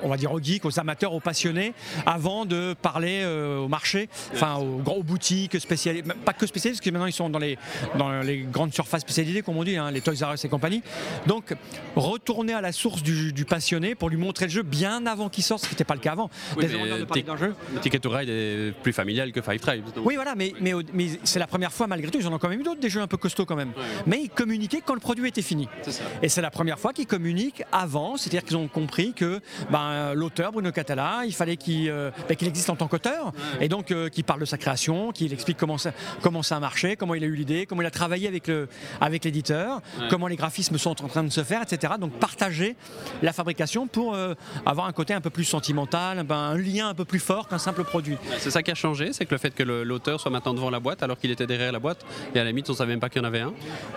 on 0.02 0.08
va 0.08 0.16
dire 0.16 0.32
aux 0.32 0.40
geeks, 0.40 0.64
aux 0.64 0.78
amateurs, 0.80 1.14
aux 1.14 1.20
passionnés, 1.20 1.72
avant 2.04 2.44
de 2.44 2.74
parler 2.82 3.24
au 3.24 3.68
marché, 3.68 4.08
enfin 4.34 4.56
aux, 4.56 4.78
gros- 4.78 4.98
aux 4.98 5.02
boutiques 5.02 5.58
spécialisées, 5.60 6.04
pas 6.24 6.32
que 6.32 6.46
spécialisées, 6.46 6.78
parce 6.80 6.84
que 6.84 6.90
maintenant 6.90 7.06
ils 7.06 7.12
sont 7.12 7.30
dans 7.30 7.37
les, 7.38 7.58
dans 7.96 8.20
les 8.20 8.38
grandes 8.38 8.72
surfaces 8.72 9.02
spécialisées, 9.02 9.42
comme 9.42 9.56
on 9.56 9.64
dit, 9.64 9.76
hein, 9.76 9.90
les 9.90 10.00
Toys 10.00 10.14
R 10.22 10.34
Us 10.34 10.44
et 10.44 10.48
compagnie. 10.48 10.82
Donc, 11.26 11.54
retourner 11.96 12.54
à 12.54 12.60
la 12.60 12.72
source 12.72 13.02
du, 13.02 13.32
du 13.32 13.44
passionné 13.44 13.94
pour 13.94 14.10
lui 14.10 14.16
montrer 14.16 14.46
le 14.46 14.50
jeu 14.50 14.62
bien 14.62 15.06
avant 15.06 15.28
qu'il 15.28 15.44
sorte, 15.44 15.62
ce 15.62 15.68
qui 15.68 15.74
n'était 15.74 15.84
pas 15.84 15.94
le 15.94 16.00
cas 16.00 16.12
avant. 16.12 16.30
Oui, 16.56 16.66
jeu. 17.38 17.54
Ticket 17.80 17.98
to 17.98 18.10
Ride 18.10 18.28
est 18.28 18.72
plus 18.82 18.92
familial 18.92 19.32
que 19.32 19.40
Five 19.40 19.60
Tribes. 19.60 19.84
donc. 19.94 20.04
Oui, 20.06 20.14
voilà, 20.14 20.34
mais, 20.34 20.52
mais, 20.60 20.72
mais 20.92 21.06
c'est 21.24 21.38
la 21.38 21.46
première 21.46 21.72
fois, 21.72 21.86
malgré 21.86 22.10
tout, 22.10 22.18
ils 22.18 22.26
en 22.26 22.32
ont 22.32 22.38
quand 22.38 22.48
même 22.48 22.60
eu 22.60 22.64
d'autres, 22.64 22.80
des 22.80 22.90
jeux 22.90 23.00
un 23.00 23.06
peu 23.06 23.16
costauds 23.16 23.46
quand 23.46 23.56
même. 23.56 23.72
Mais 24.06 24.20
ils 24.22 24.30
communiquaient 24.30 24.82
quand 24.84 24.94
le 24.94 25.00
produit 25.00 25.28
était 25.28 25.42
fini. 25.42 25.68
Ça. 25.82 26.02
Et 26.22 26.28
c'est 26.28 26.42
la 26.42 26.50
première 26.50 26.78
fois 26.78 26.92
qu'ils 26.92 27.06
communiquent 27.06 27.62
avant, 27.72 28.16
c'est-à-dire 28.16 28.44
qu'ils 28.44 28.56
ont 28.56 28.68
compris 28.68 29.12
que 29.12 29.40
ben, 29.70 30.14
l'auteur, 30.14 30.52
Bruno 30.52 30.72
Catala, 30.72 31.22
il 31.24 31.34
fallait 31.34 31.56
qu'il 31.56 31.88
euh, 31.90 32.10
ben, 32.28 32.36
qu'il 32.36 32.48
existe 32.48 32.70
en 32.70 32.76
tant 32.76 32.88
qu'auteur, 32.88 33.32
et 33.60 33.68
donc 33.68 33.90
euh, 33.90 34.08
qu'il 34.08 34.24
parle 34.24 34.40
de 34.40 34.44
sa 34.44 34.58
création, 34.58 35.12
qu'il 35.12 35.32
explique 35.32 35.56
comment 35.56 35.78
ça, 35.78 35.92
comment 36.22 36.42
ça 36.42 36.56
a 36.56 36.60
marché, 36.60 36.96
comment 36.96 37.14
il 37.14 37.17
a 37.24 37.26
eu 37.26 37.34
l'idée, 37.34 37.66
comment 37.66 37.82
il 37.82 37.86
a 37.86 37.90
travaillé 37.90 38.28
avec 38.28 38.46
le- 38.48 38.68
avec 39.00 39.24
l'éditeur, 39.24 39.80
comment 40.10 40.26
les 40.26 40.36
graphismes 40.36 40.78
sont 40.78 41.02
en 41.04 41.08
train 41.08 41.24
de 41.24 41.30
se 41.30 41.42
faire, 41.44 41.62
etc. 41.62 41.94
Donc 42.00 42.12
partager 42.18 42.76
la 43.22 43.32
fabrication 43.32 43.86
pour 43.86 44.14
euh, 44.14 44.34
avoir 44.66 44.86
un 44.86 44.92
côté 44.92 45.14
un 45.14 45.20
peu 45.20 45.30
plus 45.30 45.44
sentimental, 45.44 46.22
ben, 46.24 46.36
un 46.36 46.56
lien 46.58 46.88
un 46.88 46.94
peu 46.94 47.04
plus 47.04 47.18
fort 47.18 47.48
qu'un 47.48 47.58
simple 47.58 47.84
produit. 47.84 48.16
C'est 48.38 48.50
ça 48.50 48.62
qui 48.62 48.70
a 48.70 48.74
changé, 48.74 49.12
c'est 49.12 49.26
que 49.26 49.34
le 49.34 49.38
fait 49.38 49.54
que 49.54 49.62
l'auteur 49.62 50.20
soit 50.20 50.30
maintenant 50.30 50.54
devant 50.54 50.70
la 50.70 50.80
boîte 50.80 51.02
alors 51.02 51.18
qu'il 51.18 51.30
était 51.30 51.46
derrière 51.46 51.72
la 51.72 51.78
boîte, 51.78 52.04
et 52.34 52.38
à 52.40 52.44
la 52.44 52.50
limite 52.50 52.68
on 52.70 52.74
savait 52.74 52.92
même 52.92 53.00
pas 53.00 53.08
qu'il 53.08 53.20
y 53.22 53.24
en 53.24 53.28
avait 53.28 53.40
un. 53.40 53.52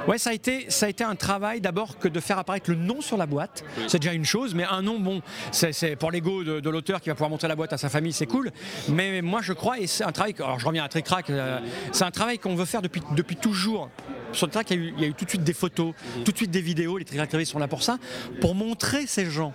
Ouais, 0.07 0.17
ça 0.17 0.31
a 0.31 0.34
été, 0.34 0.69
ça 0.69 0.86
a 0.86 0.89
été 0.89 1.03
un 1.03 1.15
travail 1.15 1.62
d'abord 1.62 1.97
que 1.99 2.07
de 2.07 2.19
faire 2.19 2.38
apparaître 2.39 2.69
le 2.69 2.75
nom 2.75 3.01
sur 3.01 3.17
la 3.17 3.25
boîte. 3.25 3.63
C'est 3.88 3.99
déjà 3.99 4.13
une 4.13 4.25
chose, 4.25 4.53
mais 4.55 4.63
un 4.65 4.81
nom, 4.81 4.99
bon, 4.99 5.21
c'est 5.51 5.95
pour 5.95 6.12
l'ego 6.12 6.43
de, 6.43 6.60
de 6.60 6.69
l'auteur 6.69 7.01
qui 7.01 7.10
va 7.10 7.15
pouvoir 7.15 7.29
montrer 7.29 7.47
la 7.47 7.55
boîte 7.55 7.73
à 7.73 7.77
sa 7.77 7.89
famille, 7.89 8.13
c'est 8.13 8.25
cool. 8.25 8.51
Mais 8.89 9.21
moi, 9.21 9.41
je 9.41 9.53
crois, 9.53 9.79
et 9.79 9.88
c'est 9.88 10.03
un 10.03 10.12
travail, 10.12 10.36
alors 10.39 10.60
je 10.60 10.65
reviens 10.65 10.84
à 10.84 10.88
Trick 10.89 11.05
Track, 11.05 11.29
euh, 11.29 11.60
c'est 11.91 12.03
un 12.03 12.12
travail 12.12 12.39
qu'on 12.39 12.55
veut 12.55 12.65
faire 12.65 12.81
depuis, 12.81 13.01
depuis 13.15 13.36
toujours 13.36 13.89
sur 14.34 14.48
le 14.48 14.52
track, 14.52 14.72
il 14.72 14.78
y, 14.78 14.80
a 14.80 14.84
eu, 14.84 14.94
il 14.98 15.02
y 15.02 15.06
a 15.06 15.08
eu 15.10 15.13
tout 15.13 15.26
de 15.26 15.30
suite 15.30 15.44
des 15.44 15.54
photos, 15.54 15.94
tout 16.26 16.32
de 16.32 16.38
suite 16.38 16.52
des 16.52 16.62
vidéos. 16.62 16.98
Les 16.98 17.06
trick 17.06 17.22
sont 17.46 17.60
là 17.60 17.67
pour 17.67 17.84
ça, 17.84 17.98
pour 18.39 18.56
montrer 18.56 19.08
ces 19.08 19.26
gens, 19.30 19.54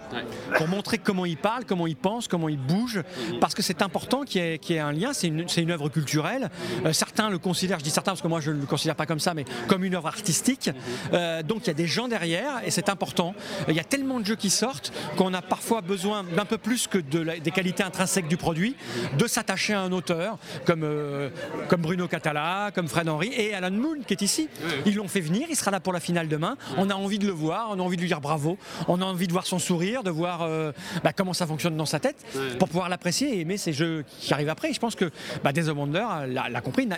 pour 0.57 0.69
montrer 0.69 0.99
comment 0.99 1.27
ils 1.27 1.37
parlent, 1.37 1.65
comment 1.65 1.87
ils 1.87 1.97
pensent, 1.97 2.29
comment 2.29 2.49
ils 2.49 2.59
bougent, 2.59 3.03
parce 3.41 3.55
que 3.55 3.62
c'est 3.62 3.83
important 3.83 4.23
qu'il 4.25 4.43
y, 4.43 4.45
ait- 4.45 4.59
qu'il 4.59 4.77
y 4.77 4.79
ait 4.79 4.83
un 4.83 4.93
lien. 4.93 5.12
C'est 5.12 5.29
une, 5.29 5.47
une 5.57 5.71
œuvre 5.71 5.89
culturelle. 5.89 6.51
Euh, 6.85 6.93
certains 6.93 7.31
le 7.31 7.39
considèrent, 7.39 7.79
je 7.79 7.85
dis 7.85 7.91
certains 7.91 8.12
parce 8.12 8.23
que 8.23 8.29
moi 8.29 8.41
je 8.41 8.51
ne 8.51 8.61
le 8.61 8.67
considère 8.67 8.97
pas 8.97 9.07
comme 9.07 9.21
ça, 9.21 9.35
mais 9.35 9.45
comme 9.69 9.85
une 9.85 9.95
œuvre 9.95 10.07
artistique. 10.09 10.71
Euh, 11.12 11.43
donc 11.43 11.62
il 11.65 11.67
y 11.69 11.71
a 11.71 11.75
des 11.75 11.87
gens 11.87 12.09
derrière 12.09 12.61
et 12.65 12.71
c'est 12.71 12.89
important. 12.89 13.35
Il 13.69 13.75
y 13.75 13.81
a 13.81 13.85
tellement 13.85 14.21
de 14.21 14.25
jeux 14.27 14.37
qui 14.37 14.51
sortent 14.51 14.93
qu'on 15.17 15.33
a 15.35 15.43
parfois 15.43 15.81
besoin 15.81 16.25
d'un 16.25 16.45
peu 16.45 16.59
plus 16.59 16.87
que 16.87 16.99
de 16.99 17.19
la- 17.21 17.39
des 17.39 17.51
qualités 17.51 17.83
intrinsèques 17.83 18.29
du 18.29 18.37
produit, 18.37 18.77
de 19.19 19.27
s'attacher 19.27 19.75
à 19.75 19.81
un 19.83 19.93
auteur 19.93 20.39
comme, 20.65 20.83
euh, 20.85 21.31
comme 21.69 21.83
Bruno 21.83 22.09
Catala, 22.09 22.71
comme 22.75 22.89
Fred 22.89 23.09
Henry 23.09 23.29
et 23.37 23.55
Alan 23.55 23.71
Moon 23.71 23.97
qui 24.07 24.15
est 24.15 24.23
ici. 24.23 24.49
Ils 24.87 24.94
l'ont 24.96 25.09
fait 25.09 25.20
venir, 25.20 25.46
il 25.50 25.57
sera 25.57 25.70
là 25.70 25.81
pour 25.81 25.92
la 25.92 26.00
finale 26.00 26.29
demain. 26.29 26.57
On 26.76 26.90
a 26.90 26.94
envie 26.94 27.18
de 27.18 27.26
le 27.26 27.33
voir, 27.33 27.68
on 27.70 27.79
a 27.79 27.83
envie 27.83 27.96
de 27.96 28.00
lui 28.02 28.09
dire 28.09 28.20
bravo, 28.20 28.59
on 28.88 29.00
a 29.00 29.05
envie 29.05 29.26
de 29.26 29.33
voir 29.33 29.46
son 29.46 29.59
sourire, 29.59 30.02
de 30.02 30.11
voir 30.11 30.42
euh, 30.42 30.72
bah, 31.05 31.12
comment 31.12 31.33
ça 31.33 31.46
fonctionne 31.46 31.76
dans 31.76 31.87
sa 31.87 32.00
tête 32.00 32.16
pour 32.59 32.68
pouvoir 32.68 32.88
l'apprécier 32.88 33.37
et 33.37 33.40
aimer 33.40 33.57
ces 33.57 33.72
jeux 33.72 34.05
qui 34.20 34.33
arrivent 34.33 34.48
après. 34.48 34.70
Et 34.70 34.72
je 34.74 34.81
pense 34.81 34.94
que 34.94 35.11
bah, 35.44 35.52
Days 35.52 35.68
of 35.68 35.76
Wonder 35.76 36.05
l'a 36.26 36.61
compris 36.61 36.88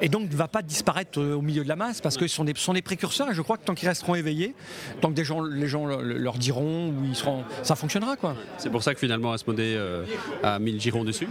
et 0.00 0.08
donc 0.08 0.30
ne 0.30 0.36
va 0.36 0.48
pas 0.48 0.62
disparaître 0.62 1.20
euh, 1.20 1.34
au 1.34 1.42
milieu 1.42 1.64
de 1.64 1.68
la 1.68 1.76
masse 1.76 2.00
parce 2.00 2.16
que 2.16 2.26
ce 2.28 2.34
sont 2.34 2.44
des, 2.44 2.52
sont 2.56 2.72
des 2.72 2.82
précurseurs 2.82 3.30
et 3.30 3.34
je 3.34 3.42
crois 3.42 3.56
que 3.56 3.64
tant 3.64 3.74
qu'ils 3.74 3.88
resteront 3.88 4.14
éveillés, 4.14 4.54
tant 5.00 5.08
que 5.08 5.14
des 5.14 5.24
gens, 5.24 5.42
les 5.42 5.66
gens 5.66 5.86
le- 5.86 6.02
le- 6.02 6.18
leur 6.18 6.38
diront 6.38 6.88
ou 6.90 7.04
ils 7.04 7.16
seront, 7.16 7.44
ça 7.62 7.74
fonctionnera 7.74 8.16
quoi. 8.16 8.34
C'est 8.58 8.70
pour 8.70 8.82
ça 8.82 8.94
que 8.94 9.00
finalement 9.00 9.32
Asmodée 9.32 9.74
euh, 9.76 10.04
a 10.42 10.58
mis 10.58 10.72
le 10.72 10.78
giron 10.78 11.04
dessus? 11.04 11.28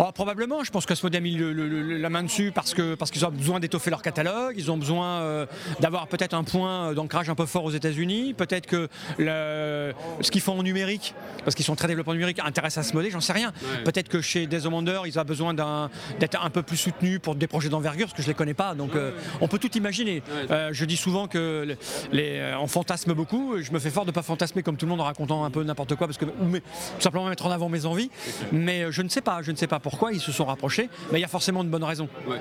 Oh, 0.00 0.12
probablement, 0.14 0.62
je 0.62 0.70
pense 0.70 0.86
qu'Asmodee 0.86 1.16
a 1.16 1.20
mis 1.20 1.34
le- 1.34 1.52
le- 1.52 1.66
le- 1.68 1.96
la 1.98 2.08
main 2.08 2.22
dessus 2.22 2.52
parce 2.54 2.72
que 2.72 2.94
parce 2.94 3.10
qu'ils 3.10 3.24
ont 3.26 3.30
besoin 3.30 3.58
d'étoffer 3.58 3.90
leur 3.90 4.00
catalogue, 4.02 4.27
ils 4.56 4.70
ont 4.70 4.76
besoin 4.76 5.20
euh, 5.20 5.46
d'avoir 5.80 6.06
peut-être 6.08 6.34
un 6.34 6.44
point 6.44 6.92
d'ancrage 6.94 7.28
un 7.30 7.34
peu 7.34 7.46
fort 7.46 7.64
aux 7.64 7.70
États-Unis, 7.70 8.34
peut-être 8.34 8.66
que 8.66 8.88
le- 9.18 9.92
ce 10.20 10.30
qu'ils 10.30 10.40
font 10.40 10.58
en 10.58 10.62
numérique, 10.62 11.14
parce 11.44 11.54
qu'ils 11.54 11.64
sont 11.64 11.74
très 11.76 11.88
développés 11.88 12.10
en 12.10 12.14
numérique, 12.14 12.40
intéresse 12.44 12.78
Asmodee, 12.78 13.10
j'en 13.10 13.20
sais 13.20 13.32
rien. 13.32 13.52
Peut-être 13.84 14.08
que 14.08 14.20
chez 14.20 14.48
Wonder, 14.66 15.00
ils 15.06 15.18
ont 15.18 15.24
besoin 15.24 15.54
d'être 15.54 16.44
un 16.44 16.50
peu 16.50 16.62
plus 16.62 16.76
soutenus 16.76 17.20
pour 17.20 17.34
des 17.34 17.46
projets 17.46 17.68
d'envergure, 17.68 18.06
parce 18.06 18.16
que 18.16 18.22
je 18.22 18.28
les 18.28 18.34
connais 18.34 18.54
pas, 18.54 18.74
donc 18.74 18.94
euh, 18.94 19.12
on 19.40 19.48
peut 19.48 19.58
tout 19.58 19.76
imaginer. 19.76 20.22
Euh, 20.50 20.70
je 20.72 20.84
dis 20.84 20.96
souvent 20.96 21.26
que 21.28 21.76
les, 22.12 22.54
on 22.60 22.66
fantasme 22.66 23.14
beaucoup, 23.14 23.56
je 23.62 23.72
me 23.72 23.78
fais 23.78 23.90
fort 23.90 24.04
de 24.04 24.10
pas 24.10 24.22
fantasmer 24.22 24.62
comme 24.62 24.76
tout 24.76 24.86
le 24.86 24.90
monde 24.90 25.00
en 25.00 25.04
racontant 25.04 25.44
un 25.44 25.50
peu 25.50 25.62
n'importe 25.64 25.94
quoi, 25.96 26.06
parce 26.06 26.18
que 26.18 26.24
ou 26.26 26.44
mais- 26.44 26.60
tout 26.60 27.00
simplement 27.00 27.26
mettre 27.28 27.46
en 27.46 27.50
avant 27.50 27.68
mes 27.68 27.86
envies, 27.86 28.10
mais 28.52 28.90
je 28.92 29.02
ne 29.02 29.08
sais 29.08 29.20
pas, 29.20 29.42
je 29.42 29.50
ne 29.52 29.56
sais 29.56 29.66
pas 29.66 29.78
pourquoi 29.80 30.12
ils 30.12 30.20
se 30.20 30.32
sont 30.32 30.44
rapprochés, 30.44 30.88
mais 31.12 31.18
il 31.18 31.22
y 31.22 31.24
a 31.24 31.28
forcément 31.28 31.64
de 31.64 31.68
bonnes 31.68 31.84
raisons. 31.84 32.08
Ouais, 32.28 32.40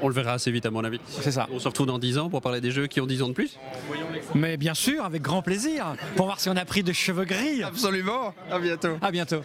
On 0.00 0.08
le 0.08 0.14
verra 0.14 0.32
assez 0.32 0.50
vite 0.50 0.66
à 0.66 0.70
mon 0.70 0.82
avis. 0.84 1.00
C'est 1.20 1.32
ça. 1.32 1.48
On 1.52 1.58
se 1.58 1.68
retrouve 1.68 1.86
dans 1.86 1.98
10 1.98 2.18
ans 2.18 2.30
pour 2.30 2.40
parler 2.40 2.60
des 2.60 2.70
jeux 2.70 2.86
qui 2.86 3.00
ont 3.00 3.06
10 3.06 3.22
ans 3.22 3.28
de 3.28 3.34
plus 3.34 3.58
Mais 4.34 4.56
bien 4.56 4.74
sûr, 4.74 5.04
avec 5.04 5.22
grand 5.22 5.42
plaisir, 5.42 5.94
pour 6.16 6.26
voir 6.26 6.40
si 6.40 6.48
on 6.48 6.56
a 6.56 6.64
pris 6.64 6.82
de 6.82 6.92
cheveux 6.92 7.24
gris. 7.24 7.62
Absolument, 7.62 8.34
à 8.50 8.58
bientôt. 8.58 8.96
À 9.00 9.10
bientôt. 9.10 9.42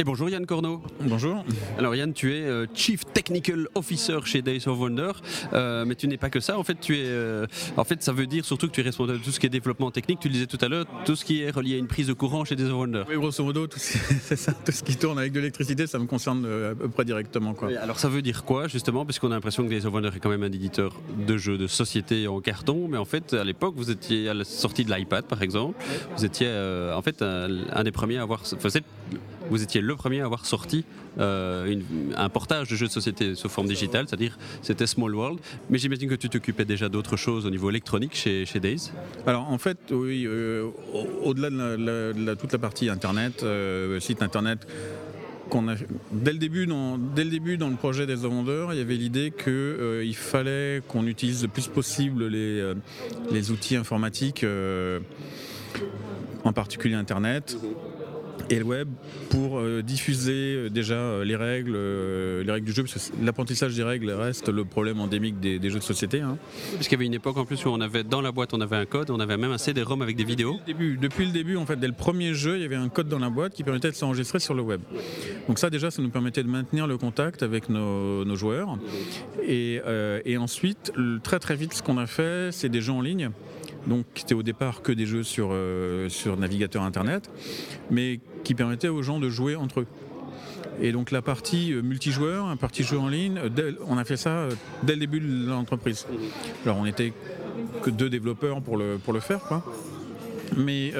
Et 0.00 0.04
bonjour 0.04 0.30
Yann 0.30 0.46
Corneau. 0.46 0.80
Bonjour. 1.00 1.44
Alors 1.76 1.92
Yann, 1.96 2.12
tu 2.12 2.32
es 2.32 2.42
euh, 2.42 2.66
Chief 2.72 3.00
Technical 3.12 3.66
Officer 3.74 4.18
chez 4.24 4.42
Days 4.42 4.68
of 4.68 4.78
Wonder, 4.78 5.10
euh, 5.54 5.84
mais 5.84 5.96
tu 5.96 6.06
n'es 6.06 6.16
pas 6.16 6.30
que 6.30 6.38
ça. 6.38 6.56
En 6.56 6.62
fait, 6.62 6.76
tu 6.80 6.96
es, 6.98 7.02
euh, 7.04 7.46
en 7.76 7.82
fait, 7.82 8.00
ça 8.00 8.12
veut 8.12 8.28
dire 8.28 8.44
surtout 8.44 8.68
que 8.68 8.72
tu 8.72 8.80
es 8.80 8.84
responsable 8.84 9.18
de 9.18 9.24
tout 9.24 9.32
ce 9.32 9.40
qui 9.40 9.46
est 9.46 9.48
développement 9.48 9.90
technique. 9.90 10.20
Tu 10.20 10.28
le 10.28 10.34
disais 10.34 10.46
tout 10.46 10.58
à 10.60 10.68
l'heure, 10.68 10.84
tout 11.04 11.16
ce 11.16 11.24
qui 11.24 11.42
est 11.42 11.50
relié 11.50 11.74
à 11.74 11.78
une 11.78 11.88
prise 11.88 12.06
de 12.06 12.12
courant 12.12 12.44
chez 12.44 12.54
Days 12.54 12.66
of 12.66 12.74
Wonder. 12.74 13.02
Oui, 13.08 13.16
grosso 13.16 13.42
modo, 13.42 13.66
tout 13.66 13.80
ce, 13.80 13.98
c'est 14.22 14.36
ça, 14.36 14.52
tout 14.52 14.70
ce 14.70 14.84
qui 14.84 14.94
tourne 14.96 15.18
avec 15.18 15.32
de 15.32 15.40
l'électricité, 15.40 15.88
ça 15.88 15.98
me 15.98 16.06
concerne 16.06 16.46
à 16.46 16.76
peu 16.76 16.88
près 16.88 17.04
directement. 17.04 17.54
Quoi. 17.54 17.70
Alors 17.82 17.98
ça 17.98 18.08
veut 18.08 18.22
dire 18.22 18.44
quoi 18.44 18.68
justement? 18.68 19.04
Puisqu'on 19.04 19.32
a 19.32 19.34
l'impression 19.34 19.64
que 19.64 19.68
Days 19.68 19.84
of 19.84 19.92
Wonder 19.92 20.10
est 20.14 20.20
quand 20.20 20.30
même 20.30 20.44
un 20.44 20.52
éditeur 20.52 20.94
de 21.26 21.36
jeux 21.36 21.58
de 21.58 21.66
société 21.66 22.28
en 22.28 22.40
carton, 22.40 22.86
mais 22.88 22.98
en 22.98 23.04
fait 23.04 23.34
à 23.34 23.42
l'époque 23.42 23.74
vous 23.76 23.90
étiez 23.90 24.28
à 24.28 24.34
la 24.34 24.44
sortie 24.44 24.84
de 24.84 24.94
l'iPad 24.94 25.24
par 25.24 25.42
exemple, 25.42 25.74
vous 26.16 26.24
étiez 26.24 26.48
en 26.94 27.02
fait 27.02 27.20
un, 27.20 27.48
un 27.72 27.82
des 27.82 27.90
premiers 27.90 28.18
à 28.18 28.22
avoir, 28.22 28.42
enfin, 28.42 28.68
c'est- 28.70 28.84
vous 29.50 29.62
étiez 29.62 29.80
le 29.80 29.96
premier 29.96 30.20
à 30.20 30.24
avoir 30.24 30.46
sorti 30.46 30.84
euh, 31.18 31.74
un 32.16 32.28
portage 32.28 32.68
de 32.68 32.76
jeux 32.76 32.86
de 32.86 32.92
société 32.92 33.34
sous 33.34 33.48
forme 33.48 33.66
digitale, 33.66 34.06
c'est-à-dire 34.08 34.38
c'était 34.62 34.86
Small 34.86 35.14
World. 35.14 35.40
Mais 35.70 35.78
j'imagine 35.78 36.08
que 36.08 36.14
tu 36.14 36.28
t'occupais 36.28 36.64
déjà 36.64 36.88
d'autres 36.88 37.16
choses 37.16 37.46
au 37.46 37.50
niveau 37.50 37.70
électronique 37.70 38.14
chez, 38.14 38.46
chez 38.46 38.60
Days. 38.60 38.92
Alors 39.26 39.50
en 39.50 39.58
fait, 39.58 39.78
oui, 39.90 40.24
euh, 40.26 40.68
au- 40.92 41.28
au-delà 41.30 41.50
de, 41.50 42.34
toute 42.34 42.52
la 42.52 42.58
partie 42.58 42.88
internet, 42.88 43.42
euh, 43.42 43.98
site 44.00 44.22
internet, 44.22 44.66
qu'on 45.50 45.68
a, 45.68 45.76
dès, 46.12 46.32
le 46.32 46.38
début 46.38 46.66
dans, 46.66 46.98
le 46.98 47.24
début 47.24 47.56
dans 47.56 47.70
le 47.70 47.76
projet 47.76 48.06
des 48.06 48.14
vendeurs, 48.14 48.74
il 48.74 48.78
y 48.78 48.82
avait 48.82 48.96
l'idée 48.96 49.32
qu'il 49.32 50.14
fallait 50.14 50.82
qu'on 50.86 51.06
utilise 51.06 51.42
le 51.42 51.48
plus 51.48 51.68
possible 51.68 52.26
les, 52.26 53.50
outils 53.50 53.76
informatiques, 53.76 54.44
en 56.44 56.52
particulier 56.52 56.94
internet. 56.94 57.56
Et 58.50 58.58
le 58.58 58.64
web 58.64 58.88
pour 59.30 59.58
euh, 59.58 59.82
diffuser 59.82 60.54
euh, 60.56 60.68
déjà 60.70 60.94
euh, 60.94 61.24
les 61.24 61.36
règles, 61.36 61.74
euh, 61.74 62.42
les 62.44 62.50
règles 62.52 62.66
du 62.66 62.72
jeu, 62.72 62.82
parce 62.84 63.10
que 63.10 63.24
l'apprentissage 63.24 63.74
des 63.74 63.82
règles 63.82 64.10
reste 64.10 64.48
le 64.48 64.64
problème 64.64 65.00
endémique 65.00 65.38
des, 65.38 65.58
des 65.58 65.70
jeux 65.70 65.78
de 65.80 65.84
société. 65.84 66.20
hein. 66.20 66.38
Parce 66.74 66.88
qu'il 66.88 66.96
y 66.96 66.98
avait 66.98 67.06
une 67.06 67.14
époque 67.14 67.36
en 67.36 67.44
plus 67.44 67.62
où 67.66 67.68
on 67.68 67.80
avait 67.80 68.04
dans 68.04 68.20
la 68.22 68.32
boîte 68.32 68.54
on 68.54 68.60
avait 68.60 68.76
un 68.76 68.86
code, 68.86 69.10
on 69.10 69.20
avait 69.20 69.36
même 69.36 69.50
un 69.52 69.58
CD-ROM 69.58 70.00
avec 70.02 70.16
des 70.16 70.24
vidéos. 70.24 70.58
début, 70.66 70.96
depuis 70.96 71.26
le 71.26 71.32
début, 71.32 71.56
en 71.56 71.66
fait, 71.66 71.76
dès 71.78 71.86
le 71.88 71.92
premier 71.92 72.32
jeu, 72.32 72.56
il 72.56 72.62
y 72.62 72.64
avait 72.64 72.76
un 72.76 72.88
code 72.88 73.08
dans 73.08 73.18
la 73.18 73.28
boîte 73.30 73.52
qui 73.52 73.64
permettait 73.64 73.90
de 73.90 73.96
s'enregistrer 73.96 74.38
sur 74.38 74.54
le 74.54 74.62
web. 74.62 74.80
Donc 75.46 75.58
ça, 75.58 75.68
déjà, 75.68 75.90
ça 75.90 76.00
nous 76.00 76.10
permettait 76.10 76.42
de 76.42 76.48
maintenir 76.48 76.86
le 76.86 76.96
contact 76.96 77.42
avec 77.42 77.68
nos, 77.68 78.24
nos 78.24 78.36
joueurs. 78.36 78.78
Et, 79.46 79.80
euh, 79.86 80.20
et 80.24 80.36
ensuite, 80.38 80.90
le- 80.96 81.18
très 81.20 81.38
très 81.38 81.56
vite, 81.56 81.74
ce 81.74 81.82
qu'on 81.82 81.98
a 81.98 82.06
fait, 82.06 82.50
c'est 82.52 82.68
des 82.68 82.80
jeux 82.80 82.92
en 82.92 83.02
ligne. 83.02 83.30
Donc, 83.88 84.04
qui 84.14 84.22
étaient 84.24 84.34
au 84.34 84.42
départ 84.42 84.82
que 84.82 84.92
des 84.92 85.06
jeux 85.06 85.22
sur, 85.22 85.48
euh, 85.50 86.10
sur 86.10 86.36
navigateur 86.36 86.82
internet, 86.82 87.30
mais 87.90 88.20
qui 88.44 88.54
permettaient 88.54 88.88
aux 88.88 89.02
gens 89.02 89.18
de 89.18 89.30
jouer 89.30 89.56
entre 89.56 89.80
eux. 89.80 89.86
Et 90.80 90.92
donc 90.92 91.10
la 91.10 91.22
partie 91.22 91.72
euh, 91.72 91.80
multijoueur, 91.80 92.48
la 92.48 92.56
partie 92.56 92.84
jeu 92.84 92.98
en 92.98 93.08
ligne, 93.08 93.40
euh, 93.58 93.72
on 93.86 93.96
a 93.96 94.04
fait 94.04 94.18
ça 94.18 94.48
dès 94.82 94.92
le 94.92 95.00
début 95.00 95.20
de 95.20 95.48
l'entreprise. 95.48 96.06
Alors 96.64 96.76
on 96.76 96.84
n'était 96.84 97.14
que 97.82 97.88
deux 97.88 98.10
développeurs 98.10 98.60
pour 98.60 98.76
le, 98.76 98.98
pour 99.02 99.14
le 99.14 99.20
faire, 99.20 99.40
quoi. 99.40 99.64
Mais 100.56 100.92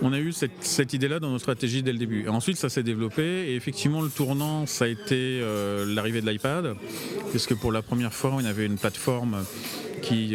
on 0.00 0.12
a 0.12 0.18
eu 0.18 0.32
cette, 0.32 0.62
cette 0.62 0.92
idée-là 0.92 1.20
dans 1.20 1.28
notre 1.28 1.42
stratégie 1.42 1.82
dès 1.82 1.92
le 1.92 1.98
début. 1.98 2.24
Et 2.24 2.28
ensuite, 2.28 2.56
ça 2.56 2.68
s'est 2.68 2.82
développé. 2.82 3.22
Et 3.22 3.56
effectivement, 3.56 4.00
le 4.00 4.08
tournant, 4.08 4.64
ça 4.64 4.86
a 4.86 4.88
été 4.88 5.42
l'arrivée 5.86 6.22
de 6.22 6.30
l'iPad. 6.30 6.74
Puisque 7.30 7.54
pour 7.54 7.72
la 7.72 7.82
première 7.82 8.14
fois, 8.14 8.32
on 8.34 8.44
avait 8.44 8.64
une 8.64 8.78
plateforme 8.78 9.44
qui, 10.00 10.34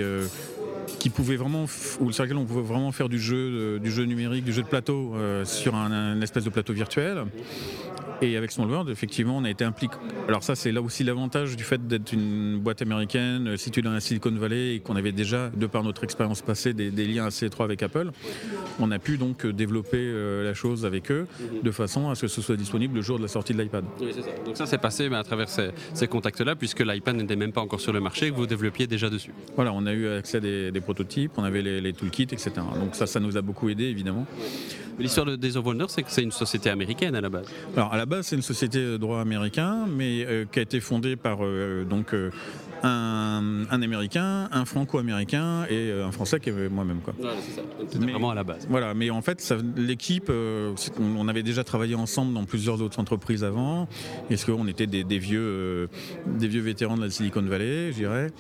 qui 1.04 1.10
pouvait 1.10 1.36
vraiment, 1.36 1.66
ou 2.00 2.14
sur 2.14 2.24
laquelle 2.24 2.38
on 2.38 2.46
pouvait 2.46 2.62
vraiment 2.62 2.94
faire 2.94 3.10
du 3.10 3.20
jeu, 3.20 3.36
euh, 3.82 4.06
numérique, 4.06 4.46
du 4.46 4.54
jeu 4.54 4.62
de 4.62 4.68
plateau 4.70 5.14
euh, 5.16 5.44
sur 5.44 5.76
un, 5.76 5.92
un 5.92 6.22
espèce 6.22 6.46
de 6.46 6.50
plateau 6.50 6.72
virtuel. 6.72 7.26
Et 8.24 8.38
avec 8.38 8.52
Small 8.52 8.70
World, 8.70 8.90
effectivement, 8.90 9.36
on 9.36 9.44
a 9.44 9.50
été 9.50 9.66
impliqué. 9.66 9.96
Alors 10.30 10.44
ça, 10.44 10.56
c'est 10.56 10.72
là 10.72 10.82
aussi 10.82 11.04
l'avantage 11.04 11.58
du 11.58 11.64
fait 11.66 11.86
d'être 11.88 12.14
une 12.14 12.58
boîte 12.58 12.82
américaine 12.82 13.50
euh, 13.50 13.58
située 13.58 13.82
dans 13.82 13.92
la 13.92 14.00
Silicon 14.00 14.32
Valley 14.32 14.76
et 14.76 14.80
qu'on 14.80 14.96
avait 14.96 15.12
déjà, 15.12 15.50
de 15.50 15.68
par 15.68 15.84
notre 15.84 16.06
expérience 16.06 16.42
passée, 16.42 16.74
des, 16.74 16.90
des 16.90 17.06
liens 17.06 17.26
assez 17.26 17.48
étroits 17.48 17.66
avec 17.66 17.84
Apple. 17.84 18.12
On 18.80 18.92
a 18.92 19.00
pu 19.00 19.18
donc 19.18 19.46
euh, 19.46 19.52
développer 19.52 19.98
euh, 19.98 20.42
la 20.46 20.54
chose 20.54 20.86
avec 20.86 21.12
eux 21.12 21.28
de 21.62 21.72
façon 21.72 22.10
à 22.10 22.16
ce 22.16 22.22
que 22.22 22.28
ce 22.30 22.42
soit 22.42 22.56
disponible 22.56 22.96
le 22.96 23.02
jour 23.02 23.18
de 23.18 23.24
la 23.24 23.28
sortie 23.28 23.54
de 23.54 23.62
l'iPad. 23.62 23.84
Donc 24.46 24.56
ça 24.56 24.68
c'est 24.68 24.78
passé 24.78 25.10
mais 25.10 25.18
à 25.18 25.24
travers 25.24 25.50
ces, 25.50 25.72
ces 25.94 26.08
contacts-là, 26.08 26.56
puisque 26.56 26.80
l'iPad 26.80 27.18
n'était 27.18 27.36
même 27.36 27.52
pas 27.52 27.62
encore 27.62 27.82
sur 27.82 27.92
le 27.92 28.00
marché, 28.00 28.28
et 28.28 28.32
que 28.32 28.36
vous 28.38 28.48
développiez 28.48 28.88
déjà 28.88 29.10
dessus. 29.10 29.34
Voilà, 29.58 29.74
on 29.74 29.86
a 29.86 29.92
eu 29.92 30.08
accès 30.08 30.38
à 30.38 30.40
des, 30.40 30.72
des 30.72 30.82
prototypes, 30.82 31.34
on 31.36 31.44
avait 31.44 31.62
les, 31.62 31.82
les 31.82 31.92
toolkits, 31.92 32.24
etc. 32.24 32.52
Donc 32.80 32.96
ça, 32.96 33.06
ça 33.06 33.20
nous 33.20 33.36
a 33.36 33.42
beaucoup 33.42 33.68
aidé, 33.68 33.84
évidemment. 33.84 34.26
L'histoire 35.00 35.26
de 35.26 35.36
Days 35.36 35.58
of 35.58 35.66
Wonder, 35.66 35.86
c'est 35.88 36.04
que 36.04 36.12
c'est 36.12 36.22
une 36.22 36.32
société 36.32 36.70
américaine 36.70 37.16
à 37.16 37.22
la 37.22 37.30
base. 37.30 37.48
Alors 37.76 37.92
à 37.94 37.98
la 37.98 38.06
base, 38.06 38.13
c'est 38.22 38.36
une 38.36 38.42
société 38.42 38.80
de 38.80 38.98
droit 38.98 39.20
américain, 39.22 39.86
mais 39.88 40.26
euh, 40.26 40.46
qui 40.52 40.60
a 40.60 40.62
été 40.62 40.80
fondée 40.80 41.16
par 41.16 41.40
euh, 41.42 41.84
donc 41.84 42.14
euh, 42.14 42.32
un, 42.84 43.64
un 43.72 43.82
Américain, 43.82 44.50
un 44.52 44.66
Franco-Américain 44.66 45.66
et 45.70 45.90
euh, 45.90 46.06
un 46.06 46.12
Français 46.12 46.40
qui 46.40 46.50
est 46.50 46.70
moi-même 46.70 47.00
quoi. 47.00 47.14
c'est 47.42 47.56
ça. 47.56 47.62
C'était 47.90 48.12
vraiment 48.12 48.32
à 48.32 48.36
la 48.36 48.44
base. 48.44 48.68
Voilà, 48.70 48.94
mais 48.94 49.10
en 49.10 49.22
fait, 49.22 49.40
ça- 49.42 49.58
l'équipe, 49.78 50.28
euh, 50.30 50.74
on 51.00 51.28
avait 51.28 51.44
déjà 51.44 51.64
travaillé 51.64 51.96
ensemble 51.96 52.34
dans 52.34 52.44
plusieurs 52.46 52.82
autres 52.82 53.00
entreprises 53.00 53.44
avant. 53.44 53.88
Est-ce 54.30 54.46
qu'on 54.46 54.68
était 54.68 54.88
des, 54.88 55.04
des 55.04 55.20
vieux, 55.20 55.40
euh, 55.42 55.88
des 56.28 56.48
vieux 56.48 56.62
vétérans 56.62 56.98
de 56.98 57.04
la 57.04 57.10
Silicon 57.10 57.42
Valley, 57.42 57.92
je 57.92 57.98
dirais, 57.98 58.32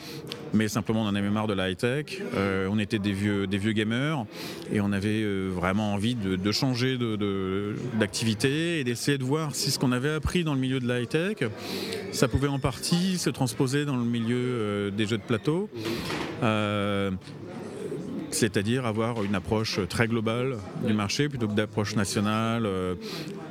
mais 0.54 0.68
simplement 0.68 1.04
on 1.04 1.08
en 1.08 1.16
avait 1.16 1.30
marre 1.30 1.48
de 1.48 1.54
la 1.54 1.70
high 1.70 1.78
tech. 1.78 2.22
Euh, 2.36 2.68
on 2.72 2.80
était 2.80 3.00
des 3.00 3.14
vieux, 3.14 3.48
des 3.48 3.58
vieux 3.58 3.72
gamers 3.74 4.26
et 4.72 4.82
on 4.82 4.92
avait 4.92 5.24
euh, 5.24 5.50
vraiment 5.54 5.94
envie 5.94 6.16
de, 6.16 6.36
de 6.36 6.52
changer 6.52 6.98
de- 6.98 7.16
de- 7.16 7.76
d'activité 8.00 8.80
et 8.80 8.84
d'essayer 8.84 9.18
de 9.18 9.24
voir 9.24 9.56
si 9.56 9.72
ce 9.72 9.80
qu'on 9.80 9.92
avait 9.92 10.12
appris 10.14 10.44
dans 10.44 10.54
le 10.54 10.60
milieu 10.60 10.80
de 10.80 10.88
la 10.88 11.00
high 11.02 11.08
tech, 11.10 11.38
ça 12.12 12.28
pouvait 12.28 12.48
en 12.48 12.60
partie 12.60 13.18
se 13.18 13.30
transposer 13.30 13.86
dans 13.86 13.96
le 13.98 14.04
milieu 14.04 14.33
euh, 14.34 14.92
des 14.92 15.06
jeux 15.06 15.18
de 15.18 15.24
plateau. 15.24 15.70
C'est-à-dire 18.34 18.86
avoir 18.86 19.24
une 19.24 19.36
approche 19.36 19.80
très 19.88 20.08
globale 20.08 20.58
du 20.86 20.94
marché 20.94 21.30
plutôt 21.30 21.48
que 21.48 21.54
d'approche 21.54 21.96
nationale, 21.96 22.66
euh, 22.66 22.96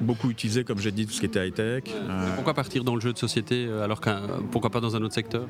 beaucoup 0.00 0.28
utilisée, 0.30 0.64
comme 0.64 0.78
j'ai 0.78 0.90
dit, 0.90 1.06
tout 1.06 1.12
ce 1.12 1.20
qui 1.20 1.26
était 1.26 1.46
high-tech. 1.46 1.84
Euh, 1.88 2.34
Pourquoi 2.34 2.52
partir 2.54 2.82
dans 2.84 2.94
le 2.96 3.00
jeu 3.00 3.12
de 3.12 3.18
société 3.18 3.66
euh, 3.68 3.84
alors 3.84 4.00
qu'un 4.00 4.22
pourquoi 4.50 4.70
pas 4.70 4.80
dans 4.80 4.96
un 4.96 5.02
autre 5.02 5.14
secteur? 5.14 5.46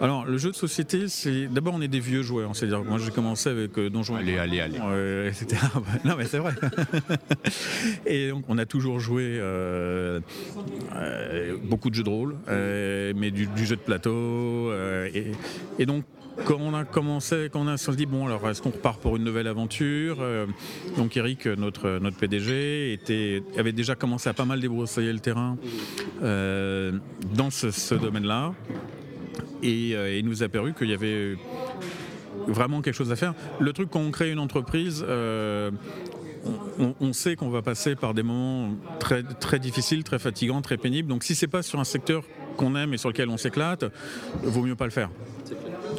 Alors, 0.00 0.24
le 0.24 0.38
jeu 0.38 0.50
de 0.50 0.56
société, 0.56 1.08
c'est 1.08 1.46
d'abord 1.48 1.74
on 1.74 1.80
est 1.80 1.88
des 1.88 2.00
vieux 2.00 2.22
joueurs. 2.22 2.54
C'est-à-dire, 2.54 2.84
moi 2.84 2.98
j'ai 2.98 3.10
commencé 3.10 3.48
avec 3.50 3.76
euh, 3.78 3.90
Donjons. 3.90 4.16
et 4.18 4.20
Allez, 4.20 4.38
allez, 4.38 4.60
allez. 4.60 4.78
euh, 4.82 5.28
etc. 5.30 5.60
non 6.04 6.14
mais 6.16 6.24
c'est 6.24 6.38
vrai. 6.38 6.54
et 8.06 8.30
donc 8.30 8.44
on 8.48 8.58
a 8.58 8.66
toujours 8.66 9.00
joué 9.00 9.24
euh, 9.40 10.20
euh, 10.94 11.56
beaucoup 11.64 11.90
de 11.90 11.94
jeux 11.96 12.02
de 12.04 12.08
rôle, 12.08 12.36
euh, 12.48 13.12
mais 13.16 13.30
du, 13.30 13.46
du 13.46 13.66
jeu 13.66 13.76
de 13.76 13.80
plateau. 13.80 14.10
euh, 14.12 15.08
et, 15.14 15.32
et 15.78 15.86
donc 15.86 16.04
quand 16.44 16.58
on 16.60 16.74
a 16.74 16.84
commencé, 16.84 17.48
quand 17.50 17.60
on 17.60 17.68
a, 17.68 17.74
on 17.74 17.76
se 17.76 17.90
dit 17.92 18.06
bon 18.06 18.26
alors 18.26 18.48
est-ce 18.48 18.62
qu'on 18.62 18.70
repart 18.70 19.00
pour 19.00 19.16
une 19.16 19.24
nouvelle 19.24 19.46
aventure 19.46 20.18
Euh, 20.20 20.46
Donc 20.96 21.16
Eric, 21.16 21.46
notre 21.46 21.98
notre 21.98 22.16
PDG, 22.16 23.00
avait 23.56 23.72
déjà 23.72 23.94
commencé 23.94 24.28
à 24.28 24.34
pas 24.34 24.44
mal 24.44 24.60
débroussailler 24.60 25.12
le 25.12 25.20
terrain 25.20 25.56
euh, 26.22 26.92
dans 27.34 27.50
ce, 27.50 27.94
domaine-là. 27.94 28.54
Et 29.62 29.94
euh, 29.94 30.18
il 30.18 30.26
nous 30.26 30.42
a 30.42 30.48
paru 30.48 30.74
qu'il 30.74 30.88
y 30.88 30.94
avait 30.94 31.36
vraiment 32.46 32.82
quelque 32.82 32.94
chose 32.94 33.12
à 33.12 33.16
faire. 33.16 33.34
Le 33.58 33.72
truc 33.72 33.88
quand 33.90 34.00
on 34.00 34.10
crée 34.10 34.30
une 34.30 34.38
entreprise, 34.38 35.04
on, 36.78 36.94
on 37.00 37.12
sait 37.12 37.34
qu'on 37.34 37.48
va 37.48 37.62
passer 37.62 37.96
par 37.96 38.14
des 38.14 38.22
moments 38.22 38.74
très, 39.00 39.22
très 39.22 39.58
difficiles, 39.58 40.04
très 40.04 40.18
fatigants, 40.18 40.62
très 40.62 40.76
pénibles. 40.76 41.08
Donc 41.08 41.24
si 41.24 41.34
c'est 41.34 41.48
pas 41.48 41.62
sur 41.62 41.80
un 41.80 41.84
secteur 41.84 42.22
qu'on 42.56 42.76
aime 42.76 42.94
et 42.94 42.98
sur 42.98 43.08
lequel 43.08 43.28
on 43.28 43.36
s'éclate, 43.36 43.84
vaut 44.42 44.62
mieux 44.62 44.76
pas 44.76 44.84
le 44.84 44.90
faire. 44.90 45.10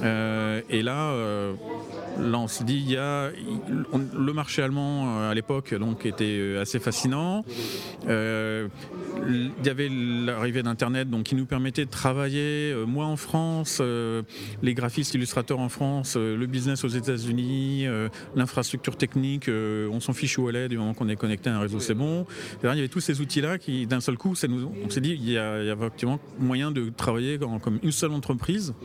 Euh, 0.01 0.61
et 0.69 0.81
là, 0.81 1.11
euh, 1.13 1.57
là, 2.19 2.39
on 2.39 2.47
se 2.47 2.63
dit, 2.63 2.77
il 2.77 2.91
y 2.91 2.97
a 2.97 3.31
le 4.13 4.33
marché 4.33 4.61
allemand 4.61 5.19
euh, 5.19 5.31
à 5.31 5.33
l'époque 5.33 5.73
donc 5.73 6.05
était 6.05 6.37
euh, 6.39 6.61
assez 6.61 6.79
fascinant. 6.79 7.43
Euh, 8.07 8.67
il 9.27 9.51
y 9.65 9.69
avait 9.69 9.89
l'arrivée 9.89 10.63
d'Internet 10.63 11.07
qui 11.23 11.35
nous 11.35 11.45
permettait 11.45 11.85
de 11.85 11.89
travailler, 11.89 12.73
moi 12.87 13.05
en 13.05 13.17
France, 13.17 13.81
les 14.61 14.73
graphistes 14.73 15.15
illustrateurs 15.15 15.59
en 15.59 15.69
France, 15.69 16.15
le 16.15 16.45
business 16.45 16.83
aux 16.83 16.89
États-Unis, 16.89 17.87
l'infrastructure 18.35 18.95
technique, 18.95 19.49
on 19.49 19.99
s'en 19.99 20.13
fiche 20.13 20.37
où 20.37 20.47
elle 20.49 20.55
est 20.55 20.69
du 20.69 20.77
moment 20.77 20.93
qu'on 20.93 21.09
est 21.09 21.15
connecté 21.15 21.49
à 21.49 21.55
un 21.55 21.59
réseau, 21.59 21.79
c'est 21.79 21.95
bon. 21.95 22.25
Il 22.63 22.67
y 22.67 22.69
avait 22.69 22.87
tous 22.87 22.99
ces 22.99 23.19
outils-là 23.19 23.57
qui, 23.57 23.87
d'un 23.87 24.01
seul 24.01 24.17
coup, 24.17 24.35
nous, 24.47 24.71
on 24.85 24.89
s'est 24.89 25.01
dit, 25.01 25.17
il 25.19 25.29
y, 25.29 25.37
a, 25.37 25.63
effectivement 25.63 26.19
moyen 26.39 26.71
de 26.71 26.89
travailler 26.95 27.39
comme 27.39 27.79
une 27.81 27.91
seule 27.91 28.11
entreprise. 28.11 28.75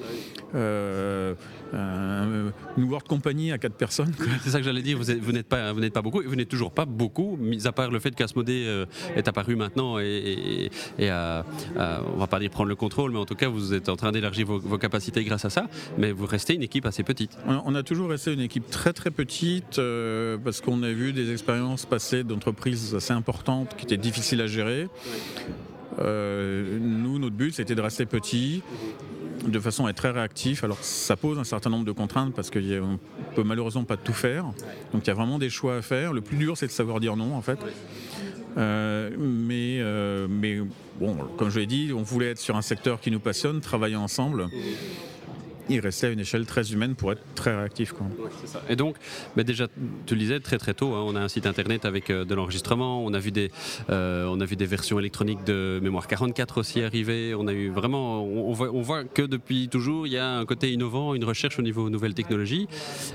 Euh, 1.75 2.51
une 2.77 2.85
World 2.85 3.07
Company 3.09 3.53
à 3.53 3.59
quatre 3.59 3.75
personnes. 3.77 4.13
C'est 4.43 4.51
ça 4.51 4.59
que 4.59 4.65
j'allais 4.65 4.83
dire, 4.83 4.99
vous 4.99 5.11
êtes- 5.11 5.21
vous 5.21 5.33
n'êtes 5.33 5.49
pas, 5.49 5.73
vous 5.73 5.81
n'êtes 5.81 5.93
pas 5.93 6.03
beaucoup, 6.03 6.23
et 6.23 6.27
vous 6.27 6.37
n'êtes 6.37 6.49
toujours 6.49 6.73
pas 6.73 6.85
beaucoup, 6.85 7.37
mis 7.41 7.67
à 7.67 7.73
part 7.73 7.91
le 7.91 7.99
fait 7.99 8.15
qu'Asmodée 8.15 8.65
euh, 8.67 8.87
est 9.17 9.27
apparu 9.29 9.57
maintenant 9.57 9.99
et, 9.99 10.71
et, 10.99 11.05
et 11.05 11.09
a- 11.11 11.45
a- 11.79 12.01
on 12.15 12.19
va 12.19 12.27
pas 12.27 12.39
dire 12.39 12.51
prendre 12.51 12.69
le 12.69 12.77
contrôle, 12.77 13.13
mais 13.13 13.19
en 13.19 13.25
tout 13.27 13.35
cas 13.35 13.49
vous 13.49 13.73
êtes 13.75 13.89
en 13.89 13.97
train 13.97 14.13
d'élargir 14.13 14.47
vos, 14.47 14.59
vos 14.59 14.79
capacités 14.79 15.25
grâce 15.25 15.45
à 15.45 15.51
ça, 15.51 15.67
mais 15.99 16.13
vous 16.13 16.27
restez 16.27 16.55
une 16.55 16.63
équipe 16.63 16.87
assez 16.87 17.03
petite. 17.03 17.37
On 17.47 17.63
on 17.65 17.75
a 17.75 17.83
toujours 17.83 18.11
resté 18.11 18.33
une 18.33 18.41
équipe 18.41 18.69
très 18.71 18.93
très 18.93 19.11
petite 19.11 19.79
euh, 19.79 20.37
parce 20.43 20.61
qu'on 20.61 20.83
a 20.83 20.91
vu 20.93 21.13
des 21.13 21.33
expériences 21.33 21.87
passées 21.87 22.23
d'entreprises 22.25 22.95
assez 22.95 23.13
importantes 23.13 23.75
qui 23.77 23.85
étaient 23.85 23.97
difficiles 23.97 24.41
à 24.41 24.47
gérer. 24.47 24.89
Euh, 25.99 26.79
nous, 26.81 27.19
notre 27.19 27.37
but, 27.37 27.53
c'était 27.55 27.75
de 27.75 27.81
rester 27.81 28.07
petit, 28.07 28.63
de 29.47 29.61
façon 29.61 29.87
à 29.87 29.91
être 29.91 29.97
très 29.97 30.11
réactif. 30.11 30.65
Alors, 30.65 30.79
ça 30.81 31.17
pose 31.17 31.39
un 31.39 31.45
certain 31.45 31.71
nombre 31.71 31.85
de 31.85 31.93
contraintes 31.93 32.35
parce 32.35 32.51
qu'on 32.51 32.61
ne 32.61 32.97
peut 33.35 33.43
malheureusement 33.43 33.85
pas 33.85 33.97
tout 33.97 34.13
faire. 34.13 34.45
Donc, 34.93 35.05
il 35.05 35.07
y 35.07 35.11
a 35.11 35.15
vraiment 35.15 35.39
des 35.39 35.51
choix 35.51 35.77
à 35.77 35.83
faire. 35.83 36.13
Le 36.13 36.21
plus 36.21 36.37
dur, 36.37 36.57
c'est 36.57 36.67
de 36.67 36.73
savoir 36.73 37.01
dire 37.01 37.17
non, 37.17 37.35
en 37.35 37.43
fait. 37.43 37.59
Euh, 38.59 39.11
mais, 39.19 39.79
euh, 39.81 40.27
mais 40.29 40.59
bon, 41.01 41.17
comme 41.37 41.51
je 41.51 41.61
l'ai 41.61 41.67
dit, 41.67 41.93
on 41.95 42.03
voulait 42.03 42.31
être 42.31 42.39
sur 42.39 42.57
un 42.57 42.63
secteur 42.63 43.01
qui 43.01 43.11
nous 43.11 43.21
passionne, 43.21 43.61
travailler 43.61 43.97
ensemble. 43.97 44.49
Il 45.73 45.81
restait 45.81 46.09
à 46.09 46.11
une 46.11 46.21
échelle 46.21 46.47
très 46.47 46.73
humaine 46.73 46.95
pour 46.95 47.13
être 47.13 47.23
très 47.35 47.55
réactif. 47.55 47.93
Quoi. 47.93 48.07
Et 48.69 48.77
donc, 48.77 48.97
bah 49.37 49.43
déjà, 49.43 49.69
tu 50.07 50.15
le 50.15 50.21
disais 50.21 50.41
très 50.41 50.59
très 50.59 50.75
tôt, 50.75 50.95
hein, 50.95 51.05
on 51.07 51.17
a 51.17 51.21
un 51.21 51.29
site 51.29 51.47
internet 51.47 51.85
avec 51.85 52.11
euh, 52.11 52.25
de 52.25 52.35
l'enregistrement, 52.35 53.05
on 53.05 53.13
a 53.15 53.19
vu 53.19 53.33
des, 53.33 53.51
euh, 53.91 54.27
on 54.29 54.41
a 54.41 54.45
vu 54.45 54.57
des 54.57 54.67
versions 54.67 54.99
électroniques 54.99 55.45
de 55.45 55.81
mémoire 55.83 56.07
44 56.07 56.59
aussi 56.59 56.83
arriver. 56.83 57.35
On 57.35 57.47
a 57.47 57.53
eu 57.53 57.71
vraiment, 57.71 58.25
on, 58.25 58.51
on 58.51 58.53
voit, 58.53 58.71
on 58.73 58.83
voit 58.83 59.05
que 59.05 59.23
depuis 59.23 59.69
toujours, 59.69 60.07
il 60.07 60.13
y 60.13 60.19
a 60.19 60.29
un 60.29 60.45
côté 60.45 60.71
innovant, 60.73 61.15
une 61.15 61.25
recherche 61.25 61.59
au 61.59 61.63
niveau 61.63 61.91
nouvelles 61.91 62.15
technologies. 62.15 62.69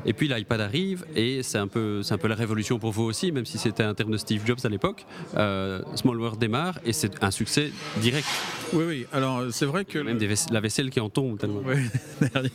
Et 0.06 0.14
puis 0.14 0.28
l'iPad 0.28 0.62
arrive 0.62 1.06
et 1.16 1.44
c'est 1.44 1.58
un 1.58 1.68
peu, 1.68 2.02
un 2.10 2.18
peu 2.18 2.28
la 2.28 2.36
révolution 2.36 2.80
pour 2.80 2.92
vous 2.92 3.04
aussi, 3.04 3.32
même 3.32 3.46
si 3.46 3.58
c'était 3.58 3.84
un 3.84 3.94
terme 3.94 4.12
de 4.12 4.18
Steve 4.18 4.42
Jobs 4.46 4.60
à 4.64 4.70
l'époque. 4.70 5.06
Euh, 5.36 5.82
Small 5.96 6.20
World 6.20 6.40
démarre 6.40 6.80
et 6.86 6.94
c'est 6.94 7.24
un 7.24 7.32
succès 7.32 7.72
direct. 7.98 8.28
Oui, 8.74 8.84
oui. 8.88 9.06
Alors, 9.14 9.44
c'est 9.52 9.66
vrai 9.66 9.86
que. 9.86 10.00
Même 10.00 10.18
des 10.18 10.28
la 10.52 10.60
vaisselle 10.60 10.90
qui 10.90 11.00
en 11.00 11.10
tombe 11.10 11.38
tellement. 11.38 11.62
Ouais, 11.62 11.84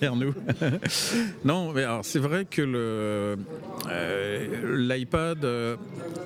non, 1.45 1.73
mais 1.73 1.85
alors 1.85 2.05
c'est 2.05 2.19
vrai 2.19 2.45
que 2.45 2.63
euh, 2.63 3.37
l'iPad 4.77 5.45
euh, 5.45 5.77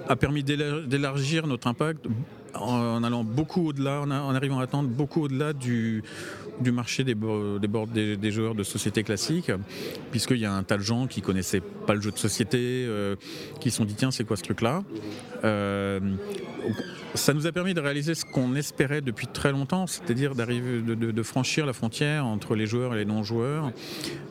a 0.08 0.16
permis 0.16 0.42
d'élar- 0.42 0.82
d'élargir 0.82 1.46
notre 1.46 1.66
impact 1.66 2.06
en, 2.54 3.04
allant 3.04 3.24
beaucoup 3.24 3.68
au-delà, 3.68 4.00
en 4.00 4.34
arrivant 4.34 4.60
à 4.60 4.62
attendre 4.64 4.88
beaucoup 4.88 5.24
au-delà 5.24 5.52
du, 5.52 6.02
du 6.60 6.72
marché 6.72 7.04
des, 7.04 7.14
des, 7.14 8.30
joueurs 8.30 8.54
de 8.54 8.62
société 8.62 9.02
classiques, 9.02 9.52
puisqu'il 10.10 10.38
y 10.38 10.44
a 10.44 10.52
un 10.52 10.62
tas 10.62 10.76
de 10.76 10.82
gens 10.82 11.06
qui 11.06 11.22
connaissaient 11.22 11.60
pas 11.60 11.94
le 11.94 12.00
jeu 12.00 12.10
de 12.10 12.18
société, 12.18 12.58
euh, 12.60 13.16
qui 13.60 13.70
se 13.70 13.78
sont 13.78 13.84
dit 13.84 13.94
tiens 13.94 14.10
c'est 14.10 14.24
quoi 14.24 14.36
ce 14.36 14.42
truc-là? 14.42 14.82
Euh, 15.44 16.00
ça 17.14 17.32
nous 17.32 17.46
a 17.46 17.52
permis 17.52 17.74
de 17.74 17.80
réaliser 17.80 18.14
ce 18.14 18.24
qu'on 18.24 18.54
espérait 18.54 19.00
depuis 19.00 19.26
très 19.26 19.52
longtemps, 19.52 19.86
c'est-à-dire 19.86 20.34
d'arriver, 20.34 20.82
de, 20.82 21.22
franchir 21.22 21.66
la 21.66 21.72
frontière 21.72 22.26
entre 22.26 22.54
les 22.54 22.66
joueurs 22.66 22.94
et 22.94 22.98
les 22.98 23.04
non-joueurs, 23.04 23.72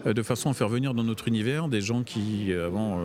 euh, 0.06 0.14
de 0.14 0.22
façon 0.22 0.50
à 0.50 0.54
faire 0.54 0.70
venir 0.70 0.94
dans 0.94 1.04
notre 1.04 1.28
univers 1.28 1.68
des 1.68 1.82
gens 1.82 2.04
qui 2.04 2.54
avant 2.54 3.00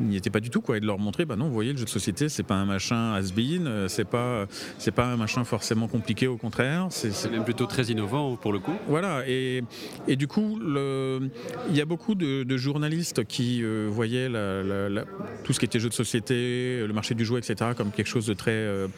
n'y 0.00 0.16
étaient 0.16 0.30
pas 0.30 0.40
du 0.40 0.50
tout, 0.50 0.60
quoi, 0.60 0.76
et 0.76 0.80
de 0.80 0.86
leur 0.86 0.98
montrer, 0.98 1.24
bah 1.24 1.36
non, 1.36 1.46
vous 1.48 1.54
voyez, 1.54 1.72
le 1.72 1.78
jeu 1.78 1.84
de 1.84 1.90
société, 1.90 2.28
c'est 2.28 2.42
pas 2.42 2.54
un 2.56 2.64
machin 2.64 3.14
has-been, 3.14 3.66
euh, 3.66 3.88
c'est 3.88 4.04
pas, 4.04 4.46
c'est 4.78 4.90
pas 4.90 5.06
un 5.06 5.16
machin 5.16 5.44
forcément 5.44 5.88
compliqué, 5.88 6.26
au 6.26 6.36
contraire, 6.36 6.86
c'est, 6.90 7.30
même 7.30 7.44
plutôt 7.44 7.66
très 7.66 7.84
innovant 7.84 8.36
pour 8.36 8.52
le 8.52 8.58
coup. 8.58 8.74
voilà, 8.88 9.22
et, 9.28 9.62
et 10.08 10.16
du 10.16 10.26
coup, 10.28 10.58
il 10.60 11.76
y 11.76 11.80
a 11.80 11.84
beaucoup 11.84 12.14
de, 12.14 12.42
de 12.42 12.56
journalistes 12.56 13.24
qui 13.24 13.62
euh, 13.62 13.88
voyaient 13.90 14.28
la- 14.28 14.62
la- 14.62 14.88
la- 14.88 15.04
tout 15.44 15.52
ce 15.52 15.58
qui 15.58 15.64
était 15.66 15.78
jeu 15.80 15.88
de 15.88 15.94
société, 15.94 16.84
le 16.86 16.92
marché 16.92 17.14
du 17.14 17.24
jouet, 17.24 17.38
etc., 17.40 17.70
comme 17.76 17.90
quelque 17.90 18.08
chose 18.08 18.26
de 18.26 18.34
très, 18.34 18.50
euh, 18.52 18.88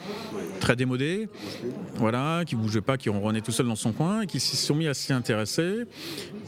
très 0.60 0.76
démodé, 0.76 1.28
voilà, 1.96 2.42
qui 2.46 2.56
bougeait 2.56 2.80
pas, 2.80 2.96
qui 2.96 3.08
ronronnait 3.08 3.40
tout 3.40 3.52
seul 3.52 3.66
dans 3.66 3.76
son 3.76 3.92
coin, 3.92 4.22
et 4.22 4.26
qui 4.26 4.40
s'y 4.40 4.56
sont 4.56 4.74
mis 4.74 4.86
à 4.88 4.94
s'y 4.94 5.12
intéresser, 5.12 5.84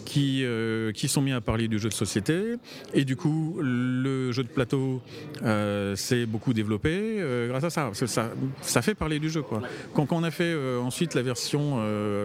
qui, 0.04 0.42
euh, 0.44 0.92
qui 0.92 1.08
sont 1.08 1.20
mis 1.20 1.32
à 1.32 1.40
parler 1.40 1.68
du 1.68 1.78
jeu 1.78 1.88
de 1.88 1.94
société, 1.94 2.54
et 2.94 3.04
du 3.04 3.16
coup, 3.16 3.58
le 3.60 4.30
jeu 4.38 4.44
de 4.44 4.48
plateau 4.48 5.00
euh, 5.42 5.94
s'est 5.96 6.26
beaucoup 6.26 6.52
développé 6.54 6.90
euh, 7.18 7.48
grâce 7.48 7.64
à 7.64 7.70
ça. 7.70 7.82
Parce 7.84 8.00
que 8.00 8.06
ça. 8.06 8.30
Ça 8.62 8.82
fait 8.82 8.94
parler 8.94 9.18
du 9.18 9.30
jeu, 9.30 9.42
quoi. 9.42 9.62
Quand, 9.94 10.06
quand 10.06 10.16
on 10.16 10.24
a 10.24 10.30
fait 10.30 10.44
euh, 10.52 10.80
ensuite 10.80 11.14
la 11.14 11.22
version 11.22 11.78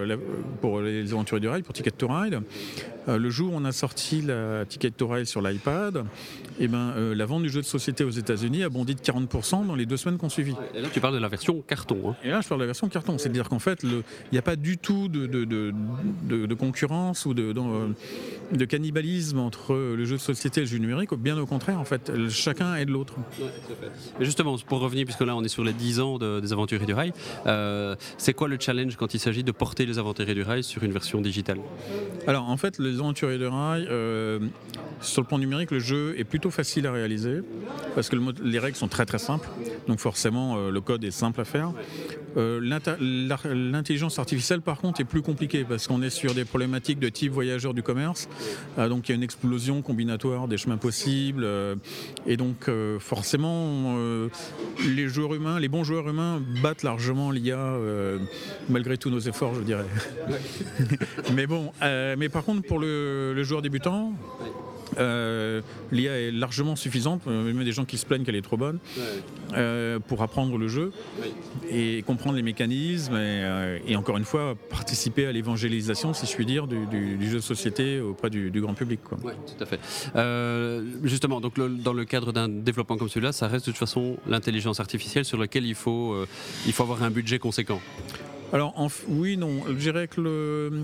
la- 0.05 0.16
pour 0.61 0.82
les 0.82 1.11
aventuriers 1.11 1.41
du 1.41 1.47
rail, 1.49 1.61
pour 1.64 1.74
Ticket 1.74 1.91
to 1.91 2.07
Ride, 2.07 2.41
le 3.07 3.30
jour 3.30 3.53
où 3.53 3.57
on 3.57 3.66
a 3.66 3.72
sorti 3.74 4.22
la 4.22 4.66
Ticket 4.66 4.91
to 4.91 5.07
Ride 5.07 5.26
sur 5.26 5.41
l'iPad, 5.41 6.05
eh 6.59 6.68
ben, 6.70 6.93
euh, 6.95 7.14
la 7.16 7.26
vente 7.26 7.43
du 7.43 7.49
jeu 7.49 7.59
de 7.61 7.66
société 7.66 8.03
aux 8.05 8.09
États-Unis 8.11 8.64
a 8.64 8.70
bondi 8.70 8.95
de 8.95 9.01
40% 9.01 9.66
dans 9.68 9.76
les 9.76 9.86
deux 9.86 9.97
semaines 9.97 10.18
qu'on 10.18 10.30
suivi. 10.30 10.53
Et 10.74 10.82
là, 10.82 10.88
tu 10.93 11.01
parles 11.01 11.14
de 11.16 11.20
la 11.20 11.28
version 11.28 11.61
carton. 11.68 12.11
hein. 12.11 12.16
Et 12.24 12.30
là, 12.30 12.39
je 12.41 12.47
parle 12.47 12.59
de 12.61 12.64
la 12.64 12.68
version 12.68 12.88
carton. 12.88 13.18
C'est-à-dire 13.18 13.49
qu'en 13.49 13.59
fait, 13.59 13.80
il 13.84 14.03
n'y 14.32 14.38
a 14.38 14.41
pas 14.41 14.55
du 14.55 14.78
tout 14.78 15.09
de, 15.09 15.26
de- 15.28 15.43
de- 15.45 15.74
de- 16.30 16.45
de 16.45 16.53
concurrence 16.53 17.26
ou 17.26 17.34
de 17.34 18.66
cannibalisme 18.66 19.39
entre 19.39 19.74
le 19.76 20.05
jeu 20.05 20.16
de 20.16 20.22
société 20.22 20.61
et 20.61 20.64
le 20.64 20.70
jeu 20.70 20.78
numérique. 20.78 21.14
Bien 21.16 21.38
au 21.38 21.45
contraire, 21.45 21.80
en 21.80 21.86
fait, 21.86 22.03
chacun 22.30 22.76
aide 22.76 22.89
l'autre. 22.89 23.16
Justement, 24.20 24.58
pour 24.68 24.80
revenir, 24.80 25.06
puisque 25.06 25.22
là 25.22 25.36
on 25.36 25.43
est 25.43 25.47
sur 25.47 25.64
les 25.64 25.74
10 25.74 25.99
ans 25.99 26.18
de- 26.18 26.39
des 26.39 26.54
Aventuriers 26.54 26.86
du 26.86 26.93
Rail, 26.93 27.14
euh, 27.47 27.95
c'est 28.18 28.34
quoi 28.34 28.47
le 28.47 28.58
challenge 28.60 28.95
quand 28.95 29.14
il 29.14 29.20
s'agit 29.20 29.43
de 29.43 29.51
porter 29.51 29.86
les 29.86 29.99
Aventuriers 29.99 30.34
du 30.36 30.43
Rail 30.43 30.64
sur 30.64 30.84
une 30.84 30.91
version 30.91 31.22
digitale? 31.22 31.60
Alors, 32.28 32.49
en 32.49 32.58
fait, 32.58 32.80
les 32.80 32.99
aventuriers 32.99 33.38
de 33.38 33.45
rail, 33.45 33.86
euh, 33.89 34.39
sur 35.01 35.22
le 35.22 35.28
plan 35.28 35.38
numérique, 35.38 35.72
le 35.72 35.80
jeu 35.80 36.16
est 36.18 36.24
plutôt 36.24 36.49
facile 36.51 36.88
à 36.88 36.91
réaliser 36.93 37.41
parce 37.95 38.08
que 38.10 38.16
le 38.16 38.24
les 38.43 38.60
règles 38.60 38.78
sont 38.78 38.88
très 38.88 39.06
très 39.06 39.18
simples. 39.20 39.49
Donc, 39.88 39.99
forcément, 39.99 40.56
euh, 40.58 40.70
le 40.72 40.80
code 40.82 41.04
est 41.04 41.12
simple 41.12 41.41
à 41.41 41.45
faire. 41.45 41.72
L'intelligence 42.36 44.20
artificielle, 44.20 44.62
par 44.62 44.80
contre, 44.80 45.01
est 45.01 45.06
plus 45.06 45.22
compliquée 45.22 45.66
parce 45.68 45.88
qu'on 45.88 46.01
est 46.01 46.10
sur 46.10 46.34
des 46.34 46.45
problématiques 46.45 46.99
de 46.99 47.10
type 47.10 47.32
voyageur 47.32 47.74
du 47.74 47.84
commerce. 47.84 48.28
Euh, 48.78 48.88
donc, 48.89 49.08
il 49.08 49.12
y 49.12 49.14
a 49.14 49.16
une 49.16 49.24
explosion 49.24 49.82
combinatoire 49.82 50.47
des 50.47 50.58
chemins 50.58 50.78
possibles. 50.78 51.45
Et 52.26 52.38
donc, 52.38 52.70
euh, 52.70 53.00
forcément, 53.00 53.96
euh, 53.98 54.30
les 54.88 55.08
joueurs 55.08 55.34
humains, 55.34 55.60
les 55.60 55.68
bons 55.68 55.84
joueurs 55.84 56.08
humains 56.08 56.41
battent 56.62 56.84
largement 56.84 57.32
l'IA 57.32 57.58
euh, 57.58 58.20
malgré 58.70 58.98
tous 58.98 59.10
nos 59.10 59.20
efforts, 59.20 59.56
je 59.56 59.62
dirais. 59.62 59.86
mais 61.36 61.48
bon, 61.48 61.72
mais 61.82 62.30
par 62.30 62.44
contre, 62.44 62.66
pour 62.66 62.80
le, 62.80 63.34
le 63.34 63.44
joueur 63.44 63.62
débutant, 63.62 64.14
Euh, 64.98 65.62
L'IA 65.92 66.20
est 66.20 66.32
largement 66.32 66.76
suffisante, 66.76 67.22
euh, 67.28 67.44
même 67.52 67.64
des 67.64 67.72
gens 67.72 67.86
qui 67.86 67.98
se 67.98 68.06
plaignent 68.06 68.24
qu'elle 68.24 68.36
est 68.36 68.42
trop 68.42 68.58
bonne, 68.58 68.80
euh, 69.56 70.00
pour 70.00 70.22
apprendre 70.22 70.58
le 70.58 70.68
jeu 70.68 70.92
et 71.70 72.04
comprendre 72.06 72.36
les 72.36 72.42
mécanismes 72.44 73.14
et, 73.14 73.18
euh, 73.44 73.80
et 73.88 73.96
encore 73.96 74.18
une 74.18 74.26
fois 74.26 74.56
participer 74.70 75.26
à 75.26 75.32
l'évangélisation, 75.32 76.14
si 76.14 76.26
je 76.26 76.34
puis 76.36 76.46
dire, 76.46 76.68
du, 76.68 76.86
du- 76.88 77.16
du 77.18 77.30
jeu 77.30 77.38
de 77.38 77.42
société 77.42 78.00
auprès 78.00 78.30
du, 78.30 78.52
du 78.52 78.62
grand 78.62 78.74
public. 78.74 79.00
Ouais, 79.24 79.34
tout 79.48 79.64
à 79.64 79.66
fait. 79.66 79.80
Justement, 81.04 81.42
donc 81.42 81.58
le- 81.58 81.70
dans 81.70 81.94
le 81.94 82.06
cadre 82.06 82.32
d'un 82.32 82.48
développement 82.48 82.98
comme 82.98 83.10
celui-là, 83.10 83.32
ça 83.32 83.48
reste 83.48 83.66
de 83.66 83.72
toute 83.72 83.80
façon 83.80 84.18
l'intelligence 84.28 84.80
artificielle 84.80 85.26
sur 85.26 85.38
laquelle 85.38 85.66
il 85.66 85.76
faut, 85.76 86.16
il 86.66 86.74
faut 86.74 86.84
avoir 86.84 87.04
un 87.04 87.10
budget 87.12 87.40
conséquent. 87.40 87.82
Alors 88.52 88.74
en 88.80 88.88
oui, 89.08 89.38
non, 89.38 89.62
je 89.68 89.74
dirais 89.74 90.08
que 90.08 90.22
le... 90.22 90.84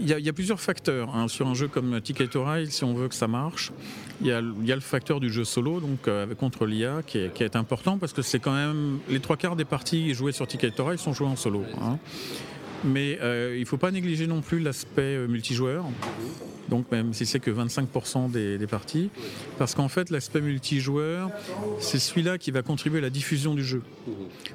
Il 0.00 0.10
y, 0.10 0.28
a, 0.28 0.32
plusieurs 0.32 0.60
facteurs 0.60 1.14
hein, 1.14 1.28
sur 1.28 1.46
un 1.46 1.54
jeu 1.54 1.68
comme 1.68 2.00
Ticket 2.00 2.26
to 2.26 2.44
Ride, 2.44 2.70
si 2.70 2.84
on 2.84 2.92
veut 2.92 3.08
que 3.08 3.14
ça 3.14 3.28
marche. 3.28 3.72
Il 4.20 4.26
y 4.26 4.32
a, 4.32 4.40
le 4.40 4.80
facteur 4.80 5.20
du 5.20 5.30
jeu 5.30 5.44
solo, 5.44 5.80
donc 5.80 6.08
euh, 6.08 6.34
contre 6.34 6.66
l'IA, 6.66 7.02
qui 7.06 7.18
est, 7.18 7.32
qui 7.32 7.42
est 7.42 7.56
important 7.56 7.96
parce 7.96 8.12
que 8.12 8.20
c'est 8.20 8.40
quand 8.40 8.52
même 8.52 8.98
les 9.08 9.20
trois 9.20 9.36
quarts 9.36 9.56
des 9.56 9.64
parties 9.64 10.12
jouées 10.12 10.32
sur 10.32 10.46
Ticket 10.46 10.72
to 10.72 10.84
Ride 10.84 10.98
sont 10.98 11.12
jouées 11.12 11.28
en 11.28 11.36
solo. 11.36 11.62
hein. 11.80 11.98
Mais 12.84 13.18
euh, 13.22 13.54
il 13.56 13.60
ne 13.60 13.66
faut 13.66 13.76
pas 13.76 13.90
négliger 13.90 14.26
non 14.26 14.40
plus 14.40 14.60
l'aspect 14.60 15.16
euh, 15.16 15.26
multijoueur. 15.26 15.86
Donc 16.68 16.90
même 16.90 17.12
si 17.12 17.26
c'est 17.26 17.40
que 17.40 17.50
25% 17.50 18.30
des, 18.30 18.66
parties, 18.66 19.10
parce 19.58 19.74
qu'en 19.74 19.88
fait 19.88 20.10
l'aspect 20.10 20.40
multijoueur, 20.40 21.30
c'est 21.78 21.98
celui-là 21.98 22.38
qui 22.38 22.50
va 22.50 22.62
contribuer 22.62 22.98
à 22.98 23.02
la 23.02 23.10
diffusion 23.10 23.54
du 23.54 23.64
jeu. 23.64 23.82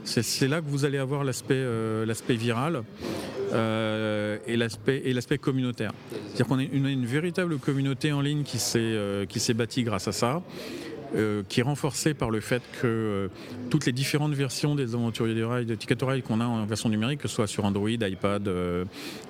C'est 0.04 0.48
là 0.48 0.62
que 0.62 0.68
vous 0.68 0.86
allez 0.86 0.98
avoir 0.98 1.24
l'aspect 1.24 1.54
euh, 1.56 2.14
viral 2.30 2.84
euh, 3.54 4.38
et 4.48 4.58
l'aspect 4.58 5.38
communautaire. 5.38 5.94
C'est-à-dire 6.12 6.48
qu'on 6.48 6.60
a 6.60 6.64
une, 6.64 6.88
une 6.88 7.06
véritable 7.06 7.58
communauté 7.58 8.12
en 8.12 8.22
ligne 8.22 8.44
qui 8.44 8.60
s'est 8.60 8.80
euh, 8.80 9.26
qui 9.26 9.40
s'est 9.40 9.54
bâtie 9.54 9.84
grâce 9.84 10.08
à 10.08 10.12
ça. 10.12 10.42
Euh, 11.16 11.44
qui 11.50 11.60
est 11.60 11.64
renforcée 11.64 12.14
par 12.14 12.30
le 12.30 12.40
fait 12.40 12.62
que 12.82 12.88
euh, 12.88 13.28
toutes 13.70 13.86
les 13.86 13.92
différentes 13.92 14.34
versions 14.34 14.76
des 14.76 14.94
aventuriers 14.94 15.34
du 15.34 15.44
rail, 15.44 15.66
de 15.66 15.74
Ticket 15.74 15.98
Ride 16.06 16.24
qu'on 16.24 16.40
a 16.40 16.46
en 16.46 16.66
version 16.66 16.88
numérique, 16.90 17.22
que 17.22 17.28
ce 17.28 17.36
soit 17.36 17.48
sur 17.48 17.66
Android, 17.66 17.90
iPad, 17.90 18.48
euh, 18.48 18.86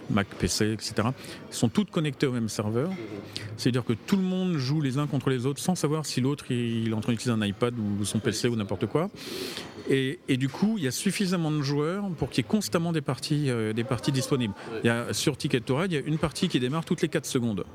Mac, 0.10 0.28
PC, 0.28 0.74
etc., 0.74 1.10
sont 1.52 1.70
toutes 1.70 1.90
connectées 1.90 2.28
au 2.28 2.32
même 2.32 2.50
serveur. 2.50 2.92
C'est-à-dire 3.56 3.86
que 3.86 3.94
tout 3.94 4.18
le 4.18 4.24
monde 4.24 4.58
joue 4.58 4.82
les 4.82 4.98
uns 4.98 5.08
contre 5.08 5.30
les 5.30 5.46
autres 5.46 5.62
sans 5.62 5.76
savoir 5.76 6.06
si 6.06 6.20
l'autre 6.20 6.52
il 6.52 6.90
est 6.90 6.94
en 6.94 7.02
train 7.02 7.14
d'utiliser 7.14 7.40
un 7.42 7.46
iPad 7.46 7.74
ou 7.78 8.04
son 8.04 8.20
PC 8.20 8.50
ou 8.50 8.56
n'importe 8.56 8.88
quoi. 8.88 9.10
Et, 9.90 10.38
du 10.38 10.50
coup, 10.50 10.76
il 10.78 10.84
y 10.84 10.88
a 10.88 10.92
suffisamment 10.92 11.52
de 11.52 11.62
joueurs 11.62 12.10
pour 12.18 12.30
qu'il 12.30 12.44
y 12.44 12.46
ait 12.46 12.50
constamment 12.50 12.92
des 12.92 13.02
parties, 13.02 13.50
euh, 13.50 13.74
disponibles. 14.12 14.54
Y 14.84 14.90
a, 14.90 15.14
sur 15.14 15.38
Ticket 15.38 15.62
to 15.62 15.84
il 15.86 15.94
y 15.94 15.98
a 15.98 16.02
une 16.02 16.18
partie 16.18 16.48
qui 16.48 16.60
démarre 16.60 16.86
toutes 16.86 17.02
les 17.02 17.10
4 17.10 17.26
secondes. 17.26 17.66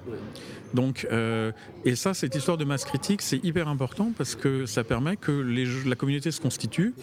Donc, 0.73 1.07
euh, 1.11 1.53
et 1.85 1.95
ça, 1.95 2.15
cette 2.15 2.35
histoire 2.35 2.57
de 2.57 2.65
masse 2.65 2.85
critique, 2.85 3.23
c'est 3.23 3.43
hyper 3.45 3.69
important 3.69 4.13
parce 4.17 4.35
que 4.35 4.67
ça 4.67 4.85
permet 4.85 5.17
que 5.17 5.33
la 5.87 5.95
communauté 5.97 6.31
se 6.31 6.41
constitue, 6.41 6.95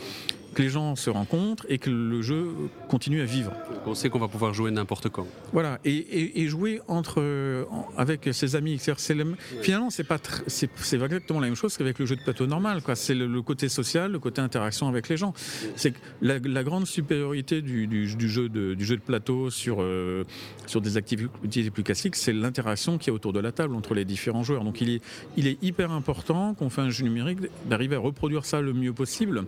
que 0.53 0.61
les 0.61 0.69
gens 0.69 0.95
se 0.95 1.09
rencontrent 1.09 1.65
et 1.69 1.77
que 1.77 1.89
le 1.89 2.21
jeu 2.21 2.47
continue 2.89 3.21
à 3.21 3.25
vivre. 3.25 3.51
On 3.85 3.95
sait 3.95 4.09
qu'on 4.09 4.19
va 4.19 4.27
pouvoir 4.27 4.53
jouer 4.53 4.71
n'importe 4.71 5.09
quand. 5.09 5.25
Voilà, 5.53 5.79
et, 5.85 5.95
et- 5.95 6.41
et 6.41 6.47
jouer 6.47 6.81
entre, 6.87 7.15
euh, 7.21 7.63
en- 7.71 7.87
avec 7.97 8.29
ses 8.33 8.55
amis. 8.55 8.77
C'est 8.97 9.13
le- 9.15 9.35
finalement, 9.61 9.89
c'est 9.89 10.03
pas 10.03 10.17
tr- 10.17 10.43
c'est 10.47 10.69
c'est 10.77 11.01
exactement 11.01 11.39
la 11.39 11.47
même 11.47 11.55
chose 11.55 11.77
qu'avec 11.77 11.99
le 11.99 12.05
jeu 12.05 12.15
de 12.15 12.21
plateau 12.23 12.45
normal. 12.47 12.81
quoi. 12.81 12.95
C'est 12.95 13.15
le, 13.15 13.27
le 13.27 13.41
côté 13.41 13.69
social, 13.69 14.11
le 14.11 14.19
côté 14.19 14.41
interaction 14.41 14.87
avec 14.87 15.07
les 15.09 15.17
gens. 15.17 15.33
C'est 15.75 15.93
la, 16.21 16.39
la 16.39 16.63
grande 16.63 16.85
supériorité 16.87 17.61
du, 17.61 17.87
du- 17.87 18.15
du 18.15 18.29
jeu 18.29 18.49
de, 18.49 18.73
du 18.73 18.85
jeu 18.85 18.95
de 18.97 19.01
plateau 19.01 19.49
sur, 19.49 19.77
euh, 19.81 20.23
sur 20.67 20.81
des 20.81 20.97
activités 20.97 21.69
plus 21.71 21.83
classiques, 21.83 22.15
c'est 22.15 22.33
l'interaction 22.33 22.97
qui 22.97 23.09
est 23.09 23.13
autour 23.13 23.33
de 23.33 23.39
la 23.39 23.51
table 23.51 23.75
entre 23.75 23.93
les 23.93 24.05
différents 24.05 24.43
joueurs. 24.43 24.63
Donc 24.63 24.81
il 24.81 24.89
est, 24.89 25.01
il 25.37 25.47
est 25.47 25.57
hyper 25.63 25.91
important 25.91 26.53
qu'on 26.53 26.69
fait 26.69 26.81
un 26.81 26.89
jeu 26.89 27.03
numérique 27.03 27.39
d'arriver 27.65 27.95
à 27.95 27.99
reproduire 27.99 28.45
ça 28.45 28.61
le 28.61 28.73
mieux 28.73 28.93
possible, 28.93 29.45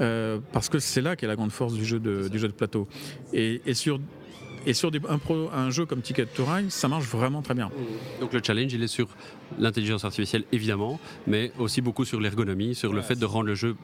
euh, 0.00 0.31
parce 0.52 0.68
que 0.68 0.78
c'est 0.78 1.00
là 1.02 1.16
qu'est 1.16 1.26
la 1.26 1.36
grande 1.36 1.52
force 1.52 1.74
du 1.74 1.84
jeu 1.84 1.98
de, 1.98 2.28
du 2.28 2.38
jeu 2.38 2.48
de 2.48 2.52
plateau. 2.52 2.88
Et, 3.32 3.60
et 3.66 3.74
sur 3.74 4.00
et 4.64 4.74
sur 4.74 4.92
des- 4.92 5.00
un, 5.08 5.18
pro- 5.18 5.50
un 5.52 5.70
jeu 5.70 5.86
comme 5.86 6.02
Ticket 6.02 6.26
to 6.26 6.44
Ride, 6.44 6.70
ça 6.70 6.86
marche 6.86 7.06
vraiment 7.06 7.42
très 7.42 7.54
bien. 7.54 7.68
Donc 8.20 8.32
le 8.32 8.40
challenge, 8.40 8.72
il 8.72 8.80
est 8.80 8.86
sur 8.86 9.08
l'intelligence 9.58 10.04
artificielle, 10.04 10.44
évidemment, 10.52 11.00
mais 11.26 11.50
aussi 11.58 11.80
beaucoup 11.80 12.04
sur 12.04 12.20
l'ergonomie, 12.20 12.76
sur 12.76 12.92
le 12.92 13.02
fait 13.02 13.16
de 13.16 13.24
rendre 13.24 13.46
le 13.46 13.56
jeu 13.56 13.74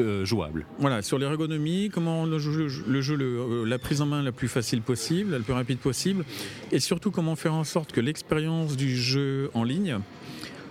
euh, 0.00 0.24
jouable. 0.24 0.66
Voilà, 0.80 1.00
sur 1.02 1.16
l'ergonomie, 1.20 1.90
comment 1.94 2.26
le 2.26 2.40
jeu, 2.40 2.66
le 2.88 3.00
jeu, 3.02 3.14
le- 3.14 3.38
euh, 3.38 3.64
la 3.66 3.78
prise 3.78 4.00
en 4.00 4.06
main 4.06 4.20
la 4.20 4.32
plus 4.32 4.48
facile 4.48 4.82
possible, 4.82 5.30
la 5.30 5.38
plus 5.38 5.52
rapide 5.52 5.78
possible, 5.78 6.24
et 6.72 6.80
surtout 6.80 7.12
comment 7.12 7.36
faire 7.36 7.54
en 7.54 7.62
sorte 7.62 7.92
que 7.92 8.00
l'expérience 8.00 8.76
du 8.76 8.96
jeu 8.96 9.52
en 9.54 9.62
ligne 9.62 10.00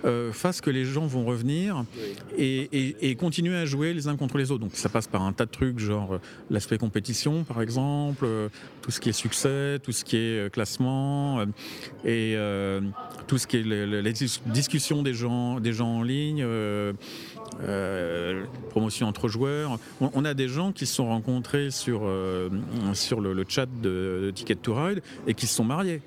euh, 0.05 0.31
fasse 0.31 0.61
que 0.61 0.69
les 0.69 0.85
gens 0.85 1.07
vont 1.07 1.25
revenir 1.25 1.83
et, 2.37 2.69
et- 2.71 3.09
et 3.09 3.15
continuer 3.15 3.55
à 3.57 3.65
jouer 3.65 3.93
les 3.93 4.07
uns 4.07 4.15
contre 4.15 4.37
les 4.37 4.51
autres. 4.51 4.61
Donc 4.61 4.71
ça 4.75 4.87
passe 4.89 5.07
par 5.07 5.21
un 5.23 5.33
tas 5.33 5.45
de 5.45 5.51
trucs, 5.51 5.79
genre 5.79 6.13
euh, 6.13 6.17
l'aspect 6.49 6.77
compétition 6.77 7.43
par 7.43 7.61
exemple, 7.61 8.23
euh, 8.25 8.49
tout 8.81 8.91
ce 8.91 8.99
qui 8.99 9.09
est 9.09 9.13
succès, 9.13 9.79
tout 9.83 9.91
ce 9.91 10.05
qui 10.05 10.15
est 10.17 10.45
euh, 10.45 10.49
classement, 10.49 11.41
et 12.05 12.33
euh, 12.35 12.81
tout 13.27 13.37
ce 13.37 13.47
qui 13.47 13.57
est 13.57 13.63
le- 13.63 13.85
le- 13.85 14.01
les 14.01 14.13
dis- 14.13 14.41
discussions 14.45 15.01
des 15.03 15.13
gens, 15.13 15.59
des 15.59 15.73
gens 15.73 15.87
en 15.97 16.03
ligne. 16.03 16.43
euh, 16.43 16.93
euh, 17.61 18.43
promotion 18.71 19.07
entre 19.07 19.27
joueurs. 19.27 19.77
On, 20.01 20.11
on 20.13 20.25
a 20.25 20.33
des 20.33 20.47
gens 20.49 20.71
qui 20.71 20.85
se 20.85 20.93
sont 20.95 21.07
rencontrés 21.07 21.71
sur, 21.71 22.01
euh, 22.03 22.49
sur 22.93 23.21
le, 23.21 23.33
le 23.33 23.45
chat 23.47 23.67
de 23.81 24.31
Ticket 24.35 24.55
to 24.55 24.73
Ride 24.75 25.01
et 25.27 25.33
qui 25.33 25.47
se 25.47 25.55
sont 25.55 25.63
mariés. 25.63 26.01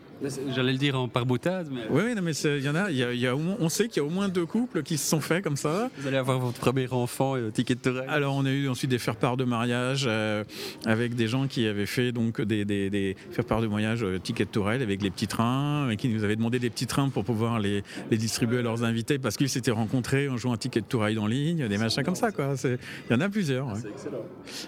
J'allais 0.55 0.73
le 0.73 0.79
dire 0.79 0.99
en 0.99 1.07
par 1.09 1.25
boutade, 1.27 1.69
mais 1.71 1.83
Oui, 1.91 2.03
oui, 2.07 2.15
non, 2.15 2.23
mais 2.23 2.33
c'est- 2.33 2.59
il 2.59 2.65
y 2.65 2.69
en 2.69 2.75
a, 2.75 2.91
il 2.91 2.97
y 2.97 3.05
a, 3.05 3.13
y 3.15 3.27
a 3.27 3.35
moins- 3.35 3.57
on 3.61 3.69
sait 3.69 3.87
qu'il 3.89 4.03
y 4.03 4.05
a 4.05 4.09
au 4.09 4.11
moins 4.11 4.29
deux 4.29 4.47
couples 4.47 4.83
qui 4.83 4.99
se 4.99 5.09
sont 5.09 5.21
faits 5.21 5.45
comme 5.45 5.57
ça. 5.57 5.91
vous 5.99 6.07
allez 6.09 6.17
avoir 6.17 6.39
votre 6.41 6.59
premier 6.59 6.89
enfant 6.93 7.37
et 7.37 7.41
le 7.41 7.51
ticket 7.53 7.75
de 7.77 7.81
tourelle. 7.81 8.09
Alors 8.09 8.35
on 8.37 8.45
a 8.45 8.51
eu 8.51 8.69
ensuite 8.69 8.91
des 8.91 8.99
faire-part 8.99 9.37
de 9.37 9.45
mariage 9.45 10.07
euh, 10.09 10.43
avec 10.87 11.15
des 11.15 11.29
gens 11.29 11.47
qui 11.47 11.67
avaient 11.67 11.87
fait 11.87 12.11
donc 12.13 12.41
des, 12.41 12.65
des, 12.65 12.91
des 12.91 13.17
faire-part 13.31 13.61
de 13.61 13.67
mariage 13.69 14.03
euh, 14.03 14.19
ticket 14.19 14.47
to 14.47 14.63
ride 14.65 14.83
avec 14.83 15.03
les 15.03 15.11
petits 15.11 15.29
trains 15.29 15.89
et 15.91 15.97
qui 15.97 16.09
nous 16.09 16.25
avaient 16.25 16.37
demandé 16.37 16.59
des 16.59 16.71
petits 16.71 16.87
trains 16.87 17.09
pour 17.11 17.25
pouvoir 17.25 17.61
les, 17.61 17.83
les 18.11 18.17
distribuer 18.17 18.59
à 18.59 18.63
leurs 18.63 18.83
invités 18.85 19.19
parce 19.19 19.37
qu'ils 19.37 19.49
s'étaient 19.49 19.71
rencontrés 19.71 20.29
en 20.29 20.37
jouant 20.37 20.53
un 20.55 20.57
ticket 20.57 20.83
to 20.83 20.99
ride 20.99 21.19
en 21.19 21.27
ligne, 21.27 21.69
des 21.69 21.79
machins 21.79 22.03
comme 22.03 22.17
ça 22.17 22.33
quoi. 22.33 22.57
C'est- 22.57 22.79
Il 23.09 23.13
y 23.13 23.17
en 23.17 23.21
a 23.21 23.29
plusieurs. 23.29 23.67
ouais. 23.69 23.75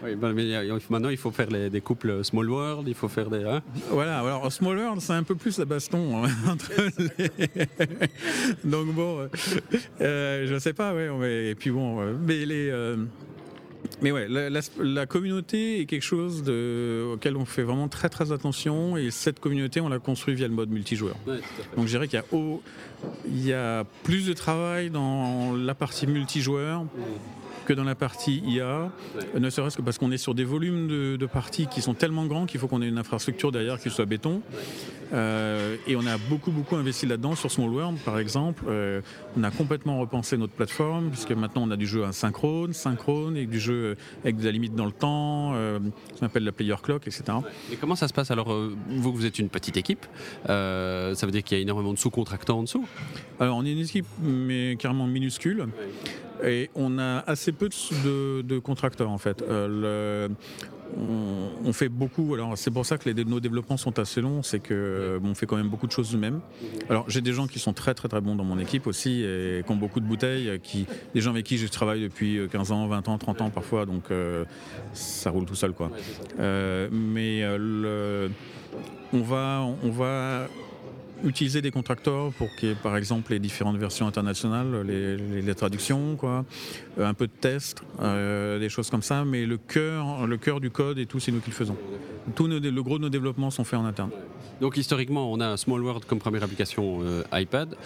Oui, 0.05 0.15
ben, 0.17 0.33
mais 0.33 0.45
maintenant, 0.89 1.09
il 1.09 1.17
faut 1.17 1.31
faire 1.31 1.49
les- 1.51 1.71
des 1.71 1.81
couples 1.81 2.25
small 2.25 2.49
world, 2.49 2.87
il 2.89 2.95
faut 2.95 3.09
faire 3.09 3.29
des. 3.31 3.43
hein. 3.45 3.63
Voilà, 3.91 4.19
alors 4.21 4.51
Small 4.53 4.77
World, 4.79 5.01
c'est 5.01 5.13
un 5.13 5.23
peu 5.23 5.35
plus 5.41 5.59
la 5.59 5.65
baston 5.65 6.25
hein, 6.25 6.29
entre 6.49 6.71
les... 7.19 7.67
Donc 8.65 8.93
bon, 8.95 9.19
euh, 9.21 9.29
euh, 10.01 10.47
je 10.47 10.59
sais 10.59 10.73
pas, 10.73 10.95
ouais, 10.95 11.09
ouais, 11.09 11.47
et 11.49 11.55
puis 11.55 11.71
bon, 11.71 12.01
euh, 12.01 12.13
mais 12.27 12.45
les... 12.47 12.69
euh, 12.71 12.97
mais 14.03 14.13
ouais, 14.13 14.29
la, 14.29 14.51
la- 14.51 14.61
la 14.79 15.07
communauté 15.07 15.81
est 15.81 15.87
quelque 15.87 16.03
chose 16.05 16.43
de, 16.43 17.13
auquel 17.15 17.37
on 17.37 17.45
fait 17.47 17.63
vraiment 17.63 17.89
très 17.89 18.09
très 18.11 18.31
attention 18.31 18.97
et 18.99 19.11
cette 19.11 19.41
communauté 19.41 19.81
on 19.81 19.89
l'a 19.89 19.99
construit 19.99 20.35
via 20.35 20.47
le 20.49 20.55
mode 20.55 20.71
multijoueur. 20.71 21.17
Donc 21.77 21.87
je 21.87 21.91
dirais 21.91 22.07
qu'il 22.07 22.19
y 22.19 22.23
a, 22.23 22.25
au- 22.37 22.63
il 23.27 23.45
y 23.47 23.53
a 23.55 23.85
plus 24.05 24.27
de 24.27 24.33
travail 24.35 24.91
dans 24.91 25.55
la 25.57 25.75
partie 25.75 26.07
multijoueur 26.07 26.85
que 27.71 27.75
dans 27.77 27.85
la 27.85 27.95
partie 27.95 28.43
IA, 28.45 28.91
ne 29.39 29.49
serait-ce 29.49 29.77
que 29.77 29.83
parce 29.83 29.97
qu'on 29.97 30.11
est 30.11 30.19
sur 30.19 30.35
des 30.35 30.43
volumes 30.43 30.89
de, 30.89 31.15
de 31.15 31.27
parties 31.27 31.69
qui 31.69 31.83
sont 31.83 31.95
tellement 31.95 32.27
grands 32.27 32.47
qu'il 32.47 32.59
faut 32.59 32.67
qu'on 32.67 32.83
ait 32.83 32.89
une 32.89 32.99
infrastructure 32.99 33.53
derrière 33.53 33.79
qui 33.79 33.91
soit 33.91 34.07
béton. 34.07 34.43
Euh, 35.13 35.77
et 35.87 35.95
on 35.95 36.05
a 36.05 36.19
beaucoup 36.19 36.51
beaucoup 36.51 36.75
investi 36.75 37.07
là-dedans 37.07 37.37
sur 37.37 37.49
Small 37.49 37.71
World 37.71 37.99
par 38.05 38.19
exemple. 38.19 38.65
Euh, 38.67 39.03
on 39.37 39.45
a 39.45 39.53
complètement 39.53 40.01
repensé 40.01 40.37
notre 40.37 40.53
plateforme 40.53 41.11
puisque 41.11 41.31
maintenant 41.31 41.63
on 41.65 41.71
a 41.71 41.77
du 41.77 41.87
jeu 41.87 42.05
asynchrone, 42.05 42.73
synchrone 42.73 43.37
et 43.37 43.47
du 43.47 43.61
jeu 43.61 43.97
avec 44.25 44.39
de 44.39 44.45
la 44.45 44.51
limite 44.51 44.75
dans 44.75 44.87
le 44.87 44.93
temps, 44.93 45.53
euh, 45.55 45.79
ce 46.15 46.19
qu'on 46.19 46.27
appelle 46.27 46.45
la 46.45 46.53
player 46.53 46.75
clock, 46.83 47.07
etc. 47.07 47.23
Et 47.73 47.77
comment 47.77 47.95
ça 47.95 48.09
se 48.09 48.13
passe? 48.13 48.33
Alors, 48.33 48.53
euh, 48.53 48.75
vous, 48.89 49.13
vous 49.13 49.27
êtes 49.27 49.39
une 49.39 49.49
petite 49.49 49.77
équipe, 49.77 50.07
euh, 50.49 51.15
ça 51.15 51.25
veut 51.25 51.33
dire 51.33 51.45
qu'il 51.45 51.57
y 51.57 51.61
a 51.61 51.63
énormément 51.63 51.93
de 51.93 51.99
sous-contractants 51.99 52.59
en 52.59 52.63
dessous? 52.65 52.85
Alors 53.39 53.57
on 53.57 53.65
est 53.65 53.73
une 53.73 53.79
équipe 53.79 54.07
mais 54.21 54.77
carrément 54.77 55.07
minuscule. 55.07 55.69
Et 56.45 56.71
on 56.75 56.99
a 56.99 57.19
assez 57.27 57.53
peu 57.53 57.69
de, 57.69 58.43
de- 58.43 58.59
contracteurs 58.59 59.11
en 59.11 59.19
fait. 59.19 59.43
Euh, 59.43 60.29
on, 61.65 61.73
fait 61.73 61.89
beaucoup, 61.89 62.35
alors 62.35 62.59
c'est 62.59 62.71
pour 62.71 62.85
ça 62.85 62.99
que 62.99 63.09
nos 63.23 63.41
développements 63.41 63.77
sont 63.77 63.99
assez 63.99 64.21
longs, 64.21 64.43
c'est 64.43 64.59
que 64.61 64.75
euh, 64.75 65.19
on 65.23 65.35
fait 65.35 65.47
quand 65.47 65.57
même 65.57 65.69
beaucoup 65.69 65.87
de 65.87 65.93
choses 65.93 66.13
nous-mêmes. 66.13 66.41
Alors 66.89 67.05
j'ai 67.09 67.21
des 67.21 67.33
gens 67.33 67.47
qui 67.47 67.59
sont 67.59 67.73
très 67.73 67.95
très 67.95 68.09
très 68.09 68.21
bons 68.21 68.35
dans 68.35 68.45
mon 68.45 68.59
équipe 68.59 68.87
aussi 68.87 69.23
et 69.23 69.63
qui 69.65 69.73
ont 69.73 69.77
beaucoup 69.77 70.01
de 70.01 70.07
bouteilles, 70.07 70.49
euh, 70.49 70.59
des 71.15 71.21
gens 71.21 71.31
avec 71.31 71.47
qui 71.47 71.59
je 71.59 71.67
travaille 71.69 72.03
depuis 72.03 72.39
euh, 72.39 72.49
15 72.49 72.73
ans, 72.73 72.87
20 72.89 73.09
ans, 73.09 73.19
30 73.19 73.43
ans 73.43 73.51
parfois, 73.51 73.87
donc 73.87 74.05
ça 74.93 75.31
roule 75.31 75.45
tout 75.45 75.55
seul 75.55 75.73
quoi. 75.73 75.91
Mais 76.39 77.45
on 79.13 79.21
va, 79.23 79.63
on 79.83 79.91
va 79.91 80.49
utiliser 81.25 81.63
des 81.63 81.71
contracteurs 81.71 82.33
pour 82.33 82.55
qu'il 82.57 82.69
y 82.69 82.73
ait 82.73 82.75
par 82.75 82.97
exemple 82.97 83.33
les 83.33 83.39
différentes 83.39 83.77
versions 83.77 84.07
internationales, 84.07 84.83
les, 84.87 85.55
traductions, 85.55 86.17
quoi, 86.17 86.45
Euh, 86.99 87.07
un 87.07 87.15
peu 87.15 87.27
de 87.27 87.33
tests, 87.33 87.83
euh, 88.01 88.59
des 88.59 88.69
choses 88.69 88.91
comme 88.91 89.03
ça, 89.03 89.25
mais 89.25 89.47
le 89.47 89.59
cœur, 89.59 90.27
le 90.27 90.37
cœur 90.37 90.61
du 90.61 90.71
code 90.71 90.99
et 90.99 91.07
tout, 91.07 91.21
c'est 91.21 91.33
nous 91.33 91.41
qui 91.41 91.51
le 91.51 91.57
faisons. 91.57 91.77
Tout 92.35 92.47
le 92.47 92.83
gros 92.83 92.99
de 92.99 93.03
nos 93.03 93.09
développements 93.09 93.51
sont 93.51 93.65
faits 93.65 93.79
en 93.79 93.85
interne. 93.85 94.11
Donc, 94.61 94.77
historiquement, 94.77 95.33
on 95.33 95.41
a 95.41 95.57
Small 95.57 95.81
World 95.81 96.05
comme 96.05 96.19
première 96.19 96.43
application 96.43 97.01
euh, 97.03 97.23
iPad. 97.33 97.77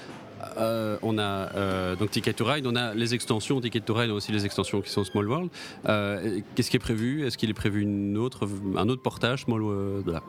Euh, 0.57 0.97
on 1.03 1.18
a 1.18 1.22
euh, 1.55 1.97
donc 1.97 2.11
Ticket 2.11 2.32
to 2.32 2.45
Ride, 2.45 2.66
on 2.66 2.76
a 2.76 2.95
les 2.95 3.14
extensions 3.14 3.61
Ticket 3.61 3.80
to 3.80 3.95
Ride, 3.95 4.11
on 4.11 4.14
a 4.14 4.16
aussi 4.16 4.32
les 4.32 4.45
extensions 4.45 4.80
qui 4.80 4.90
sont 4.90 5.05
Small 5.05 5.28
World. 5.28 5.51
Euh, 5.88 6.40
Qu'est-ce 6.55 6.70
qui 6.70 6.76
est 6.76 6.80
prévu? 6.80 7.26
Est-ce 7.26 7.38
qu'il 7.38 7.51
est 7.51 7.55
prévu 7.55 7.82
une 7.82 8.16
autre, 8.16 8.49
un 8.76 8.88
autre 8.88 9.03
portage, 9.03 9.45
Small, 9.45 9.62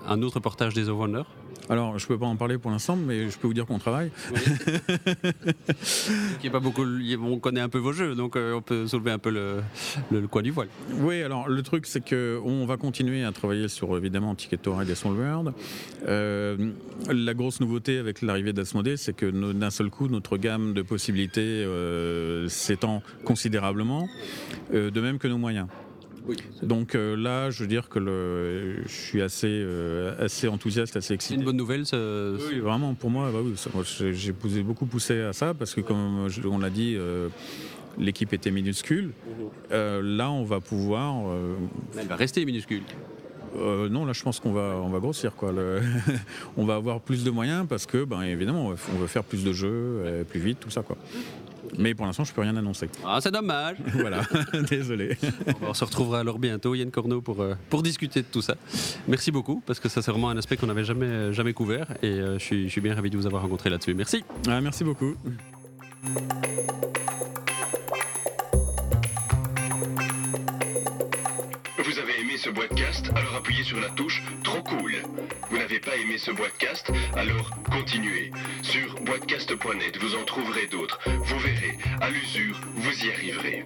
un 0.08 0.22
autre 0.22 0.40
portage 0.40 0.74
des 0.74 0.90
of 0.90 0.98
Wonder 0.98 1.24
Alors, 1.70 1.98
je 2.00 2.08
peux 2.08 2.18
pas 2.18 2.26
en 2.26 2.36
parler 2.36 2.58
pour 2.58 2.72
l'instant, 2.72 2.96
mais 2.96 3.30
je 3.30 3.38
peux 3.38 3.48
vous 3.48 3.54
dire 3.54 3.66
qu'on 3.66 3.80
travaille. 3.80 4.12
Qui 6.42 6.48
est 6.48 6.50
pas 6.52 6.60
beaucoup, 6.60 6.84
on 6.84 7.40
connaît 7.40 7.62
un 7.62 7.70
peu 7.70 7.80
vos 7.80 7.94
jeux, 7.94 8.16
donc 8.16 8.36
on 8.38 8.62
peut 8.62 8.88
soulever 8.88 9.12
un 9.12 9.20
peu 9.20 9.30
le, 9.30 9.62
le, 10.12 10.22
le 10.22 10.28
coin 10.28 10.42
du 10.42 10.52
voile. 10.52 10.70
Oui, 11.00 11.22
alors 11.22 11.48
le 11.48 11.62
truc 11.62 11.86
c'est 11.86 12.04
que 12.04 12.40
on 12.44 12.66
va 12.66 12.78
continuer 12.78 13.24
à 13.24 13.32
travailler 13.32 13.68
sur 13.68 13.96
évidemment 13.98 14.36
Ticket 14.36 14.58
to 14.58 14.76
Ride 14.76 14.90
et 14.90 14.96
Soul 14.96 15.18
World. 15.18 15.54
La 16.06 17.34
grosse 17.34 17.60
nouveauté 17.60 17.98
avec 17.98 18.22
l'arrivée 18.22 18.54
d'Asmodée, 18.54 18.98
c'est 18.98 19.16
que 19.16 19.26
d'un 19.52 19.70
seul 19.70 19.90
coup 19.90 20.05
notre 20.10 20.38
gamme 20.38 20.74
de 20.74 20.82
possibilités 20.82 21.42
euh, 21.42 22.48
s'étend 22.50 23.02
considérablement, 23.24 24.08
euh, 24.74 24.92
de 24.92 25.02
même 25.02 25.18
que 25.20 25.28
nos 25.28 25.38
moyens. 25.38 25.68
Donc 26.64 26.96
euh, 26.96 27.16
là, 27.16 27.52
je 27.52 27.62
veux 27.62 27.68
dire 27.68 27.88
que 27.88 28.00
le, 28.00 28.82
je 28.88 28.92
suis 28.92 29.22
assez, 29.22 29.48
euh, 29.48 30.16
assez 30.18 30.48
enthousiaste, 30.48 30.98
assez 30.98 31.10
C'est 31.10 31.14
excité. 31.14 31.36
une 31.40 31.46
bonne 31.46 31.56
nouvelle. 31.58 31.86
ça- 31.86 31.98
Oui, 32.00 32.60
vraiment, 32.60 32.96
pour 32.96 33.12
moi, 33.12 33.30
bah 33.32 33.40
oui, 33.44 33.54
j'ai 34.12 34.64
beaucoup 34.64 34.88
poussé 34.88 35.22
à 35.22 35.34
ça 35.34 35.54
parce 35.54 35.76
que, 35.76 35.82
comme 35.82 36.28
on 36.46 36.58
l'a 36.58 36.72
dit, 36.72 36.96
euh, 36.98 37.28
l'équipe 38.00 38.34
était 38.34 38.50
minuscule. 38.50 39.12
Euh, 39.72 40.02
là, 40.02 40.32
on 40.32 40.44
va 40.46 40.60
pouvoir. 40.62 41.32
Elle 41.96 42.08
va 42.08 42.16
rester 42.16 42.44
minuscule. 42.44 42.82
Euh, 43.60 43.90
non, 43.90 44.06
là, 44.06 44.14
je 44.14 44.22
pense 44.24 44.40
qu'on 44.40 44.52
va, 44.54 44.76
on 44.84 44.90
va 44.90 45.00
grossir. 45.00 45.36
Quoi. 45.36 45.52
Le- 45.52 45.82
on 46.58 46.66
va 46.66 46.76
avoir 46.76 47.00
plus 47.00 47.24
de 47.24 47.32
moyens 47.32 47.66
parce 47.68 47.86
que, 47.86 48.04
ben, 48.04 48.22
évidemment, 48.22 48.68
on 48.68 48.98
veut 48.98 49.08
faire 49.08 49.24
plus 49.24 49.44
de 49.44 49.54
jeux, 49.54 49.70
euh, 49.72 50.24
plus 50.24 50.40
vite, 50.40 50.60
tout 50.60 50.70
ça. 50.70 50.82
Quoi. 50.82 50.98
Mais 51.78 51.94
pour 51.94 52.06
l'instant, 52.06 52.24
je 52.24 52.34
peux 52.34 52.42
rien 52.42 52.56
annoncer. 52.56 52.90
Ah, 53.06 53.20
c'est 53.22 53.32
dommage. 53.32 53.78
voilà, 53.94 54.22
désolé. 54.70 55.18
On 55.62 55.74
se 55.74 55.84
retrouvera 55.84 56.20
alors 56.20 56.40
bientôt, 56.40 56.76
Yann 56.76 56.92
Corneau, 56.92 57.22
pour, 57.22 57.42
euh, 57.42 57.56
pour 57.70 57.84
discuter 57.84 58.22
de 58.22 58.28
tout 58.32 58.42
ça. 58.42 58.56
Merci 59.08 59.32
beaucoup, 59.32 59.62
parce 59.66 59.80
que 59.80 59.90
ça, 59.90 60.02
c'est 60.02 60.12
vraiment 60.12 60.30
un 60.30 60.38
aspect 60.38 60.58
qu'on 60.58 60.68
n'avait 60.68 60.84
jamais, 60.84 61.34
jamais 61.34 61.54
couvert. 61.54 61.88
Et 62.02 62.08
euh, 62.08 62.40
je, 62.40 62.44
suis, 62.44 62.64
je 62.66 62.72
suis 62.72 62.82
bien 62.82 62.96
ravi 62.96 63.10
de 63.10 63.18
vous 63.18 63.26
avoir 63.26 63.42
rencontré 63.42 63.70
là-dessus. 63.70 63.94
Merci. 63.94 64.24
Ah, 64.48 64.62
merci 64.62 64.84
beaucoup. 64.84 65.16
Ce 72.46 72.52
podcast 72.52 73.10
Alors 73.16 73.36
appuyez 73.38 73.64
sur 73.64 73.80
la 73.80 73.90
touche 73.90 74.22
Trop 74.44 74.62
cool. 74.62 74.94
Vous 75.50 75.58
n'avez 75.58 75.80
pas 75.80 75.96
aimé 75.96 76.20
ce 76.20 76.30
podcast 76.30 76.92
Alors 77.16 77.50
continuez. 77.72 78.32
Sur 78.62 78.94
boitcast.net, 79.02 79.98
vous 79.98 80.16
en 80.16 80.24
trouverez 80.26 80.68
d'autres. 80.68 81.00
Vous 81.08 81.40
verrez, 81.40 81.80
à 82.02 82.12
l'usure, 82.12 82.62
vous 82.76 83.04
y 83.04 83.10
arriverez. 83.10 83.64